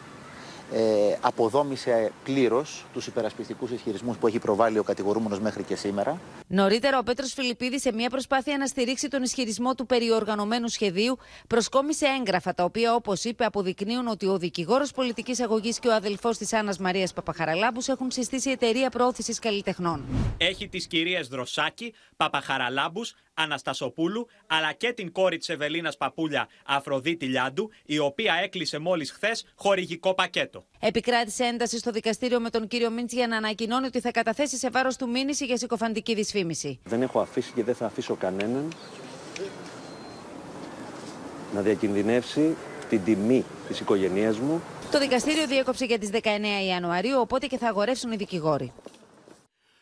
ε, 0.72 1.16
αποδόμησε 1.20 2.12
πλήρως 2.24 2.84
τους 2.92 3.06
υπερασπιστικούς 3.06 3.70
ισχυρισμούς 3.70 4.16
που 4.16 4.26
έχει 4.26 4.38
προβάλει 4.38 4.78
ο 4.78 4.82
κατηγορούμενος 4.82 5.40
μέχρι 5.40 5.62
και 5.62 5.76
σήμερα. 5.76 6.20
Νωρίτερα, 6.46 6.98
ο 6.98 7.02
Πέτρος 7.02 7.32
Φιλιππίδης, 7.32 7.80
σε 7.80 7.92
μια 7.92 8.10
προσπάθεια 8.10 8.58
να 8.58 8.66
στηρίξει 8.66 9.08
τον 9.08 9.22
ισχυρισμό 9.22 9.74
του 9.74 9.86
περιοργανωμένου 9.86 10.68
σχεδίου, 10.68 11.18
προσκόμισε 11.46 12.06
έγγραφα 12.20 12.54
τα 12.54 12.64
οποία, 12.64 12.94
όπως 12.94 13.24
είπε, 13.24 13.44
αποδεικνύουν 13.44 14.06
ότι 14.06 14.26
ο 14.26 14.38
δικηγόρος 14.38 14.90
πολιτικής 14.90 15.40
αγωγής 15.40 15.78
και 15.78 15.88
ο 15.88 15.94
αδελφός 15.94 16.38
της 16.38 16.52
Άννας 16.52 16.78
Μαρίας 16.78 17.12
Παπαχαραλάμπους 17.12 17.88
έχουν 17.88 18.10
συστήσει 18.10 18.50
εταιρεία 18.50 18.90
προώθησης 18.90 19.38
καλλιτεχνών. 19.38 20.04
Έχει 20.36 20.68
τις 20.68 20.86
κυρίες 20.86 21.28
Δροσάκη, 21.28 21.94
Παπαχαραλάμπους, 22.16 23.14
Αναστασοπούλου, 23.34 24.26
αλλά 24.46 24.72
και 24.72 24.92
την 24.92 25.12
κόρη 25.12 25.36
της 25.38 25.48
Ευελίνας 25.48 25.96
Παπούλια, 25.96 26.48
Αφροδίτη 26.66 27.26
Λιάντου, 27.26 27.70
η 27.84 27.98
οποία 27.98 28.34
έκλεισε 28.42 28.78
μόλις 28.78 29.12
χθες 29.12 29.44
χορηγικό 29.54 30.14
πακέτο. 30.14 30.61
Επικράτησε 30.80 31.44
ένταση 31.44 31.78
στο 31.78 31.90
δικαστήριο 31.90 32.40
με 32.40 32.50
τον 32.50 32.68
κύριο 32.68 32.90
Μίντς 32.90 33.12
για 33.12 33.26
να 33.26 33.36
ανακοινώνει 33.36 33.86
ότι 33.86 34.00
θα 34.00 34.10
καταθέσει 34.10 34.56
σε 34.56 34.70
βάρος 34.70 34.96
του 34.96 35.08
μήνυση 35.08 35.44
για 35.44 35.56
συκοφαντική 35.56 36.14
δυσφήμιση. 36.14 36.80
Δεν 36.84 37.02
έχω 37.02 37.20
αφήσει 37.20 37.52
και 37.54 37.64
δεν 37.64 37.74
θα 37.74 37.86
αφήσω 37.86 38.14
κανέναν 38.14 38.72
να 41.54 41.60
διακινδυνεύσει 41.60 42.56
την 42.88 43.04
τιμή 43.04 43.44
της 43.68 43.80
οικογένειάς 43.80 44.38
μου. 44.38 44.62
Το 44.90 44.98
δικαστήριο 44.98 45.46
διέκοψε 45.46 45.84
για 45.84 45.98
τις 45.98 46.10
19 46.12 46.18
Ιανουαρίου, 46.68 47.20
οπότε 47.20 47.46
και 47.46 47.58
θα 47.58 47.68
αγορεύσουν 47.68 48.12
οι 48.12 48.16
δικηγόροι. 48.16 48.72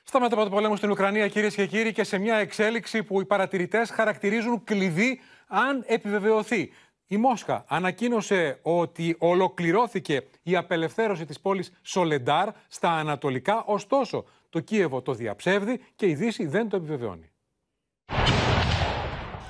Στα 0.05 0.21
μέτωπα 0.21 0.45
του 0.45 0.51
πολέμου 0.51 0.77
στην 0.77 0.91
Ουκρανία, 0.91 1.29
κυρίες 1.29 1.55
και 1.55 1.67
κύριοι, 1.67 1.93
και 1.93 2.05
σε 2.05 2.19
μια 2.19 2.37
εξέλιξη 2.37 3.03
που 3.03 3.21
οι 3.21 3.25
παρατηρητές 3.25 3.91
χαρακτηρίζουν 3.91 4.65
κλειδί 4.65 5.21
αν 5.47 5.85
επιβεβαιωθεί. 5.87 6.71
Η 7.10 7.18
Μόσχα 7.18 7.66
ανακοίνωσε 7.68 8.60
ότι 8.62 9.16
ολοκληρώθηκε 9.20 10.28
η 10.44 10.56
απελευθέρωση 10.56 11.26
της 11.26 11.40
πόλης 11.40 11.72
Σολεντάρ 11.82 12.50
στα 12.68 12.90
ανατολικά, 12.90 13.64
ωστόσο 13.66 14.26
το 14.50 14.60
Κίεβο 14.60 15.02
το 15.02 15.14
διαψεύδει 15.14 15.82
και 15.96 16.08
η 16.08 16.16
Δύση 16.16 16.46
δεν 16.46 16.70
το 16.70 16.76
επιβεβαιώνει. 16.76 17.30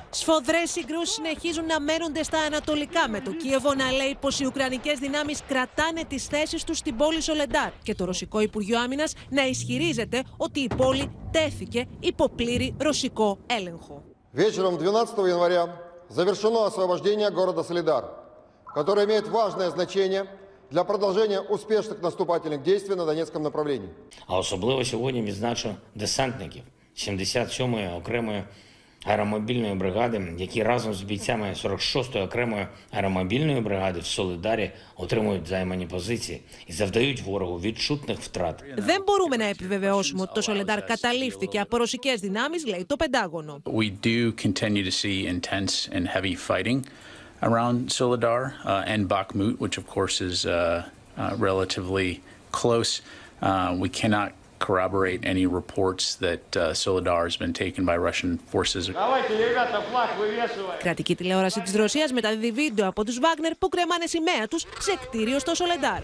Σφοδρέ 0.09 0.65
συγκρούσει 0.65 1.13
συνεχίζουν 1.13 1.65
να 1.65 1.79
μένονται 1.79 2.23
στα 2.23 2.39
ανατολικά, 2.39 3.09
με 3.09 3.19
το 3.19 3.31
Κίεβο 3.31 3.73
να 3.73 3.91
λέει 3.91 4.17
πω 4.19 4.29
οι 4.39 4.45
Ουκρανικέ 4.45 4.93
δυνάμει 4.93 5.33
κρατάνε 5.47 6.03
τι 6.07 6.19
θέσει 6.19 6.65
του 6.65 6.73
στην 6.75 6.95
πόλη 6.95 7.21
Σολεντάρ 7.21 7.71
και 7.83 7.95
το 7.95 8.05
Ρωσικό 8.05 8.39
Υπουργείο 8.39 8.79
Άμυνα 8.79 9.03
να 9.29 9.47
ισχυρίζεται 9.47 10.23
ότι 10.37 10.59
η 10.59 10.69
πόλη 10.77 11.11
τέθηκε 11.31 11.85
υπό 11.99 12.29
πλήρη 12.29 12.75
ρωσικό 12.79 13.37
έλεγχο. 13.45 14.03
Вечером 14.33 14.77
12 14.77 15.27
января 15.27 15.63
завершено 16.10 16.66
освобождение 16.66 17.30
города 17.30 17.62
Солидар, 17.62 18.04
которое 18.74 19.06
имеет 19.06 19.28
важное 19.28 19.70
значение 19.70 20.26
для 20.70 20.84
продолжения 20.84 21.40
успешных 21.40 22.02
наступательных 22.02 22.62
действий 22.62 22.96
на 22.96 23.06
Донецком 23.06 23.42
направлении. 23.42 23.88
А 24.26 24.38
особливо 24.38 24.84
сьогодні 24.84 25.22
відзначу 25.22 25.74
десантників 25.94 26.62
77-ї 26.96 27.96
окремої 27.98 28.44
аеромобільної 29.05 29.73
бригади, 29.73 30.21
які 30.37 30.63
разом 30.63 30.93
з 30.93 31.01
бійцями 31.01 31.53
46-ї 31.63 32.23
окремої 32.23 32.67
аеромобільної 32.91 33.61
бригади 33.61 33.99
в 33.99 34.05
Солидарі 34.05 34.71
отримують 34.97 35.47
займані 35.47 35.85
позиції 35.85 36.41
і 36.67 36.73
завдають 36.73 37.21
ворогу 37.21 37.59
відчутних 37.59 38.19
втрат. 38.19 38.63
Δεν 38.77 39.03
μπορούμε 39.07 39.37
να 39.37 39.45
επιβεβαιώσουμε 39.45 40.21
ότι 40.21 40.31
το 40.33 40.41
Σολεντάρ 40.41 40.85
καταλήφθηκε 40.85 41.59
από 41.59 41.77
ρωσικέ 41.77 42.13
δυνάμει, 42.15 42.57
λέει 42.67 42.85
το 42.85 42.95
Πεντάγωνο. 42.97 43.61
We 43.65 43.91
do 44.03 44.31
continue 44.45 44.83
to 44.83 44.91
see 44.91 45.27
intense 45.27 45.89
and 45.95 46.07
heavy 46.07 46.35
fighting 46.49 46.79
around 47.41 47.75
Solidar 47.89 48.41
uh, 48.65 48.93
and 48.93 49.01
Bakhmut, 49.07 49.59
which 49.63 49.77
of 49.77 49.85
course 49.95 50.21
is 50.29 50.45
uh, 50.45 50.53
uh, 51.17 51.35
relatively 51.37 52.09
close. 52.51 52.91
Uh, 53.41 53.75
we 53.83 53.89
cannot 53.99 54.29
corroborate 54.59 55.21
any 55.33 55.45
reports 55.45 56.15
that 56.25 56.45
uh, 56.55 56.73
Solidar 56.73 57.23
has 57.29 57.37
been 57.37 57.53
taken 57.53 57.85
by 57.85 57.97
Russian 57.97 58.39
forces. 58.51 58.91
Κρατική 60.79 61.15
τηλεόραση 61.15 61.61
της 61.61 61.75
Ρωσίας 61.75 62.11
μεταδίδει 62.11 62.51
βίντεο 62.51 62.87
από 62.87 63.05
τους 63.05 63.19
Βάγνερ 63.19 63.55
που 63.55 63.69
κρεμάνε 63.69 64.05
σημαία 64.05 64.47
τους 64.49 64.65
σε 64.79 64.95
κτίριο 65.01 65.39
στο 65.39 65.55
Σολεντάρ. 65.55 66.01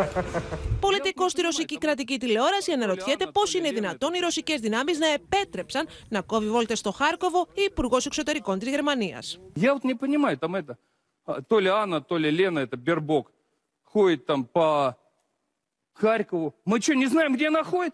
Πολιτικό 0.79 1.29
στη 1.29 1.41
ρωσική 1.41 1.77
κρατική 1.77 2.17
τηλεόραση 2.19 2.71
αναρωτιέται 2.71 3.25
πώ 3.25 3.41
είναι 3.57 3.71
δυνατόν 3.71 4.13
οι 4.13 4.19
ρωσικέ 4.19 4.55
δυνάμει 4.55 4.97
να 4.97 5.07
επέτρεψαν 5.07 5.87
να 6.09 6.21
κόβει 6.21 6.47
βόλτε 6.47 6.75
στο 6.75 6.91
Χάρκοβο 6.91 7.47
η 7.53 7.61
Υπουργό 7.61 7.97
Εξωτερικών 8.05 8.59
τη 8.59 8.69
Γερμανία. 8.69 9.19
Я 9.55 9.73
вот 9.73 9.83
не 9.83 9.95
понимаю, 9.95 10.37
там 10.37 10.55
это, 10.55 10.77
а, 11.25 11.41
то 11.41 11.59
ли 11.59 11.69
Анна, 11.69 12.01
то 12.01 12.17
ли 12.17 12.29
Лена, 12.31 12.59
это 12.59 12.77
Бербок, 12.77 13.31
ходит 13.83 14.25
там 14.25 14.45
по 14.45 14.97
Харькову. 15.99 16.53
Мы 16.65 16.81
что, 16.81 16.93
не 16.93 17.07
знаем, 17.07 17.33
где 17.35 17.47
она 17.47 17.63
ходит? 17.63 17.93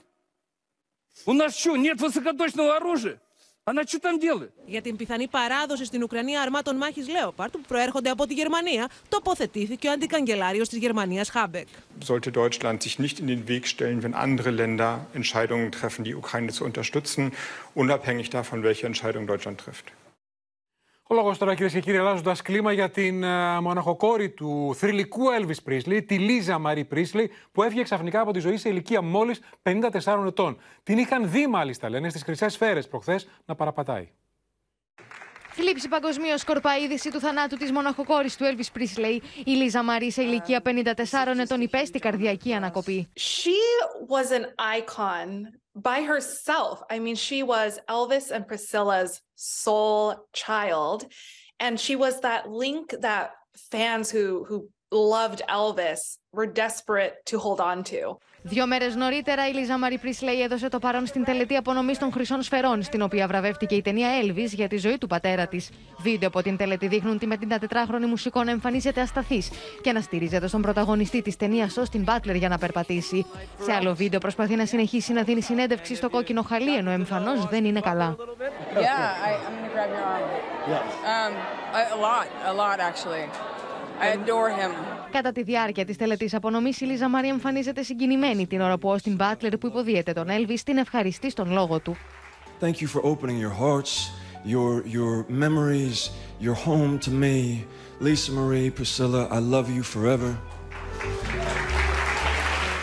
У 1.26 1.34
нас 1.34 1.56
что, 1.56 1.76
нет 1.78 2.00
высокоточного 2.02 2.78
оружия? 2.78 3.20
Она 3.64 3.84
что 3.84 4.00
там 4.00 4.20
делает? 4.20 4.52
Για 4.66 4.82
την 4.82 4.96
πιθανή 4.96 5.28
παράδοση 5.28 5.86
στην 5.86 6.04
Ουκρανία 6.04 6.42
αρμάτων 6.42 6.76
μάχη 6.78 7.12
Λέοπαρτ 7.12 7.52
που 7.52 7.62
προέρχονται 7.68 8.10
από 8.10 8.28
τη 8.28 8.34
Γερμανία, 8.34 8.90
τοποθετήθηκε 9.10 9.88
ο 9.88 9.92
αντικαγκελάριο 9.92 10.68
τη 10.68 10.78
Γερμανία 10.78 11.26
Χάμπεκ. 11.32 11.68
Sollte 12.04 12.32
Deutschland 12.32 12.82
sich 12.82 12.98
nicht 12.98 13.20
in 13.20 13.28
den 13.28 13.48
Weg 13.48 13.68
stellen, 13.68 14.02
wenn 14.02 14.16
andere 14.16 14.50
Länder 14.50 15.06
Entscheidungen 15.14 15.72
treffen, 15.72 16.04
die 16.04 16.16
Ukraine 16.16 16.52
zu 16.52 16.64
unterstützen, 16.66 17.32
unabhängig 17.76 18.30
davon, 18.32 18.64
welche 18.64 18.88
Entscheidung 18.88 19.28
Deutschland 19.28 19.60
trifft. 19.60 19.86
Ο 21.09 21.15
λόγος 21.15 21.39
τώρα, 21.39 21.55
κυρίες 21.55 21.73
και 21.73 21.81
κύριοι, 21.81 21.97
αλλάζοντας 21.99 22.43
κλίμα 22.43 22.73
για 22.73 22.91
την 22.91 23.23
uh, 23.25 23.61
μοναχοκόρη 23.61 24.31
του 24.31 24.75
θρηλυκού 24.75 25.23
Elvis 25.41 25.63
Πρίσλι, 25.65 26.03
τη 26.03 26.19
Λίζα 26.19 26.59
Μαρή 26.59 26.85
Πρίσλι, 26.85 27.31
που 27.53 27.63
έφυγε 27.63 27.83
ξαφνικά 27.83 28.21
από 28.21 28.33
τη 28.33 28.39
ζωή 28.39 28.57
σε 28.57 28.69
ηλικία 28.69 29.03
μόλις 29.03 29.41
54 29.63 30.25
ετών. 30.27 30.59
Την 30.83 30.99
είχαν 30.99 31.31
δει, 31.31 31.47
μάλιστα, 31.47 31.89
λένε, 31.89 32.09
στις 32.09 32.23
χρυσές 32.23 32.53
σφαίρες 32.53 32.89
προχθές 32.89 33.29
να 33.45 33.55
παραπατάει. 33.55 34.09
Θλίψη 35.59 35.89
παγκοσμίω 35.89 36.39
σκορπά 36.39 36.79
είδηση 36.79 37.11
του 37.11 37.21
θανάτου 37.21 37.57
τη 37.57 37.73
μοναχοκόρη 37.73 38.31
του 38.37 38.45
Elvis 38.45 38.79
Presley. 38.79 39.19
Η 39.45 39.51
Λίζα 39.51 39.83
Μαρή, 39.83 40.11
σε 40.11 40.23
ηλικία 40.23 40.63
54 40.65 40.95
ετών, 41.39 41.61
υπέστη 41.61 41.99
καρδιακή 41.99 42.53
ανακοπή. 42.53 43.09
She 43.17 43.59
was 44.09 44.31
an 44.31 44.45
icon 44.79 45.29
by 45.83 46.01
herself. 46.13 46.83
I 46.91 46.99
mean, 46.99 47.15
she 47.15 47.43
was 47.43 47.71
Elvis 47.89 48.31
and 48.35 48.47
Priscilla's 48.47 49.13
soul 49.35 50.15
child. 50.33 51.07
And 51.65 51.75
she 51.85 51.95
was 51.97 52.15
that 52.21 52.43
link 52.65 52.87
that 53.09 53.27
fans 53.73 54.11
who, 54.11 54.45
who 54.49 54.69
loved 54.91 55.41
Elvis 55.49 56.01
were 56.37 56.49
desperate 56.65 57.15
to 57.31 57.39
hold 57.39 57.61
on 57.61 57.79
to. 57.93 58.03
Δύο 58.49 58.67
μέρες 58.67 58.95
νωρίτερα, 58.95 59.49
η 59.49 59.53
Λίζα 59.53 59.79
Μαρή 59.79 59.99
Πρίσλεϊ 59.99 60.43
έδωσε 60.43 60.69
το 60.69 60.79
παρόν 60.79 61.07
στην 61.07 61.25
τελετή 61.25 61.57
απονομής 61.57 61.99
των 61.99 62.13
Χρυσών 62.13 62.43
Σφαιρών, 62.43 62.83
στην 62.83 63.03
οποία 63.03 63.27
βραβεύτηκε 63.27 63.75
η 63.75 63.83
ταινία 63.83 64.09
Elvis 64.23 64.49
για 64.53 64.69
τη 64.69 64.77
ζωή 64.77 64.99
του 64.99 65.07
πατέρα 65.07 65.47
της. 65.47 65.71
Βίντεο 65.99 66.29
από 66.29 66.43
την 66.43 66.57
τελετή 66.57 66.87
δείχνουν 66.89 67.19
τη 67.19 67.27
με 67.27 67.37
την 67.37 67.49
4χρονη 67.53 68.07
μουσικό 68.09 68.45
να 68.45 68.51
εμφανίζεται 68.51 69.01
ασταθής 69.01 69.51
και 69.81 69.93
να 69.93 70.01
στηρίζεται 70.01 70.47
στον 70.47 70.63
πρωταγωνιστή 70.63 71.23
της 71.23 71.37
ταινίας 71.37 71.75
Austin 71.79 72.05
Butler 72.05 72.35
για 72.35 72.49
να 72.49 72.59
περπατήσει. 72.59 73.27
Σε 73.61 73.73
άλλο 73.73 73.95
βίντεο 73.95 74.19
προσπαθεί 74.21 74.55
να 74.55 74.67
συνεχίσει 74.67 75.13
να 75.13 75.23
δίνει 75.23 75.41
συνέντευξη 75.43 75.95
στο 75.95 76.11
κόκκινο 76.11 76.43
χαλί, 76.43 76.77
ενώ 76.77 76.91
εμφανώς 76.91 77.47
δεν 77.47 77.65
είναι 77.65 77.81
καλά. 77.81 78.17
Yeah, 78.19 78.79
I, 78.79 79.31
I'm 79.47 79.55
gonna 79.57 79.73
grab 79.75 79.91
your 79.97 80.05
arm. 80.15 80.47
Yes. 80.73 80.89
Um, 81.15 81.33
a, 81.79 81.83
a 81.97 81.99
lot, 82.07 82.27
a 82.53 82.55
lot 82.63 82.79
actually. 82.91 83.25
I 84.01 84.17
adore 84.17 84.51
him. 84.51 84.71
Κατά 85.11 85.33
τη 85.33 85.43
διάρκεια 85.43 85.85
της 85.85 85.97
τελετής 85.97 86.35
απονομής, 86.35 86.81
η 86.81 86.85
Λίζα 86.85 87.09
Μαρία 87.09 87.31
εμφανίζεται 87.31 87.83
συγκινημένη 87.83 88.47
την 88.47 88.61
ώρα 88.61 88.79
που 88.79 88.89
ο 88.89 88.93
Όστιν 88.93 89.15
Μπάτλερ, 89.15 89.59
που 89.59 89.67
υποδίεται 89.67 90.13
τον 90.13 90.29
Έλβη, 90.29 90.63
την 90.65 90.77
ευχαριστεί 90.77 91.31
στον 91.31 91.53
λόγο 91.53 91.79
του. 91.81 91.97
Thank 92.61 92.81
you 92.81 92.87
for 92.87 93.03
opening 93.03 93.39
your 93.39 93.57
hearts, 93.65 93.93
your, 94.45 94.83
your 94.97 95.25
memories, 95.29 96.11
your 96.41 96.55
home 96.55 96.99
to 96.99 97.11
me. 97.11 97.65
Lisa 98.01 98.33
Marie, 98.33 98.71
Priscilla, 98.71 99.23
I 99.31 99.39
love 99.39 99.69
you 99.77 99.83
forever. 99.83 100.31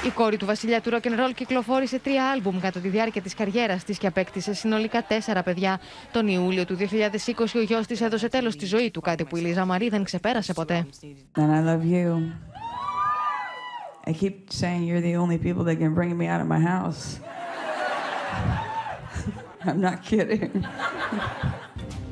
Η 0.06 0.10
κόρη 0.10 0.38
του 0.38 0.46
βασιλιά 0.46 0.82
του 0.82 0.90
rock 0.92 1.06
and 1.06 1.20
roll 1.20 1.32
κυκλοφόρησε 1.36 2.00
τρία 2.00 2.32
άλμπουμ 2.32 2.60
κατά 2.60 2.80
τη 2.80 2.88
διάρκεια 2.88 3.22
της 3.22 3.34
καριέρας 3.34 3.84
της 3.84 3.98
και 3.98 4.08
απέκτησε 4.08 4.54
συνολικά 4.54 5.04
τέσσερα 5.04 5.44
παιδιά. 5.44 5.80
Τον 6.12 6.28
Ιούλιο 6.28 6.66
του 6.66 6.78
2020 6.80 7.46
ο 7.56 7.60
γιος 7.60 7.88
της 7.88 8.02
έδωσε 8.02 8.30
τέλος 8.30 8.54
στη 8.54 8.66
ζωή 8.66 8.92
του, 8.92 9.02
κάτι 9.02 9.24
που 9.24 9.38
η 9.38 9.40
Λίζα 9.42 9.66
Μαρή 9.66 9.90
δεν 9.90 10.04
ξεπέρασε 10.04 10.54
ποτέ. 10.54 10.86
And 11.36 11.52
I 11.52 11.62
love 11.70 11.84
you. 11.84 12.32
I 14.06 14.12
keep 14.12 14.36
saying 14.62 14.84
you're 14.88 15.02
the 15.02 15.16
only 15.16 15.38
people 15.38 15.64
that 15.64 15.78
can 15.80 15.94
bring 15.94 16.18
me 16.18 16.28
out 16.34 16.42
of 16.42 16.48
my 16.48 16.62
house. 16.74 17.02
I'm 19.66 19.80
not 19.80 19.98
kidding. 20.04 20.52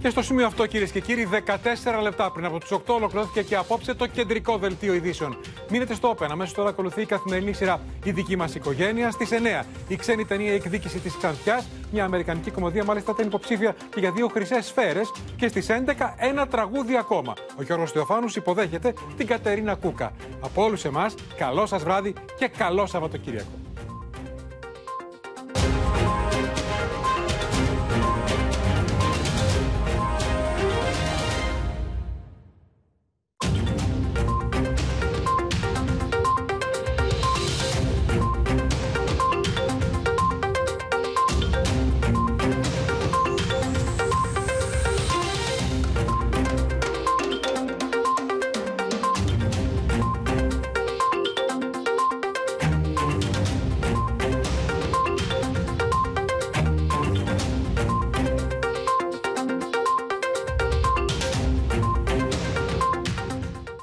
Και 0.01 0.09
στο 0.09 0.21
σημείο 0.21 0.45
αυτό, 0.45 0.65
κυρίες 0.65 0.91
και 0.91 0.99
κύριοι, 0.99 1.27
14 1.31 2.01
λεπτά 2.01 2.31
πριν 2.31 2.45
από 2.45 2.59
του 2.59 2.81
8 2.87 2.95
ολοκληρώθηκε 2.95 3.41
και 3.41 3.55
απόψε 3.55 3.93
το 3.93 4.07
κεντρικό 4.07 4.57
δελτίο 4.57 4.93
ειδήσεων. 4.93 5.37
Μείνετε 5.69 5.93
στο 5.93 6.15
Open. 6.17 6.27
Αμέσως 6.29 6.53
τώρα 6.53 6.69
ακολουθεί 6.69 7.01
η 7.01 7.05
καθημερινή 7.05 7.53
σειρά 7.53 7.79
Η 8.03 8.11
δική 8.11 8.35
μας 8.35 8.55
οικογένεια. 8.55 9.11
Στις 9.11 9.29
9 9.31 9.65
η 9.87 9.95
ξένη 9.95 10.25
ταινία 10.25 10.53
Εκδίκηση 10.53 10.99
της 10.99 11.17
Ξανθιάς. 11.17 11.67
Μια 11.91 12.03
αμερικανική 12.05 12.51
κομμωδία, 12.51 12.83
μάλιστα 12.83 13.11
ήταν 13.11 13.27
υποψήφια 13.27 13.75
και 13.93 13.99
για 13.99 14.11
δύο 14.11 14.27
χρυσές 14.27 14.65
σφαίρες. 14.65 15.11
Και 15.35 15.47
στις 15.47 15.69
11 15.69 16.15
ένα 16.17 16.47
τραγούδι 16.47 16.97
ακόμα. 16.97 17.33
Ο 17.57 17.63
Γιώργος 17.63 17.91
Θεοφάνους 17.91 18.35
υποδέχεται 18.35 18.93
την 19.17 19.27
Κατερίνα 19.27 19.75
Κούκα. 19.75 20.11
Από 20.41 20.63
όλους 20.63 20.85
εμάς, 20.85 21.15
καλό 21.37 21.65
σας 21.65 21.83
βράδυ 21.83 22.13
και 22.37 22.47
καλό 22.47 22.85
Σαββατοκύριακο. 22.85 23.70